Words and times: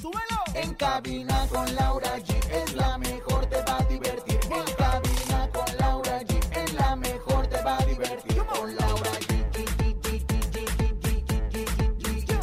¡Súbelo! 0.00 0.42
En 0.54 0.74
cabina 0.74 1.46
con 1.48 1.74
Laura 1.74 2.18
G 2.18 2.34
es 2.50 2.74
la 2.74 2.96
mejor, 2.98 3.46
te 3.46 3.62
va 3.62 3.78
a 3.78 3.84
divertir. 3.84 4.40
En 4.44 4.74
cabina 4.74 5.50
con 5.52 5.76
Laura 5.78 6.20
G 6.22 6.56
es 6.56 6.72
la 6.74 6.96
mejor, 6.96 7.46
te 7.46 7.62
va 7.62 7.78
a 7.78 7.84
divertir. 7.84 8.44
Con 8.46 8.74
Laura 8.76 9.10
G. 9.12 9.44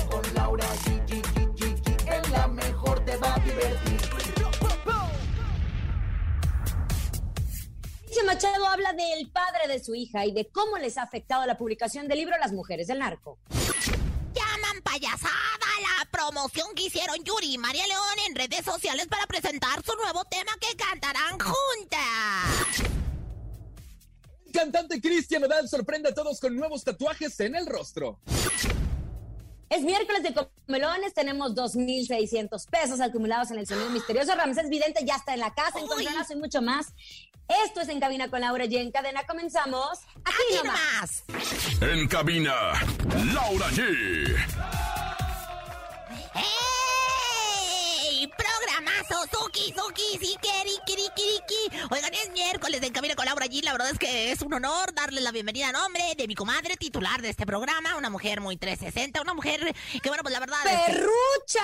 Con 0.09 0.33
Laura 0.35 0.67
G. 0.85 1.11
Es 2.07 2.29
la 2.29 2.47
mejor, 2.47 3.05
te 3.05 3.17
va 3.17 3.35
a 3.35 3.39
divertir. 3.39 4.13
Machado 8.25 8.65
habla 8.67 8.93
del 8.93 9.29
padre 9.29 9.67
de 9.67 9.83
su 9.83 9.93
hija 9.93 10.25
y 10.25 10.31
de 10.31 10.47
cómo 10.47 10.77
les 10.77 10.97
ha 10.97 11.03
afectado 11.03 11.45
la 11.45 11.55
publicación 11.55 12.07
del 12.07 12.17
libro 12.17 12.35
las 12.39 12.51
mujeres 12.51 12.87
del 12.87 12.97
narco. 12.99 13.37
¡Llaman 14.33 14.81
payasada! 14.81 15.62
La 15.83 16.09
promoción 16.11 16.67
que 16.75 16.83
hicieron 16.83 17.15
Yuri 17.23 17.53
y 17.53 17.57
María 17.57 17.85
León 17.87 18.15
en 18.27 18.35
redes 18.35 18.63
sociales 18.65 19.07
para 19.07 19.27
presentar 19.27 19.83
su 19.85 19.93
nuevo 19.95 20.23
tema 20.25 20.51
que 20.59 20.75
cantarán 20.75 21.37
juntas. 21.39 22.89
Cantante 24.53 25.01
Cristian 25.01 25.41
Nodal 25.41 25.67
sorprende 25.67 26.09
a 26.09 26.13
todos 26.13 26.39
con 26.39 26.55
nuevos 26.55 26.83
tatuajes 26.83 27.39
en 27.39 27.55
el 27.55 27.65
rostro. 27.65 28.19
Es 29.69 29.81
miércoles 29.81 30.21
de 30.21 30.33
comelones, 30.67 31.15
tenemos 31.15 31.55
2.600 31.55 32.69
pesos 32.69 33.01
acumulados 33.01 33.49
en 33.49 33.57
el 33.57 33.65
sonido 33.65 33.89
misterioso. 33.89 34.35
Ramsés 34.35 34.69
Vidente 34.69 35.03
ya 35.03 35.15
está 35.15 35.33
en 35.33 35.39
la 35.39 35.53
casa, 35.55 35.79
encontrarás 35.79 36.29
y 36.29 36.35
mucho 36.35 36.61
más. 36.61 36.93
Esto 37.65 37.81
es 37.81 37.89
En 37.89 37.99
Cabina 37.99 38.29
con 38.29 38.39
Laura 38.41 38.65
y 38.65 38.77
en 38.77 38.91
cadena 38.91 39.25
comenzamos 39.25 39.99
aquí, 40.23 40.35
Aquí 40.57 40.67
nomás. 40.67 41.23
nomás. 41.27 41.81
En 41.81 42.07
cabina, 42.07 42.53
Laura 43.33 43.67
G. 43.71 44.82
Hey! 46.35 46.72
Suki, 49.53 49.71
Suki, 49.77 50.17
sí, 50.19 50.35
Keri, 50.41 50.71
Kiri, 50.83 51.03
Kiri, 51.15 51.39
Kiri. 51.47 51.83
Oigan, 51.91 52.11
es 52.15 52.31
miércoles 52.31 52.81
de 52.81 52.87
En 52.87 52.93
Cabina 52.93 53.13
con 53.13 53.25
Laura 53.25 53.45
G. 53.45 53.61
La 53.63 53.71
verdad 53.71 53.91
es 53.91 53.99
que 53.99 54.31
es 54.31 54.41
un 54.41 54.51
honor 54.51 54.95
darle 54.95 55.21
la 55.21 55.31
bienvenida 55.31 55.69
a 55.69 55.71
nombre 55.71 56.01
de 56.17 56.27
mi 56.27 56.33
comadre 56.33 56.75
titular 56.75 57.21
de 57.21 57.29
este 57.29 57.45
programa, 57.45 57.95
una 57.95 58.09
mujer 58.09 58.41
muy 58.41 58.57
360, 58.57 59.21
una 59.21 59.35
mujer 59.35 59.75
que, 60.01 60.09
bueno, 60.09 60.23
pues 60.23 60.33
la 60.33 60.39
verdad 60.39 60.57
es 60.65 60.71
que... 60.71 60.91
¡Perrucha! 60.93 61.61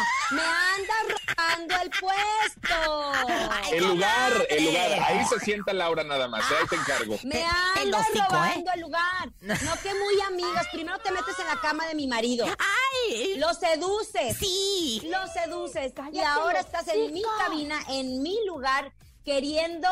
¡Me 0.30 0.40
anda 0.40 0.94
robando 1.36 1.74
el 1.82 1.90
puesto! 1.90 3.12
Ay, 3.50 3.72
El 3.72 3.84
lugar, 3.88 4.46
el 4.48 4.64
lugar. 4.64 5.02
Ahí 5.06 5.26
se 5.26 5.40
sienta 5.40 5.74
Laura 5.74 6.04
nada 6.04 6.28
más. 6.28 6.50
¿eh? 6.50 6.54
Ahí 6.60 6.66
te 6.66 6.76
encargo. 6.76 7.18
Me 7.24 7.44
anda 7.44 8.06
robando 8.14 8.70
el 8.72 8.80
lugar. 8.80 9.30
No 9.42 9.82
que 9.82 9.92
muy 9.92 10.20
amigas. 10.26 10.66
Primero 10.72 10.98
te 11.00 11.10
metes 11.10 11.38
en 11.38 11.46
la 11.46 11.60
cama 11.60 11.86
de 11.86 11.94
mi 11.94 12.06
marido. 12.06 12.46
¡Ay! 12.46 13.36
Lo 13.36 13.52
seduces. 13.52 14.38
Sí. 14.38 15.02
Lo 15.04 15.26
seduces. 15.26 15.92
y 16.12 16.20
ahora 16.20 16.60
estás 16.60 16.88
en 16.88 17.17
mi 17.18 17.24
cabina, 17.38 17.80
en 17.88 18.22
mi 18.22 18.36
lugar, 18.46 18.92
queriendo. 19.24 19.88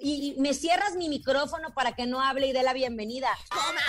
Y, 0.00 0.34
me 0.38 0.52
cierras 0.54 0.94
mi 0.96 1.08
micrófono 1.08 1.72
para 1.74 1.94
que 1.94 2.06
no 2.06 2.20
hable 2.22 2.48
y 2.48 2.52
dé 2.52 2.62
la 2.62 2.72
bienvenida. 2.72 3.28
Comadre, 3.48 3.80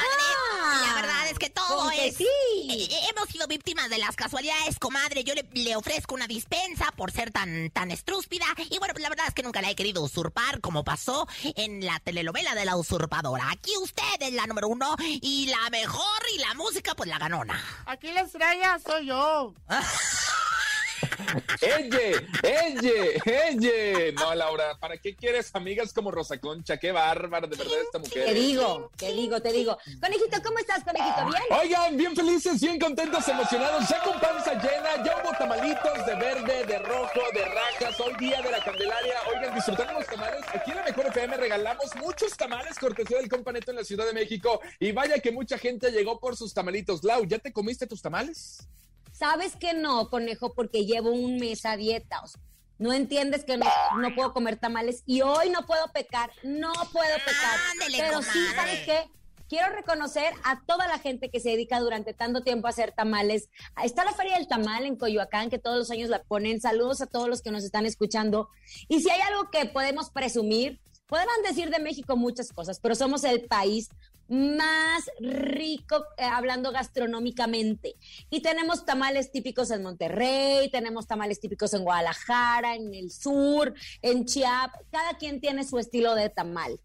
Ah, 0.63 0.83
la 0.87 1.01
verdad 1.01 1.27
es 1.29 1.39
que 1.39 1.49
todo 1.49 1.89
que 1.89 2.07
es... 2.09 2.17
sí. 2.17 2.89
Hemos 3.09 3.29
sido 3.29 3.47
víctimas 3.47 3.89
de 3.89 3.97
las 3.97 4.15
casualidades, 4.15 4.77
comadre. 4.77 5.23
Yo 5.23 5.33
le, 5.33 5.47
le 5.53 5.75
ofrezco 5.75 6.13
una 6.13 6.27
dispensa 6.27 6.91
por 6.95 7.11
ser 7.11 7.31
tan, 7.31 7.71
tan 7.71 7.89
estrúspida. 7.89 8.45
Y 8.69 8.77
bueno, 8.77 8.93
pues 8.93 9.01
la 9.01 9.09
verdad 9.09 9.25
es 9.27 9.33
que 9.33 9.41
nunca 9.43 9.61
la 9.61 9.71
he 9.71 9.75
querido 9.75 10.03
usurpar, 10.03 10.61
como 10.61 10.83
pasó 10.83 11.27
en 11.55 11.83
la 11.83 11.99
telenovela 11.99 12.53
de 12.53 12.65
la 12.65 12.75
usurpadora. 12.75 13.49
Aquí 13.49 13.71
usted 13.81 14.03
es 14.19 14.33
la 14.33 14.45
número 14.45 14.67
uno 14.67 14.95
y 14.99 15.47
la 15.47 15.69
mejor 15.71 16.21
y 16.35 16.37
la 16.39 16.53
música, 16.53 16.93
pues 16.93 17.09
la 17.09 17.17
ganona. 17.17 17.59
Aquí 17.87 18.11
la 18.11 18.21
estrella 18.21 18.77
soy 18.85 19.07
yo. 19.07 19.53
¡Elle! 21.61 22.15
¡Elle! 22.43 23.21
¡Elle! 23.25 24.13
No, 24.13 24.33
Laura, 24.35 24.77
¿para 24.79 24.97
qué 24.97 25.15
quieres 25.15 25.49
amigas 25.53 25.93
como 25.93 26.11
Rosa 26.11 26.39
Concha? 26.39 26.77
¡Qué 26.77 26.91
bárbara, 26.91 27.47
de 27.47 27.55
verdad, 27.55 27.77
esta 27.81 27.99
Te 28.01 28.07
mujer! 28.19 28.33
digo, 28.33 28.91
te 28.97 29.11
digo, 29.13 29.41
te 29.41 29.51
digo. 29.51 29.77
Conejito, 29.99 30.37
¿cómo 30.43 30.59
estás, 30.59 30.83
conejito? 30.83 31.25
¿Bien? 31.25 31.59
Oigan, 31.59 31.97
bien 31.97 32.15
felices, 32.15 32.59
bien 32.61 32.79
contentos, 32.79 33.27
emocionados, 33.27 33.87
ya 33.87 34.01
con 34.03 34.19
panza 34.19 34.53
llena, 34.53 35.03
ya 35.05 35.21
hubo 35.23 35.31
tamalitos 35.37 36.05
de 36.05 36.15
verde, 36.15 36.65
de 36.65 36.79
rojo, 36.79 37.19
de 37.33 37.45
rajas, 37.45 37.99
hoy 37.99 38.13
día 38.19 38.41
de 38.41 38.51
la 38.51 38.63
Candelaria. 38.63 39.15
Oigan, 39.35 39.55
disfrutando 39.55 39.93
los 39.93 40.05
tamales, 40.07 40.41
aquí 40.53 40.71
en 40.71 40.77
la 40.77 40.83
Mejor 40.83 41.07
FM 41.07 41.37
regalamos 41.37 41.95
muchos 41.95 42.35
tamales 42.35 42.77
cortesía 42.79 43.17
del 43.17 43.29
Companeto 43.29 43.71
en 43.71 43.77
la 43.77 43.83
Ciudad 43.83 44.05
de 44.05 44.13
México. 44.13 44.61
Y 44.79 44.91
vaya 44.91 45.19
que 45.19 45.31
mucha 45.31 45.57
gente 45.57 45.91
llegó 45.91 46.19
por 46.19 46.35
sus 46.35 46.53
tamalitos. 46.53 47.03
Lau, 47.03 47.25
¿ya 47.25 47.39
te 47.39 47.51
comiste 47.53 47.87
tus 47.87 48.01
tamales? 48.01 48.67
¿Sabes 49.21 49.55
que 49.55 49.75
no, 49.75 50.09
conejo? 50.09 50.55
Porque 50.55 50.83
llevo 50.83 51.11
un 51.11 51.37
mes 51.37 51.63
a 51.67 51.77
dieta. 51.77 52.21
o 52.23 52.27
sea, 52.27 52.41
no 52.79 52.91
entiendes 52.91 53.45
que 53.45 53.55
no, 53.55 53.67
no 53.99 54.15
puedo 54.15 54.33
comer 54.33 54.57
tamales 54.57 55.03
y 55.05 55.21
hoy 55.21 55.51
no 55.51 55.67
puedo 55.67 55.91
pecar, 55.93 56.31
no 56.41 56.73
puedo 56.91 57.15
pecar. 57.17 57.59
Pero 57.95 58.23
sí. 58.23 58.39
¿sabes 58.55 58.79
qué? 58.79 59.11
Quiero 59.47 59.75
reconocer 59.75 60.33
a 60.43 60.65
toda 60.65 60.87
la 60.87 60.97
gente 60.97 61.29
que 61.29 61.39
se 61.39 61.49
dedica 61.49 61.79
durante 61.79 62.15
tanto 62.15 62.41
tiempo 62.41 62.65
a 62.65 62.71
hacer 62.71 62.93
tamales. 62.93 63.49
Está 63.83 64.03
la 64.05 64.13
Feria 64.13 64.39
del 64.39 64.47
Tamal 64.47 64.87
en 64.87 64.95
Coyoacán, 64.95 65.51
que 65.51 65.59
todos 65.59 65.77
los 65.77 65.91
años 65.91 66.09
la 66.09 66.23
ponen. 66.23 66.59
Saludos 66.59 67.01
a 67.01 67.05
todos 67.05 67.29
los 67.29 67.43
que 67.43 67.51
nos 67.51 67.63
están 67.63 67.85
escuchando. 67.85 68.49
Y 68.87 69.01
si 69.01 69.11
hay 69.11 69.21
algo 69.21 69.51
que 69.51 69.67
podemos 69.67 70.09
presumir, 70.09 70.81
podrán 71.05 71.27
decir 71.47 71.69
de 71.69 71.77
México 71.77 72.17
muchas 72.17 72.51
cosas, 72.51 72.79
pero 72.79 72.95
somos 72.95 73.23
el 73.25 73.45
país 73.45 73.89
más 74.31 75.11
rico 75.19 76.05
eh, 76.17 76.23
hablando 76.23 76.71
gastronómicamente. 76.71 77.95
Y 78.29 78.41
tenemos 78.41 78.85
tamales 78.85 79.31
típicos 79.31 79.71
en 79.71 79.83
Monterrey, 79.83 80.69
tenemos 80.71 81.05
tamales 81.05 81.41
típicos 81.41 81.73
en 81.73 81.83
Guadalajara, 81.83 82.75
en 82.75 82.93
el 82.93 83.11
sur, 83.11 83.73
en 84.01 84.25
Chiapas. 84.25 84.81
Cada 84.89 85.17
quien 85.17 85.41
tiene 85.41 85.65
su 85.65 85.77
estilo 85.79 86.15
de 86.15 86.29
tamal. 86.29 86.79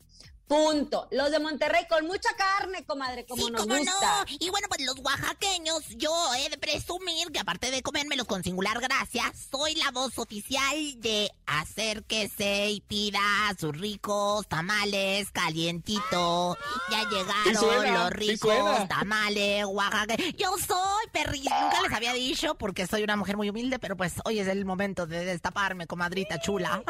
Punto. 0.47 1.09
Los 1.11 1.31
de 1.33 1.41
Monterrey 1.41 1.87
con 1.89 2.07
mucha 2.07 2.29
carne, 2.37 2.85
comadre, 2.85 3.27
como 3.27 3.45
sí, 3.45 3.51
nos 3.51 3.63
cómo 3.63 3.77
gusta. 3.77 4.25
no. 4.25 4.37
Y 4.39 4.49
bueno, 4.51 4.69
pues 4.69 4.81
los 4.87 4.97
oaxaqueños, 5.01 5.83
yo 5.97 6.13
he 6.35 6.49
de 6.49 6.57
presumir 6.57 7.33
que 7.33 7.41
aparte 7.41 7.71
de 7.73 7.83
comérmelos 7.83 8.27
con 8.27 8.45
singular 8.45 8.81
gracia, 8.81 9.33
soy 9.51 9.75
la 9.75 9.91
voz 9.91 10.17
oficial 10.19 11.01
de 11.01 11.33
acérquese 11.47 12.71
y 12.71 12.81
pida 12.81 13.19
sus 13.59 13.77
ricos 13.77 14.47
tamales 14.47 15.31
calientito. 15.33 16.57
Ya 16.91 17.01
Sí 17.01 17.09
llegaron 17.11 17.57
suena, 17.57 18.05
los 18.05 18.13
ricos 18.13 18.89
tamales 18.89 19.65
Oaxaca. 19.67 20.15
Yo 20.37 20.57
soy 20.59 21.09
perri, 21.13 21.41
nunca 21.41 21.83
les 21.83 21.93
había 21.93 22.13
dicho 22.13 22.55
porque 22.55 22.87
soy 22.87 23.03
una 23.03 23.17
mujer 23.17 23.37
muy 23.37 23.51
humilde, 23.51 23.79
pero 23.79 23.97
pues 23.97 24.15
hoy 24.25 24.39
es 24.39 24.47
el 24.49 24.65
momento 24.65 25.07
de 25.07 25.25
destaparme, 25.25 25.87
comadrita 25.89 26.41
chula. 26.41 26.83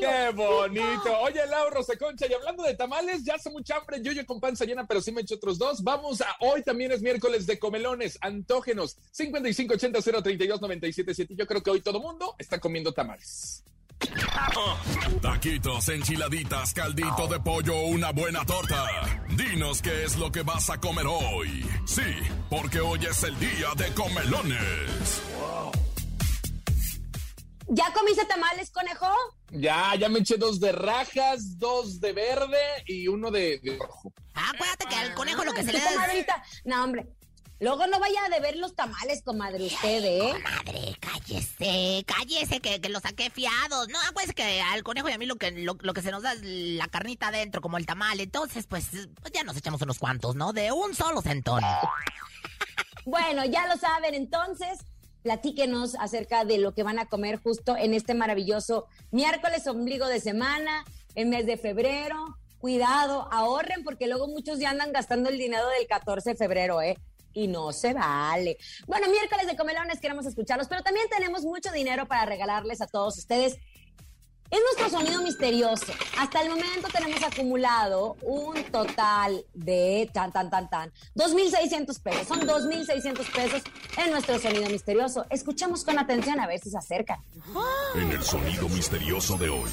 ¡Qué 0.00 0.30
bonito! 0.34 1.18
Oye, 1.20 1.46
Lau, 1.46 1.70
Rosa 1.70 1.96
Concha, 1.96 2.26
y 2.26 2.34
hablando 2.34 2.62
de 2.62 2.74
tamales, 2.80 3.24
ya 3.24 3.34
hace 3.34 3.50
mucha 3.50 3.76
hambre, 3.76 4.00
yo 4.02 4.10
ya 4.10 4.24
con 4.24 4.40
panza 4.40 4.64
llena, 4.64 4.86
pero 4.86 5.02
sí 5.02 5.12
me 5.12 5.20
eché 5.20 5.34
otros 5.34 5.58
dos. 5.58 5.82
Vamos 5.82 6.22
a, 6.22 6.34
hoy 6.40 6.62
también 6.62 6.90
es 6.92 7.02
miércoles 7.02 7.46
de 7.46 7.58
comelones, 7.58 8.16
antógenos, 8.22 8.96
5580 9.10 10.00
032 10.00 10.62
977 10.62 11.34
Yo 11.36 11.46
creo 11.46 11.62
que 11.62 11.70
hoy 11.70 11.82
todo 11.82 12.00
mundo 12.00 12.34
está 12.38 12.58
comiendo 12.58 12.92
tamales. 12.92 13.62
Taquitos, 15.20 15.90
enchiladitas, 15.90 16.72
caldito 16.72 17.26
de 17.28 17.38
pollo, 17.40 17.82
una 17.82 18.12
buena 18.12 18.46
torta. 18.46 18.86
Dinos 19.36 19.82
qué 19.82 20.04
es 20.04 20.16
lo 20.16 20.32
que 20.32 20.40
vas 20.40 20.70
a 20.70 20.80
comer 20.80 21.04
hoy. 21.06 21.62
Sí, 21.84 22.00
porque 22.48 22.80
hoy 22.80 23.00
es 23.04 23.22
el 23.24 23.38
día 23.38 23.74
de 23.76 23.92
comelones. 23.92 25.20
¿Ya 27.72 27.92
comiste 27.92 28.24
tamales, 28.24 28.70
conejo? 28.72 29.06
Ya, 29.50 29.94
ya 29.94 30.08
me 30.08 30.18
eché 30.18 30.36
dos 30.36 30.58
de 30.58 30.72
rajas, 30.72 31.56
dos 31.56 32.00
de 32.00 32.12
verde 32.12 32.58
y 32.86 33.06
uno 33.06 33.30
de, 33.30 33.60
de 33.62 33.78
rojo. 33.78 34.12
Acuérdate 34.34 34.86
que 34.86 34.96
al 34.96 35.14
conejo 35.14 35.44
lo 35.44 35.52
que 35.52 35.62
se 35.62 35.72
le 35.72 35.78
da 35.78 35.88
es... 35.88 35.94
comadrita. 35.94 36.42
No, 36.64 36.82
hombre. 36.82 37.06
Luego 37.60 37.86
no 37.86 38.00
vaya 38.00 38.24
a 38.24 38.28
deber 38.30 38.56
los 38.56 38.74
tamales, 38.74 39.22
comadre, 39.22 39.66
usted, 39.66 40.02
¿eh? 40.02 40.32
Madre, 40.42 40.96
cállese, 40.98 42.04
cállese, 42.06 42.58
que, 42.60 42.80
que 42.80 42.88
lo 42.88 43.00
saqué 43.00 43.30
fiados. 43.30 43.88
No, 43.88 43.98
pues 44.14 44.32
que 44.32 44.62
al 44.62 44.82
conejo 44.82 45.08
y 45.10 45.12
a 45.12 45.18
mí 45.18 45.26
lo 45.26 45.36
que, 45.36 45.50
lo, 45.50 45.76
lo 45.78 45.92
que 45.92 46.02
se 46.02 46.10
nos 46.10 46.22
da 46.22 46.32
es 46.32 46.40
la 46.42 46.88
carnita 46.88 47.28
adentro, 47.28 47.60
como 47.60 47.76
el 47.76 47.84
tamal. 47.84 48.18
Entonces, 48.18 48.66
pues, 48.66 48.86
pues 49.20 49.32
ya 49.32 49.44
nos 49.44 49.56
echamos 49.58 49.82
unos 49.82 49.98
cuantos, 49.98 50.34
¿no? 50.36 50.54
De 50.54 50.72
un 50.72 50.94
solo 50.94 51.20
centón. 51.20 51.62
Bueno, 53.04 53.44
ya 53.44 53.66
lo 53.66 53.76
saben, 53.76 54.14
entonces, 54.14 54.78
platíquenos 55.22 55.94
acerca 55.96 56.44
de 56.44 56.58
lo 56.58 56.72
que 56.74 56.82
van 56.82 56.98
a 56.98 57.06
comer 57.06 57.40
justo 57.40 57.76
en 57.76 57.94
este 57.94 58.14
maravilloso 58.14 58.86
miércoles, 59.10 59.66
ombligo 59.66 60.06
de 60.06 60.20
semana, 60.20 60.84
en 61.14 61.30
mes 61.30 61.46
de 61.46 61.56
febrero. 61.56 62.36
Cuidado, 62.58 63.28
ahorren 63.32 63.84
porque 63.84 64.06
luego 64.06 64.28
muchos 64.28 64.58
ya 64.58 64.70
andan 64.70 64.92
gastando 64.92 65.30
el 65.30 65.38
dinero 65.38 65.66
del 65.68 65.86
14 65.86 66.30
de 66.30 66.36
febrero, 66.36 66.82
¿eh? 66.82 66.98
Y 67.32 67.46
no 67.46 67.72
se 67.72 67.94
vale. 67.94 68.58
Bueno, 68.86 69.08
miércoles 69.08 69.46
de 69.46 69.56
comelones 69.56 70.00
queremos 70.00 70.26
escucharlos, 70.26 70.68
pero 70.68 70.82
también 70.82 71.06
tenemos 71.08 71.44
mucho 71.44 71.70
dinero 71.72 72.06
para 72.06 72.26
regalarles 72.26 72.80
a 72.80 72.86
todos 72.86 73.16
ustedes. 73.16 73.56
Es 74.50 74.58
nuestro 74.76 74.98
sonido 74.98 75.22
misterioso. 75.22 75.92
Hasta 76.18 76.40
el 76.42 76.50
momento 76.50 76.88
tenemos 76.92 77.22
acumulado 77.22 78.16
un 78.22 78.64
total 78.64 79.44
de 79.54 80.10
tan, 80.12 80.32
tan, 80.32 80.50
tan, 80.50 80.68
tan, 80.68 80.92
2.600 81.14 82.02
pesos. 82.02 82.26
Son 82.26 82.40
2.600 82.40 83.32
pesos 83.32 83.62
en 83.96 84.10
nuestro 84.10 84.38
sonido 84.40 84.68
misterioso. 84.68 85.24
Escuchemos 85.30 85.84
con 85.84 85.98
atención 85.98 86.40
a 86.40 86.48
ver 86.48 86.58
si 86.58 86.70
se 86.70 86.78
acercan. 86.78 87.20
En 87.94 88.10
el 88.10 88.22
sonido 88.22 88.68
misterioso 88.68 89.38
de 89.38 89.50
hoy. 89.50 89.70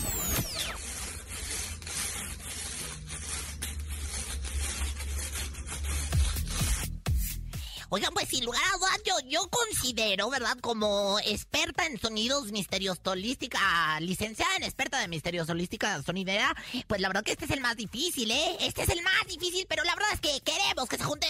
Oigan, 7.89 8.13
pues 8.13 8.28
sin 8.28 8.44
lugar 8.44 8.62
a 8.74 8.78
dudas, 8.78 9.01
yo, 9.06 9.13
yo 9.30 9.50
considero, 9.50 10.30
¿verdad? 10.30 10.57
Como 10.60 11.19
experta 11.19 11.86
en 11.86 11.98
sonidos 11.98 12.51
misterios 12.51 13.00
holística, 13.06 13.60
licenciada 14.01 14.57
en 14.57 14.63
experta 14.63 15.00
de 15.00 15.07
misterios 15.07 15.50
holística 15.50 16.01
sonidera, 16.04 16.54
pues 16.88 17.00
la 17.00 17.07
verdad 17.07 17.24
que 17.24 17.31
este 17.31 17.45
es 17.45 17.51
el 17.51 17.62
más 17.62 17.78
difícil, 17.78 18.30
¿eh? 18.30 18.57
Este 18.60 18.81
es 18.84 18.89
el 18.89 19.01
más 19.04 19.25
difícil, 19.28 19.66
pero 19.69 19.86
la 19.86 19.95
verdad 19.95 20.10
es 20.13 20.19
que 20.19 20.42
queremos 20.42 20.89
que 20.89 20.98
se 20.98 21.04
junte 21.06 21.28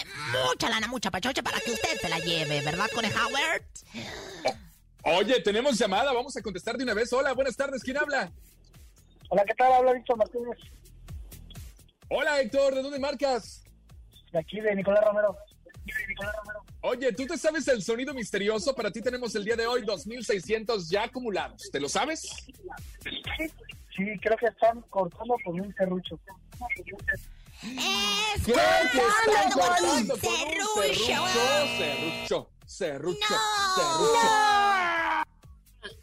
mucha 0.48 0.68
lana, 0.68 0.88
mucha 0.88 1.12
pachocha 1.12 1.42
para 1.44 1.60
que 1.60 1.70
usted 1.70 1.96
se 2.00 2.08
la 2.08 2.18
lleve, 2.18 2.60
¿verdad, 2.62 2.88
con 2.92 3.04
Howard? 3.04 3.62
Oye, 5.04 5.40
tenemos 5.40 5.78
llamada, 5.78 6.12
vamos 6.12 6.36
a 6.36 6.42
contestar 6.42 6.76
de 6.76 6.82
una 6.82 6.94
vez. 6.94 7.12
Hola, 7.12 7.34
buenas 7.34 7.56
tardes, 7.56 7.84
¿quién 7.84 7.98
habla? 7.98 8.32
Hola, 9.28 9.44
¿qué 9.46 9.54
tal? 9.54 9.72
Habla 9.74 9.92
Víctor 9.92 10.16
Martínez, 10.16 10.58
Hola, 12.10 12.40
Héctor, 12.40 12.74
¿de 12.74 12.82
dónde 12.82 12.98
marcas? 12.98 13.62
de 14.32 14.38
aquí 14.38 14.60
de 14.60 14.74
Nicolás 14.74 15.04
Romero. 15.04 15.36
Oye, 16.80 17.12
¿tú 17.12 17.26
te 17.26 17.36
sabes 17.36 17.66
el 17.68 17.82
sonido 17.82 18.14
misterioso? 18.14 18.74
Para 18.74 18.90
ti 18.90 19.02
tenemos 19.02 19.34
el 19.34 19.44
día 19.44 19.56
de 19.56 19.66
hoy 19.66 19.82
2.600 19.82 20.88
ya 20.88 21.04
acumulados. 21.04 21.70
¿Te 21.70 21.80
lo 21.80 21.88
sabes? 21.88 22.22
Sí, 23.96 24.04
creo 24.22 24.36
que 24.36 24.46
están 24.46 24.80
cortando 24.82 25.34
con 25.44 25.60
un 25.60 25.74
serrucho. 25.74 26.18
¡Es 27.62 28.44
¿Qué? 28.44 28.52
Están 28.52 29.50
cortando 29.52 29.58
con 29.58 29.90
un 29.90 30.06
serrucho! 30.06 31.28
serrucho, 31.78 32.50
serrucho, 32.64 33.34
serrucho. 33.74 34.38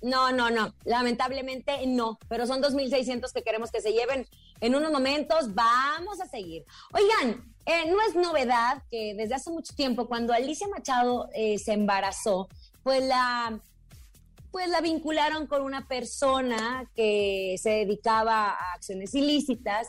No, 0.02 0.32
no, 0.32 0.50
no. 0.50 0.74
Lamentablemente 0.84 1.88
no. 1.88 2.20
Pero 2.28 2.46
son 2.48 2.62
2.600 2.62 3.32
que 3.32 3.44
queremos 3.44 3.72
que 3.72 3.82
se 3.82 3.94
lleven 3.94 4.28
en 4.60 4.76
unos 4.76 4.92
momentos. 4.92 5.54
Vamos 5.54 6.20
a 6.20 6.28
seguir. 6.28 6.66
Oigan, 6.92 7.55
eh, 7.66 7.90
no 7.90 7.98
es 8.08 8.16
novedad 8.16 8.84
que 8.92 9.16
desde 9.16 9.36
hace 9.36 9.50
mucho 9.50 9.74
tiempo, 9.74 10.08
cuando 10.08 10.34
Alicia 10.34 10.68
Machado 10.68 11.30
eh, 11.34 11.58
se 11.58 11.74
embarazó, 11.74 12.48
pues 12.84 13.04
la, 13.04 13.60
pues 14.52 14.70
la 14.70 14.82
vincularon 14.82 15.48
con 15.48 15.64
una 15.64 15.88
persona 15.88 16.90
que 16.96 17.56
se 17.60 17.72
dedicaba 17.72 18.52
a 18.52 18.74
acciones 18.74 19.16
ilícitas. 19.16 19.88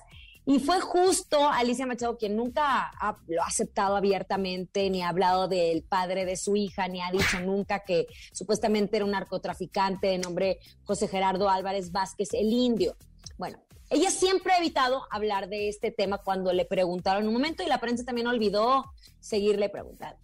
Y 0.49 0.61
fue 0.61 0.81
justo 0.81 1.49
Alicia 1.49 1.87
Machado 1.87 2.17
quien 2.17 2.37
nunca 2.37 2.93
lo 3.26 3.43
ha 3.43 3.46
aceptado 3.46 3.96
abiertamente, 3.96 4.88
ni 4.90 5.02
ha 5.02 5.08
hablado 5.08 5.49
del 5.49 5.82
padre 5.82 6.25
de 6.25 6.37
su 6.37 6.55
hija, 6.55 6.87
ni 6.87 7.02
ha 7.02 7.11
dicho 7.11 7.40
nunca 7.40 7.81
que 7.81 8.06
supuestamente 8.32 8.96
era 8.96 9.05
un 9.05 9.11
narcotraficante 9.11 10.06
de 10.06 10.19
nombre 10.19 10.61
José 10.84 11.08
Gerardo 11.08 11.50
Álvarez 11.50 11.90
Vázquez, 11.90 12.32
el 12.32 12.52
indio. 12.52 12.96
Bueno, 13.37 13.58
ella 13.88 14.10
siempre 14.10 14.52
ha 14.52 14.58
evitado 14.58 15.06
hablar 15.10 15.48
de 15.48 15.68
este 15.68 15.90
tema 15.90 16.18
cuando 16.18 16.52
le 16.52 16.64
preguntaron 16.64 17.26
un 17.26 17.32
momento 17.32 17.62
y 17.62 17.66
la 17.66 17.80
prensa 17.80 18.04
también 18.04 18.26
olvidó 18.26 18.84
seguirle 19.20 19.68
preguntando. 19.68 20.18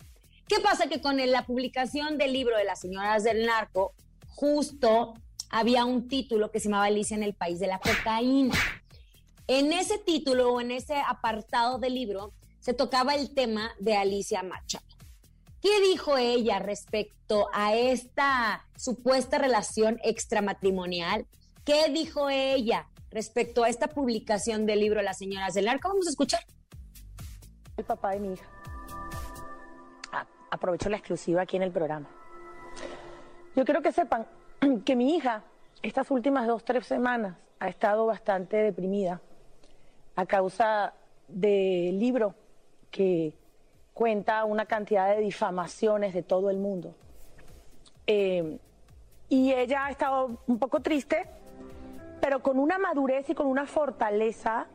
¿Qué 0.48 0.58
pasa? 0.60 0.88
Que 0.88 1.00
con 1.00 1.18
la 1.30 1.46
publicación 1.46 2.18
del 2.18 2.32
libro 2.32 2.56
de 2.56 2.64
las 2.64 2.80
señoras 2.80 3.22
del 3.24 3.46
narco, 3.46 3.94
justo 4.28 5.14
había 5.48 5.84
un 5.84 6.08
título 6.08 6.50
que 6.50 6.58
se 6.58 6.68
llamaba 6.68 6.86
Alicia 6.86 7.16
en 7.16 7.22
el 7.22 7.34
país 7.34 7.60
de 7.60 7.68
la 7.68 7.78
cocaína. 7.78 8.54
En 9.46 9.72
ese 9.72 9.98
título 9.98 10.54
o 10.54 10.60
en 10.60 10.70
ese 10.70 10.96
apartado 10.96 11.78
del 11.78 11.94
libro 11.94 12.32
se 12.58 12.74
tocaba 12.74 13.14
el 13.14 13.34
tema 13.34 13.72
de 13.78 13.96
Alicia 13.96 14.42
Machado. 14.42 14.86
¿Qué 15.60 15.80
dijo 15.80 16.16
ella 16.16 16.58
respecto 16.58 17.48
a 17.52 17.74
esta 17.74 18.66
supuesta 18.76 19.38
relación 19.38 20.00
extramatrimonial? 20.02 21.26
¿Qué 21.64 21.88
dijo 21.90 22.28
ella 22.28 22.88
respecto 23.12 23.62
a 23.64 23.68
esta 23.68 23.88
publicación 23.88 24.66
del 24.66 24.80
libro 24.80 25.02
Las 25.02 25.18
Señoras 25.18 25.54
del 25.54 25.68
Arco? 25.68 25.88
Vamos 25.88 26.06
a 26.06 26.10
escuchar. 26.10 26.40
el 27.76 27.84
papá 27.84 28.10
de 28.10 28.20
mi 28.20 28.32
hija. 28.34 28.46
Aprovecho 30.50 30.90
la 30.90 30.98
exclusiva 30.98 31.42
aquí 31.42 31.56
en 31.56 31.62
el 31.62 31.72
programa. 31.72 32.08
Yo 33.56 33.64
quiero 33.64 33.80
que 33.80 33.92
sepan 33.92 34.26
que 34.84 34.96
mi 34.96 35.16
hija 35.16 35.44
estas 35.82 36.10
últimas 36.10 36.46
dos, 36.46 36.64
tres 36.64 36.86
semanas 36.86 37.36
ha 37.58 37.68
estado 37.68 38.06
bastante 38.06 38.56
deprimida 38.58 39.20
a 40.14 40.26
causa 40.26 40.92
del 41.26 41.98
libro 41.98 42.34
que 42.90 43.34
cuenta 43.94 44.44
una 44.44 44.66
cantidad 44.66 45.14
de 45.14 45.22
difamaciones 45.22 46.12
de 46.14 46.22
todo 46.22 46.50
el 46.50 46.58
mundo. 46.58 46.94
Eh, 48.06 48.58
y 49.28 49.52
ella 49.52 49.86
ha 49.86 49.90
estado 49.90 50.38
un 50.46 50.58
poco 50.58 50.80
triste, 50.80 51.26
pero 52.22 52.40
con 52.40 52.60
una 52.60 52.78
madurez 52.78 53.28
y 53.30 53.34
con 53.34 53.48
una 53.48 53.66
fortaleza 53.66 54.66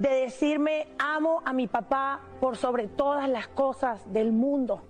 de 0.00 0.08
decirme 0.08 0.88
amo 0.98 1.42
a 1.44 1.52
mi 1.52 1.68
papá 1.68 2.22
por 2.40 2.56
sobre 2.56 2.88
todas 2.88 3.28
las 3.28 3.46
cosas 3.46 4.12
del 4.12 4.32
mundo. 4.32 4.82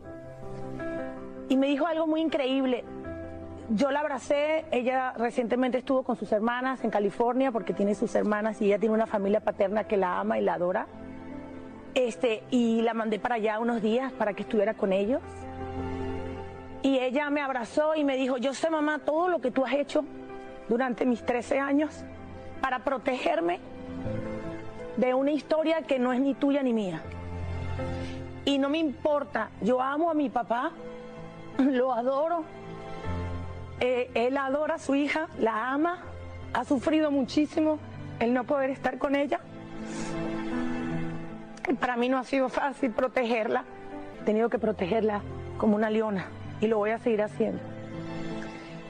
Y 1.50 1.58
me 1.58 1.66
dijo 1.66 1.86
algo 1.86 2.06
muy 2.06 2.22
increíble. 2.22 2.82
Yo 3.68 3.90
la 3.90 4.00
abracé, 4.00 4.64
ella 4.70 5.12
recientemente 5.18 5.76
estuvo 5.76 6.02
con 6.02 6.16
sus 6.16 6.32
hermanas 6.32 6.82
en 6.82 6.88
California 6.88 7.52
porque 7.52 7.74
tiene 7.74 7.94
sus 7.94 8.14
hermanas 8.14 8.62
y 8.62 8.64
ella 8.64 8.78
tiene 8.78 8.94
una 8.94 9.06
familia 9.06 9.40
paterna 9.40 9.84
que 9.84 9.98
la 9.98 10.20
ama 10.20 10.38
y 10.38 10.42
la 10.42 10.54
adora. 10.54 10.86
Este, 11.94 12.42
y 12.50 12.80
la 12.80 12.94
mandé 12.94 13.18
para 13.18 13.34
allá 13.34 13.58
unos 13.58 13.82
días 13.82 14.14
para 14.14 14.32
que 14.32 14.44
estuviera 14.44 14.72
con 14.72 14.94
ellos. 14.94 15.20
Y 16.80 16.98
ella 17.00 17.28
me 17.28 17.42
abrazó 17.42 17.94
y 17.94 18.02
me 18.02 18.16
dijo, 18.16 18.38
yo 18.38 18.54
sé 18.54 18.70
mamá 18.70 19.00
todo 19.00 19.28
lo 19.28 19.42
que 19.42 19.50
tú 19.50 19.66
has 19.66 19.74
hecho 19.74 20.06
durante 20.68 21.04
mis 21.06 21.24
13 21.24 21.60
años 21.60 22.04
para 22.60 22.80
protegerme 22.80 23.60
de 24.96 25.14
una 25.14 25.30
historia 25.30 25.82
que 25.82 25.98
no 25.98 26.12
es 26.12 26.20
ni 26.20 26.34
tuya 26.34 26.62
ni 26.62 26.72
mía. 26.72 27.02
Y 28.44 28.58
no 28.58 28.68
me 28.68 28.78
importa, 28.78 29.50
yo 29.60 29.80
amo 29.80 30.10
a 30.10 30.14
mi 30.14 30.28
papá, 30.28 30.72
lo 31.58 31.92
adoro, 31.92 32.44
Eh, 33.80 34.10
él 34.14 34.36
adora 34.36 34.74
a 34.74 34.78
su 34.78 34.96
hija, 34.96 35.28
la 35.38 35.70
ama, 35.70 35.98
ha 36.52 36.64
sufrido 36.64 37.12
muchísimo 37.12 37.78
el 38.18 38.34
no 38.34 38.42
poder 38.42 38.70
estar 38.70 38.98
con 38.98 39.14
ella. 39.14 39.38
Para 41.78 41.96
mí 41.96 42.08
no 42.08 42.18
ha 42.18 42.24
sido 42.24 42.48
fácil 42.48 42.90
protegerla, 42.90 43.62
he 44.20 44.24
tenido 44.24 44.48
que 44.48 44.58
protegerla 44.58 45.20
como 45.58 45.76
una 45.76 45.90
leona 45.90 46.26
y 46.60 46.66
lo 46.66 46.78
voy 46.78 46.90
a 46.90 46.98
seguir 46.98 47.22
haciendo. 47.22 47.60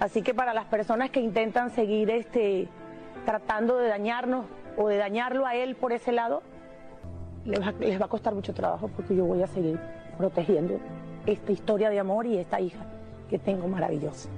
Así 0.00 0.22
que 0.22 0.34
para 0.34 0.54
las 0.54 0.66
personas 0.66 1.10
que 1.10 1.20
intentan 1.20 1.70
seguir 1.74 2.10
este, 2.10 2.68
tratando 3.24 3.76
de 3.78 3.88
dañarnos 3.88 4.46
o 4.76 4.88
de 4.88 4.96
dañarlo 4.96 5.44
a 5.46 5.56
él 5.56 5.74
por 5.74 5.92
ese 5.92 6.12
lado, 6.12 6.42
les 7.44 7.60
va, 7.60 7.72
les 7.72 8.00
va 8.00 8.06
a 8.06 8.08
costar 8.08 8.34
mucho 8.34 8.54
trabajo 8.54 8.88
porque 8.88 9.16
yo 9.16 9.24
voy 9.24 9.42
a 9.42 9.46
seguir 9.48 9.78
protegiendo 10.16 10.78
esta 11.26 11.52
historia 11.52 11.90
de 11.90 11.98
amor 11.98 12.26
y 12.26 12.38
esta 12.38 12.60
hija 12.60 12.84
que 13.28 13.38
tengo 13.38 13.66
maravillosa. 13.68 14.28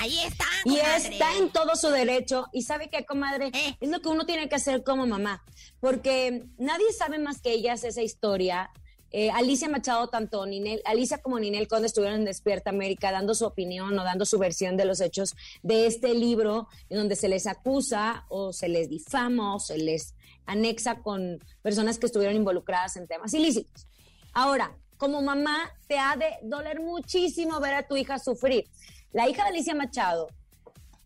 Ahí 0.00 0.18
está. 0.26 0.44
Y 0.64 0.78
comadre. 0.78 0.96
está 0.96 1.36
en 1.38 1.50
todo 1.50 1.76
su 1.76 1.88
derecho. 1.88 2.46
Y 2.52 2.62
sabe 2.62 2.88
qué, 2.90 3.04
comadre, 3.04 3.52
Eh. 3.54 3.76
es 3.80 3.88
lo 3.88 4.00
que 4.00 4.08
uno 4.08 4.26
tiene 4.26 4.48
que 4.48 4.56
hacer 4.56 4.82
como 4.82 5.06
mamá. 5.06 5.44
Porque 5.78 6.46
nadie 6.58 6.92
sabe 6.92 7.18
más 7.20 7.40
que 7.40 7.52
ellas 7.52 7.84
esa 7.84 8.02
historia. 8.02 8.70
Eh, 9.12 9.30
Alicia 9.30 9.68
Machado, 9.68 10.08
tanto 10.08 10.46
Ninel, 10.46 10.80
Alicia 10.86 11.18
como 11.18 11.38
Ninel 11.38 11.68
Conde 11.68 11.86
estuvieron 11.86 12.20
en 12.20 12.24
Despierta 12.24 12.70
América 12.70 13.12
dando 13.12 13.34
su 13.34 13.44
opinión 13.44 13.98
o 13.98 14.04
dando 14.04 14.24
su 14.24 14.38
versión 14.38 14.78
de 14.78 14.86
los 14.86 15.02
hechos 15.02 15.34
de 15.62 15.86
este 15.86 16.14
libro, 16.14 16.68
en 16.88 16.96
donde 16.96 17.14
se 17.14 17.28
les 17.28 17.46
acusa 17.46 18.24
o 18.30 18.54
se 18.54 18.68
les 18.68 18.88
difama 18.88 19.54
o 19.54 19.60
se 19.60 19.76
les 19.76 20.14
anexa 20.46 21.02
con 21.02 21.38
personas 21.60 21.98
que 21.98 22.06
estuvieron 22.06 22.36
involucradas 22.36 22.96
en 22.96 23.06
temas 23.06 23.34
ilícitos. 23.34 23.86
Ahora, 24.32 24.76
como 24.96 25.20
mamá, 25.20 25.70
te 25.88 25.98
ha 25.98 26.16
de 26.16 26.30
doler 26.42 26.80
muchísimo 26.80 27.60
ver 27.60 27.74
a 27.74 27.86
tu 27.86 27.96
hija 27.96 28.18
sufrir. 28.18 28.64
La 29.12 29.28
hija 29.28 29.42
de 29.42 29.50
Alicia 29.50 29.74
Machado 29.74 30.28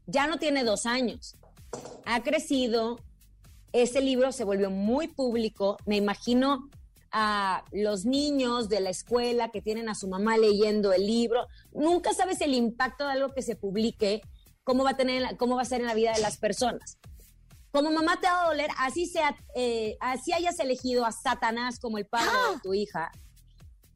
ya 0.06 0.28
no 0.28 0.38
tiene 0.38 0.62
dos 0.62 0.86
años. 0.86 1.36
Ha 2.04 2.22
crecido. 2.22 3.00
Ese 3.72 4.00
libro 4.00 4.32
se 4.32 4.44
volvió 4.44 4.70
muy 4.70 5.08
público. 5.08 5.76
Me 5.86 5.96
imagino 5.96 6.70
a 7.18 7.64
los 7.72 8.04
niños 8.04 8.68
de 8.68 8.80
la 8.80 8.90
escuela 8.90 9.48
que 9.48 9.62
tienen 9.62 9.88
a 9.88 9.94
su 9.94 10.06
mamá 10.06 10.36
leyendo 10.36 10.92
el 10.92 11.06
libro. 11.06 11.46
Nunca 11.72 12.12
sabes 12.12 12.42
el 12.42 12.52
impacto 12.52 13.06
de 13.06 13.12
algo 13.12 13.32
que 13.32 13.40
se 13.40 13.56
publique, 13.56 14.20
cómo 14.64 14.84
va 14.84 14.90
a 14.90 14.96
tener, 14.98 15.38
cómo 15.38 15.56
va 15.56 15.62
a 15.62 15.64
ser 15.64 15.80
en 15.80 15.86
la 15.86 15.94
vida 15.94 16.12
de 16.12 16.20
las 16.20 16.36
personas. 16.36 16.98
Como 17.70 17.90
mamá 17.90 18.20
te 18.20 18.26
va 18.26 18.42
a 18.42 18.46
doler, 18.48 18.68
así 18.76 19.06
sea, 19.06 19.34
eh, 19.54 19.96
así 19.98 20.34
hayas 20.34 20.60
elegido 20.60 21.06
a 21.06 21.12
Satanás 21.12 21.78
como 21.78 21.96
el 21.96 22.04
padre 22.04 22.32
de 22.52 22.60
tu 22.62 22.74
hija, 22.74 23.10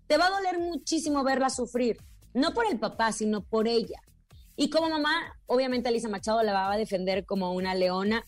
te 0.07 0.17
va 0.17 0.29
a 0.29 0.31
doler 0.31 0.59
muchísimo 0.59 1.23
verla 1.23 1.51
sufrir, 1.51 1.99
no 2.33 2.55
por 2.55 2.65
el 2.71 2.79
papá, 2.79 3.13
sino 3.13 3.43
por 3.43 3.69
ella. 3.69 4.01
Y 4.57 4.71
como 4.71 4.89
mamá, 4.89 5.35
obviamente 5.45 5.91
Elisa 5.91 6.09
Machado 6.09 6.43
la 6.43 6.55
va 6.55 6.73
a 6.73 6.79
defender 6.79 7.27
como 7.27 7.53
una 7.53 7.75
leona. 7.75 8.25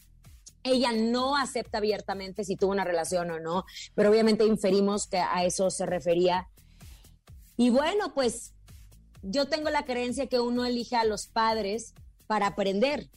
Ella 0.65 0.93
no 0.93 1.37
acepta 1.37 1.79
abiertamente 1.79 2.45
si 2.45 2.57
tuvo 2.57 2.71
una 2.73 2.85
relación 2.85 3.31
o 3.31 3.41
no, 3.41 3.65
pero 3.95 4.11
obviamente 4.11 4.45
inferimos 4.45 5.07
que 5.07 5.19
a 5.19 5.45
eso 5.45 5.71
se 5.71 5.87
refería. 5.87 6.49
Y 7.57 7.71
bueno, 7.71 8.15
pues 8.15 8.55
yo 9.23 9.47
tengo 9.47 9.71
la 9.71 9.85
creencia 9.85 10.27
que 10.27 10.41
uno 10.41 10.65
elige 10.65 10.97
a 10.97 11.05
los 11.05 11.27
padres 11.27 11.95
para 12.27 12.49
aprender. 12.49 13.09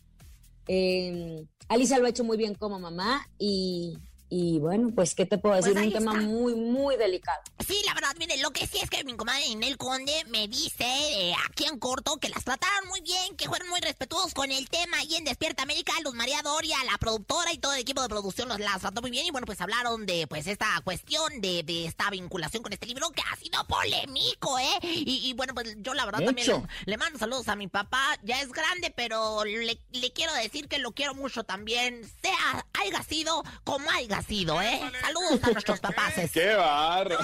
Eh, 0.67 1.45
Alisa 1.67 1.97
lo 1.97 2.05
ha 2.05 2.09
hecho 2.09 2.23
muy 2.23 2.37
bien 2.37 2.55
como 2.55 2.79
mamá 2.79 3.27
y, 3.37 3.97
y 4.29 4.59
bueno, 4.59 4.89
pues, 4.93 5.15
¿qué 5.15 5.25
te 5.25 5.37
puedo 5.37 5.55
decir? 5.55 5.73
Pues 5.73 5.83
un 5.83 5.87
ahí 5.87 5.93
tema 5.93 6.13
está. 6.13 6.25
muy, 6.25 6.55
muy 6.55 6.95
delicado. 6.97 7.39
Sí, 7.65 7.81
la 7.85 7.93
verdad, 7.93 8.13
mire, 8.19 8.37
lo 8.37 8.51
que 8.51 8.67
sí 8.67 8.79
es 8.81 8.89
que 8.89 9.03
mi 9.03 9.15
comadre 9.15 9.45
Inel 9.47 9.77
Conde 9.77 10.13
me 10.27 10.47
dice 10.47 10.83
eh, 10.83 11.33
aquí 11.49 11.65
en 11.65 11.79
corto 11.79 12.17
que 12.17 12.29
las 12.29 12.43
trataron 12.43 12.87
muy 12.89 13.01
bien, 13.01 13.35
que 13.37 13.47
fueron 13.47 13.69
muy 13.69 13.79
respetuosos 13.81 14.33
con 14.33 14.51
el 14.51 14.69
tema 14.69 15.03
y 15.03 15.15
en 15.15 15.23
Despierta 15.25 15.63
América, 15.63 15.93
Luz 16.03 16.13
María 16.13 16.41
Doria, 16.41 16.77
la 16.91 16.97
productora 16.97 17.53
y 17.53 17.57
todo 17.57 17.73
el 17.73 17.81
equipo 17.81 18.01
de 18.01 18.09
producción 18.09 18.49
los 18.49 18.59
las 18.59 18.81
trató 18.81 19.01
muy 19.01 19.11
bien 19.11 19.25
y 19.25 19.31
bueno, 19.31 19.45
pues 19.45 19.61
hablaron 19.61 20.05
de 20.05 20.27
pues 20.27 20.47
esta 20.47 20.67
cuestión 20.83 21.41
de, 21.41 21.63
de 21.63 21.85
esta 21.85 22.09
vinculación 22.09 22.63
con 22.63 22.73
este 22.73 22.85
libro 22.87 23.09
que 23.11 23.21
ha 23.21 23.35
sido 23.37 23.65
polémico, 23.67 24.57
¿eh? 24.59 24.79
Y, 24.83 25.29
y, 25.29 25.33
bueno, 25.33 25.53
pues 25.53 25.75
yo 25.79 25.93
la 25.93 26.05
verdad 26.05 26.23
también 26.25 26.47
le, 26.47 26.63
le 26.85 26.97
mando 26.97 27.19
saludos 27.19 27.47
a 27.47 27.55
mi 27.55 27.67
papá, 27.67 28.17
ya 28.23 28.41
es 28.41 28.51
grande, 28.51 28.91
pero 28.95 29.43
le, 29.45 29.79
le 29.91 30.13
quiero 30.13 30.33
decir 30.33 30.67
que 30.67 30.79
lo 30.79 30.91
quiero 30.93 31.13
mucho 31.13 31.43
también, 31.43 32.01
sea, 32.21 32.65
haya 32.73 33.03
sido 33.03 33.43
como 33.63 33.89
haya 33.91 34.14
sido, 34.21 34.61
¿eh? 34.61 34.79
Saludos 35.01 35.39
a 35.43 35.51
nuestros 35.51 35.79
papás. 35.81 36.13
¡Qué 36.31 36.53
barro! 36.55 37.17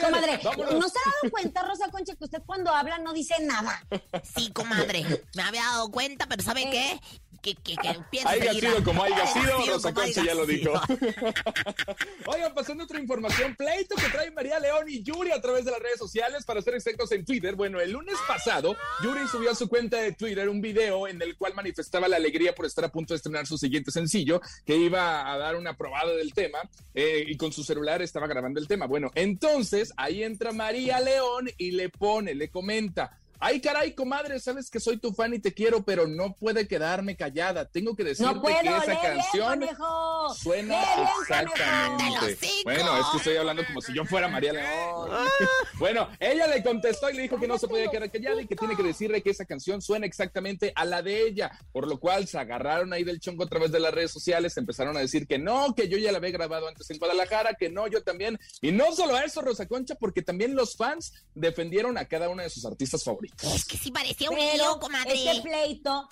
Comadre, 0.00 0.40
vámonos. 0.42 0.74
¿no 0.74 0.88
se 0.88 0.98
ha 0.98 1.10
dado 1.10 1.30
cuenta, 1.30 1.62
Rosa 1.62 1.88
Concha, 1.90 2.14
que 2.14 2.24
usted 2.24 2.42
cuando 2.46 2.72
habla 2.72 2.98
no 2.98 3.12
dice 3.12 3.34
nada? 3.40 3.82
Sí, 4.36 4.50
comadre, 4.52 5.04
me 5.34 5.42
había 5.42 5.62
dado 5.62 5.90
cuenta, 5.90 6.26
pero 6.26 6.42
¿sabe 6.42 6.68
qué? 6.70 7.00
Que, 7.42 7.56
que, 7.56 7.74
que 7.74 7.96
pienso 8.08 8.28
Haya 8.28 8.52
seguir 8.52 8.70
sido 8.70 8.84
como 8.84 9.02
haya 9.02 9.26
sido, 9.26 9.66
Rosa 9.66 9.92
Concha 9.92 10.24
ya 10.24 10.32
lo 10.32 10.46
dijo. 10.46 10.70
Oigan, 12.26 12.54
pasando 12.54 12.84
otra 12.84 13.00
información, 13.00 13.56
pleito 13.56 13.96
que 13.96 14.08
trae 14.10 14.30
María 14.30 14.60
León 14.60 14.84
y 14.88 15.02
Yuri 15.02 15.32
a 15.32 15.40
través 15.40 15.64
de 15.64 15.72
las 15.72 15.80
redes 15.80 15.98
sociales 15.98 16.44
para 16.44 16.62
ser 16.62 16.74
exactos 16.74 17.10
en 17.10 17.24
Twitter. 17.24 17.56
Bueno, 17.56 17.80
el 17.80 17.90
lunes 17.90 18.14
pasado, 18.28 18.76
Yuri 19.02 19.26
subió 19.26 19.50
a 19.50 19.54
su 19.56 19.68
cuenta 19.68 19.96
de 19.96 20.12
Twitter 20.12 20.48
un 20.48 20.60
video 20.60 21.08
en 21.08 21.20
el 21.20 21.36
cual 21.36 21.54
manifestaba 21.54 22.06
la 22.06 22.14
alegría 22.14 22.54
por 22.54 22.64
estar 22.64 22.84
a 22.84 22.92
punto 22.92 23.12
de 23.12 23.16
estrenar 23.16 23.44
su 23.44 23.58
siguiente 23.58 23.90
sencillo, 23.90 24.40
que 24.64 24.76
iba 24.76 25.28
a 25.28 25.36
dar 25.36 25.56
una 25.56 25.76
probada 25.76 26.14
del 26.14 26.32
tema 26.34 26.58
eh, 26.94 27.24
y 27.26 27.36
con 27.36 27.52
su 27.52 27.64
celular 27.64 28.02
estaba 28.02 28.28
grabando 28.28 28.60
el 28.60 28.68
tema. 28.68 28.86
Bueno, 28.86 29.10
entonces 29.16 29.92
ahí 29.96 30.22
entra 30.22 30.52
María 30.52 31.00
León 31.00 31.50
y 31.58 31.72
le 31.72 31.88
pone, 31.88 32.36
le 32.36 32.50
comenta. 32.50 33.18
Ay, 33.44 33.60
caray, 33.60 33.92
comadre, 33.92 34.38
sabes 34.38 34.70
que 34.70 34.78
soy 34.78 34.98
tu 34.98 35.12
fan 35.12 35.34
y 35.34 35.40
te 35.40 35.52
quiero, 35.52 35.84
pero 35.84 36.06
no 36.06 36.36
puede 36.36 36.68
quedarme 36.68 37.16
callada. 37.16 37.64
Tengo 37.64 37.96
que 37.96 38.04
decirte 38.04 38.32
No 38.32 38.40
puedo, 38.40 38.56
que 38.60 38.68
esa 38.68 38.84
bien, 38.84 38.98
canción. 39.02 39.64
Suena 40.36 40.78
bien, 40.78 41.08
exactamente. 41.20 42.38
Bueno, 42.62 43.00
es 43.00 43.06
que 43.10 43.16
estoy 43.16 43.36
hablando 43.38 43.66
como 43.66 43.80
si 43.80 43.92
yo 43.92 44.04
fuera 44.04 44.28
María 44.28 44.52
León. 44.52 45.10
bueno, 45.80 46.08
ella 46.20 46.46
le 46.46 46.62
contestó 46.62 47.10
y 47.10 47.14
le 47.14 47.22
dijo 47.22 47.40
que 47.40 47.48
no 47.48 47.58
se 47.58 47.66
podía 47.66 47.90
quedar 47.90 48.12
callada 48.12 48.40
y 48.40 48.46
que 48.46 48.54
tiene 48.54 48.76
que 48.76 48.84
decirle 48.84 49.20
que 49.24 49.30
esa 49.30 49.44
canción 49.44 49.82
suena 49.82 50.06
exactamente 50.06 50.72
a 50.76 50.84
la 50.84 51.02
de 51.02 51.26
ella, 51.26 51.50
por 51.72 51.88
lo 51.88 51.98
cual 51.98 52.28
se 52.28 52.38
agarraron 52.38 52.92
ahí 52.92 53.02
del 53.02 53.18
chongo 53.18 53.42
a 53.42 53.48
través 53.48 53.72
de 53.72 53.80
las 53.80 53.92
redes 53.92 54.12
sociales, 54.12 54.56
empezaron 54.56 54.96
a 54.96 55.00
decir 55.00 55.26
que 55.26 55.38
no, 55.38 55.74
que 55.74 55.88
yo 55.88 55.98
ya 55.98 56.12
la 56.12 56.18
había 56.18 56.30
grabado 56.30 56.68
antes 56.68 56.88
en 56.90 56.98
Guadalajara, 56.98 57.54
que 57.54 57.68
no, 57.68 57.88
yo 57.88 58.04
también. 58.04 58.38
Y 58.60 58.70
no 58.70 58.92
solo 58.92 59.18
eso, 59.18 59.42
Rosa 59.42 59.66
Concha, 59.66 59.96
porque 59.96 60.22
también 60.22 60.54
los 60.54 60.76
fans 60.76 61.12
defendieron 61.34 61.98
a 61.98 62.04
cada 62.04 62.28
uno 62.28 62.44
de 62.44 62.48
sus 62.48 62.64
artistas 62.64 63.02
favoritos. 63.02 63.31
Es 63.42 63.64
que 63.64 63.76
sí 63.76 63.90
parecía 63.90 64.30
un 64.30 64.36
Pero 64.36 64.56
lío, 64.56 64.80
comadre. 64.80 65.14
este 65.14 65.42
pleito 65.42 66.08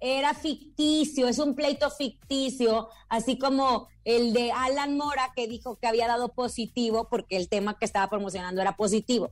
era 0.00 0.34
ficticio, 0.34 1.28
es 1.28 1.38
un 1.38 1.54
pleito 1.54 1.88
ficticio, 1.90 2.88
así 3.08 3.38
como 3.38 3.88
el 4.04 4.32
de 4.32 4.50
Alan 4.50 4.96
Mora 4.96 5.32
que 5.36 5.46
dijo 5.46 5.76
que 5.76 5.86
había 5.86 6.08
dado 6.08 6.32
positivo 6.32 7.08
porque 7.08 7.36
el 7.36 7.48
tema 7.48 7.78
que 7.78 7.84
estaba 7.84 8.10
promocionando 8.10 8.60
era 8.60 8.76
positivo. 8.76 9.30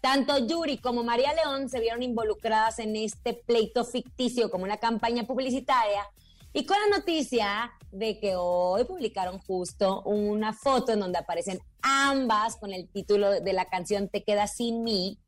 Tanto 0.00 0.38
Yuri 0.38 0.78
como 0.78 1.02
María 1.02 1.32
León 1.32 1.68
se 1.68 1.80
vieron 1.80 2.02
involucradas 2.02 2.78
en 2.78 2.94
este 2.94 3.34
pleito 3.34 3.84
ficticio 3.84 4.50
como 4.50 4.64
una 4.64 4.76
campaña 4.76 5.26
publicitaria 5.26 6.06
y 6.52 6.66
con 6.66 6.76
la 6.78 6.98
noticia 6.98 7.72
de 7.90 8.20
que 8.20 8.36
hoy 8.36 8.84
publicaron 8.84 9.38
justo 9.38 10.02
una 10.02 10.52
foto 10.52 10.92
en 10.92 11.00
donde 11.00 11.18
aparecen 11.18 11.58
ambas 11.82 12.56
con 12.56 12.72
el 12.72 12.88
título 12.88 13.40
de 13.40 13.52
la 13.52 13.64
canción 13.64 14.08
Te 14.08 14.22
quedas 14.22 14.54
sin 14.56 14.84
mí. 14.84 15.18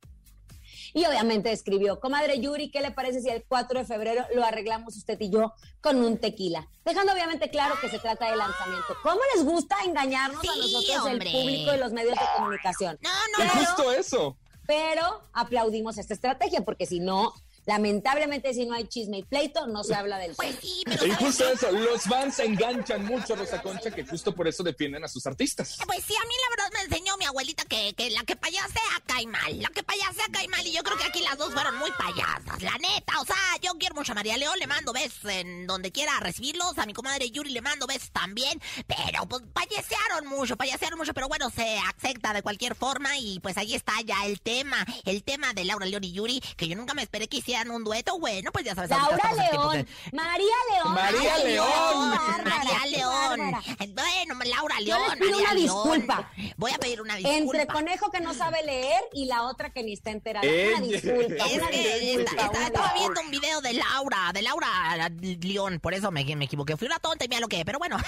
Y 0.96 1.04
obviamente 1.04 1.52
escribió, 1.52 2.00
comadre 2.00 2.40
Yuri, 2.40 2.70
¿qué 2.70 2.80
le 2.80 2.90
parece 2.90 3.20
si 3.20 3.28
el 3.28 3.44
4 3.46 3.80
de 3.80 3.84
febrero 3.84 4.24
lo 4.34 4.42
arreglamos 4.42 4.96
usted 4.96 5.20
y 5.20 5.28
yo 5.28 5.52
con 5.82 6.02
un 6.02 6.16
tequila? 6.16 6.66
Dejando 6.86 7.12
obviamente 7.12 7.50
claro 7.50 7.74
que 7.82 7.90
se 7.90 7.98
trata 7.98 8.30
de 8.30 8.36
lanzamiento. 8.36 8.96
¿Cómo 9.02 9.20
les 9.34 9.44
gusta 9.44 9.76
engañarnos 9.84 10.40
a 10.42 10.56
nosotros, 10.56 10.96
hombre. 11.04 11.28
el 11.30 11.36
público 11.36 11.74
y 11.74 11.78
los 11.80 11.92
medios 11.92 12.14
de 12.14 12.24
comunicación? 12.38 12.98
No, 13.02 13.10
no, 13.10 13.18
Pero- 13.36 13.50
no. 13.54 13.60
justo 13.60 13.92
eso. 13.92 14.38
Pero 14.66 15.20
aplaudimos 15.34 15.98
esta 15.98 16.14
estrategia 16.14 16.64
porque 16.64 16.86
si 16.86 16.98
no, 16.98 17.34
lamentablemente 17.66 18.54
si 18.54 18.64
no 18.64 18.74
hay 18.74 18.86
chisme 18.86 19.18
y 19.18 19.22
pleito, 19.24 19.66
no 19.66 19.84
se 19.84 19.94
habla 19.94 20.18
del 20.18 20.34
Pues 20.34 20.56
sí, 20.60 20.82
pero 20.84 21.06
Y 21.06 21.10
¿sabes 21.10 21.26
justo 21.26 21.48
eso, 21.48 21.70
los 21.72 22.02
fans 22.02 22.38
enganchan 22.38 23.04
mucho 23.04 23.34
a 23.34 23.36
Rosa 23.36 23.60
Concha, 23.60 23.90
que 23.90 24.04
justo 24.06 24.34
por 24.34 24.48
eso 24.48 24.62
defienden 24.62 25.04
a 25.04 25.08
sus 25.08 25.26
artistas. 25.26 25.78
Pues 25.86 26.04
sí, 26.04 26.14
a 26.14 26.24
mí 26.26 26.34
la 26.44 26.56
verdad 26.56 26.78
me 26.78 26.84
enseñó 26.84 27.16
mi 27.16 27.24
abuelita 27.24 27.64
que, 27.64 27.92
que 27.94 28.10
la 28.10 28.22
que 28.24 28.36
payasea 28.36 29.02
cae 29.06 29.26
mal, 29.26 29.60
la 29.60 29.68
que 29.70 29.82
payasea 29.82 30.26
cae 30.32 30.48
mal 30.48 30.66
y 30.66 30.72
yo 30.72 30.82
creo 30.82 30.96
que 30.96 31.04
aquí 31.04 31.20
las 31.20 31.36
dos 31.36 31.52
fueron 31.52 31.76
muy 31.78 31.90
payasas, 31.92 32.62
la 32.62 32.76
neta, 32.78 33.20
o 33.20 33.24
sea, 33.24 33.36
yo 33.60 33.72
quiero 33.78 33.94
mucho 33.94 34.12
a 34.12 34.14
María 34.14 34.36
León, 34.36 34.58
le 34.58 34.66
mando 34.66 34.92
besos 34.92 35.24
en 35.30 35.66
donde 35.66 35.90
quiera 35.90 36.18
recibirlos, 36.20 36.78
a 36.78 36.86
mi 36.86 36.94
comadre 36.94 37.30
Yuri 37.30 37.50
le 37.50 37.62
mando 37.62 37.86
besos 37.86 38.10
también, 38.10 38.60
pero 38.86 39.26
pues 39.28 39.42
payasearon 39.52 40.26
mucho, 40.26 40.56
payasearon 40.56 40.98
mucho, 40.98 41.14
pero 41.14 41.28
bueno, 41.28 41.50
se 41.50 41.78
acepta 41.78 42.32
de 42.32 42.42
cualquier 42.42 42.74
forma 42.74 43.18
y 43.18 43.40
pues 43.40 43.56
ahí 43.56 43.74
está 43.74 43.92
ya 44.04 44.24
el 44.24 44.40
tema, 44.40 44.86
el 45.04 45.22
tema 45.24 45.52
de 45.52 45.64
Laura 45.64 45.86
León 45.86 46.04
y 46.04 46.12
Yuri, 46.12 46.40
que 46.56 46.68
yo 46.68 46.76
nunca 46.76 46.94
me 46.94 47.02
esperé 47.02 47.28
que 47.28 47.38
hicieran 47.56 47.70
un 47.74 47.84
dueto, 47.84 48.18
bueno, 48.18 48.52
pues 48.52 48.64
ya 48.64 48.74
sabes, 48.74 48.90
Laura 48.90 49.32
León, 49.34 49.72
de- 49.76 49.86
María 50.12 50.54
León. 50.72 50.94
María 50.94 51.34
Ay, 51.36 51.44
León. 51.44 51.66
bárbara, 52.10 52.44
María 52.44 52.86
León. 52.86 53.56
Bueno, 53.94 54.44
Laura 54.44 54.74
Yo 54.80 54.84
León. 54.84 55.02
les 55.08 55.18
pido 55.18 55.30
María 55.30 55.36
una 55.44 55.54
León. 55.54 55.62
disculpa. 55.84 56.32
Voy 56.56 56.72
a 56.72 56.78
pedir 56.78 57.00
una 57.00 57.16
disculpa. 57.16 57.38
Entre 57.62 57.66
conejo 57.66 58.10
que 58.10 58.20
no 58.20 58.34
sabe 58.34 58.62
leer 58.62 59.02
y 59.12 59.24
la 59.26 59.42
otra 59.44 59.70
que 59.70 59.82
ni 59.82 59.92
está 59.94 60.10
enterada. 60.10 60.46
Ella. 60.46 60.76
Una 60.76 60.86
disculpa, 60.86 61.44
Es 61.46 61.56
una 61.56 61.68
que 61.70 61.98
disculpa, 62.00 62.30
esta- 62.30 62.42
esta- 62.44 62.50
una 62.58 62.66
estaba 62.66 62.94
viendo 62.94 63.20
un 63.22 63.30
video 63.30 63.60
de 63.62 63.72
Laura, 63.74 64.30
de 64.34 64.42
Laura 64.42 65.08
León, 65.40 65.80
por 65.80 65.94
eso 65.94 66.10
me, 66.10 66.24
me 66.36 66.44
equivoqué. 66.44 66.76
Fui 66.76 66.86
una 66.86 66.98
tonta 66.98 67.24
y 67.24 67.28
mira 67.28 67.40
lo 67.40 67.48
que, 67.48 67.64
pero 67.64 67.78
bueno. 67.78 67.96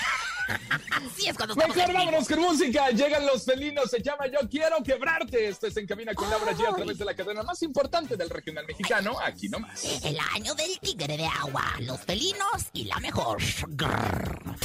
Así 0.91 1.29
es 1.29 1.37
cuando 1.37 1.55
estamos 1.55 1.77
vámonos 1.77 2.27
con 2.29 2.41
música. 2.41 2.89
Llegan 2.91 3.27
los 3.27 3.45
felinos. 3.45 3.91
Se 3.91 4.03
llama 4.03 4.27
Yo 4.27 4.49
Quiero 4.49 4.83
Quebrarte. 4.83 5.49
Esto 5.49 5.67
es 5.67 5.77
En 5.77 5.87
Cabina 5.87 6.15
con 6.15 6.29
Laura 6.31 6.53
G 6.53 6.67
a 6.67 6.75
través 6.75 6.99
de 6.99 7.05
la 7.05 7.15
cadena 7.15 7.43
más 7.43 7.63
importante 7.63 8.17
del 8.17 8.31
regional 8.31 8.65
mexicano. 8.67 9.17
Aquí 9.23 9.38
nomás. 9.47 9.85
El 10.03 10.19
año 10.35 10.55
del 10.55 10.79
tigre 10.81 11.17
de 11.17 11.27
agua, 11.27 11.63
los 11.81 12.01
felinos 12.01 12.69
y 12.73 12.85
la 12.85 12.99
mejor. 12.99 13.39
Grrr. 13.69 14.57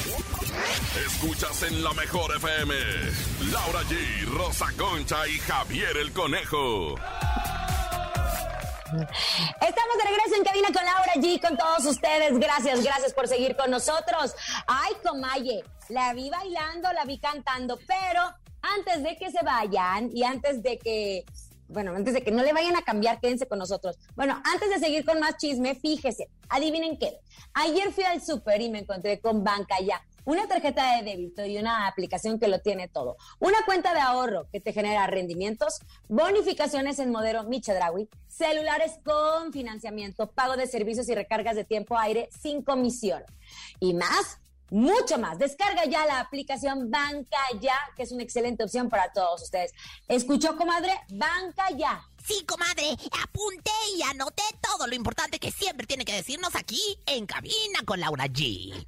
Escuchas 1.06 1.63
en 1.63 1.84
la 1.84 1.94
mejor 1.94 2.36
FM. 2.38 2.74
Laura 3.51 3.82
G, 3.84 4.25
Rosa 4.25 4.68
Concha 4.77 5.27
y 5.27 5.38
Javier 5.39 5.98
el 5.98 6.12
Conejo. 6.13 6.96
Estamos 8.94 9.98
de 9.98 10.03
regreso 10.08 10.36
en 10.38 10.44
cabina 10.44 10.68
con 10.68 10.86
Laura 10.86 11.13
G, 11.15 11.42
con 11.42 11.58
todos 11.58 11.86
ustedes. 11.86 12.38
Gracias, 12.39 12.84
gracias 12.84 13.13
por 13.13 13.27
seguir 13.27 13.56
con 13.56 13.72
nosotros. 13.72 14.36
Ay, 14.68 14.94
Comaye, 15.03 15.63
la 15.89 16.13
vi 16.13 16.30
bailando, 16.30 16.94
la 16.94 17.03
vi 17.03 17.18
cantando, 17.18 17.80
pero 17.88 18.22
antes 18.62 19.03
de 19.03 19.18
que 19.18 19.32
se 19.32 19.44
vayan 19.44 20.10
y 20.15 20.24
antes 20.24 20.62
de 20.62 20.77
que, 20.77 21.25
bueno, 21.74 21.96
antes 21.96 22.13
de 22.13 22.22
que 22.22 22.32
no 22.32 22.44
le 22.44 22.53
vayan 22.53 22.75
a 22.75 22.84
cambiar, 22.84 23.20
quédense 23.20 23.48
con 23.48 23.60
nosotros. 23.60 23.98
Bueno, 24.15 24.42
antes 24.46 24.70
de 24.70 24.80
seguir 24.80 25.06
con 25.06 25.20
más 25.20 25.38
chisme, 25.38 25.75
fíjese, 25.75 26.30
adivinen 26.50 26.98
qué. 26.98 27.20
Ayer 27.53 27.92
fui 27.92 28.03
al 28.03 28.22
súper 28.22 28.62
y 28.62 28.70
me 28.70 28.80
encontré 28.80 29.20
con 29.20 29.44
Banca 29.44 29.75
Ya. 29.80 30.01
Una 30.25 30.48
tarjeta 30.48 30.96
de 30.96 31.03
débito 31.03 31.46
y 31.46 31.58
una 31.58 31.86
aplicación 31.86 32.39
que 32.39 32.48
lo 32.48 32.60
tiene 32.60 32.88
todo. 32.88 33.18
Una 33.39 33.58
cuenta 33.65 33.94
de 33.94 34.00
ahorro 34.00 34.48
que 34.53 34.62
te 34.62 34.72
genera 34.72 35.06
rendimientos, 35.08 35.82
bonificaciones 36.08 37.00
en 37.00 37.12
modelo 37.12 37.44
Michedrawi, 37.44 38.08
celulares 38.27 39.00
con 39.03 39.51
financiamiento, 39.51 40.32
pago 40.32 40.56
de 40.56 40.68
servicios 40.68 41.10
y 41.10 41.15
recargas 41.15 41.58
de 41.58 41.65
tiempo 41.65 41.98
aire 41.98 42.30
sin 42.32 42.62
comisión. 42.62 43.24
Y 43.82 43.96
más, 43.96 44.39
mucho 44.74 45.18
más. 45.20 45.38
Descarga 45.38 45.86
ya 45.86 46.06
la 46.06 46.20
aplicación 46.20 46.89
Banca 46.89 47.38
Ya, 47.62 47.77
que 47.96 48.03
es 48.03 48.12
una 48.12 48.24
excelente 48.24 48.63
opción 48.63 48.89
para 48.89 49.13
todos 49.13 49.44
ustedes. 49.44 49.72
¿Escuchó, 50.08 50.58
comadre? 50.58 50.92
Banca 51.10 51.70
Ya. 51.77 52.03
Sí, 52.25 52.44
comadre, 52.46 52.98
apunté 53.22 53.72
y 53.98 54.01
anoté 54.03 54.44
todo 54.62 54.88
lo 54.88 54.96
importante 54.96 55.39
que 55.39 55.51
siempre 55.51 55.86
tiene 55.86 56.06
que 56.06 56.13
decirnos 56.13 56.56
aquí 56.56 56.80
en 57.06 57.25
cabina 57.25 57.82
con 57.86 58.00
Laura 58.00 58.27
G. 58.27 58.88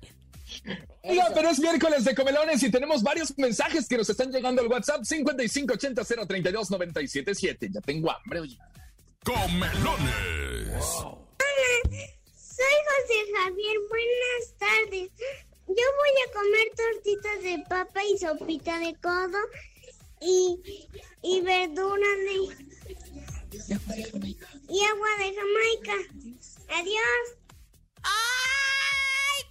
Oiga, 1.04 1.32
pero 1.34 1.50
es 1.50 1.60
miércoles 1.60 2.06
de 2.06 2.16
comelones 2.16 2.64
y 2.64 2.72
tenemos 2.72 3.04
varios 3.04 3.38
mensajes 3.38 3.86
que 3.88 3.98
nos 3.98 4.10
están 4.10 4.32
llegando 4.32 4.62
al 4.62 4.68
WhatsApp 4.68 5.02
5580-032-977. 5.02 7.74
Ya 7.74 7.82
tengo 7.82 8.10
hambre, 8.10 8.40
oye. 8.40 8.58
Comelones. 9.24 9.76
Hola, 11.04 11.20
soy 12.34 12.78
José 12.88 13.18
Javier. 13.36 13.78
Buenas 13.90 14.56
tardes. 14.58 15.12
Yo 15.68 15.74
voy 15.74 16.14
a 16.24 16.32
comer 16.32 16.68
tortitas 16.76 17.42
de 17.44 17.64
papa 17.68 18.04
y 18.04 18.18
sopita 18.18 18.80
de 18.80 18.96
codo 19.02 19.40
y, 20.22 20.60
y 21.24 21.42
verdura 21.42 22.08
de... 22.18 22.66
Y 24.70 24.84
agua 24.84 25.10
de 25.20 25.36
Jamaica. 25.36 25.98
Adiós. 26.70 27.26
¡Ay, 28.04 28.65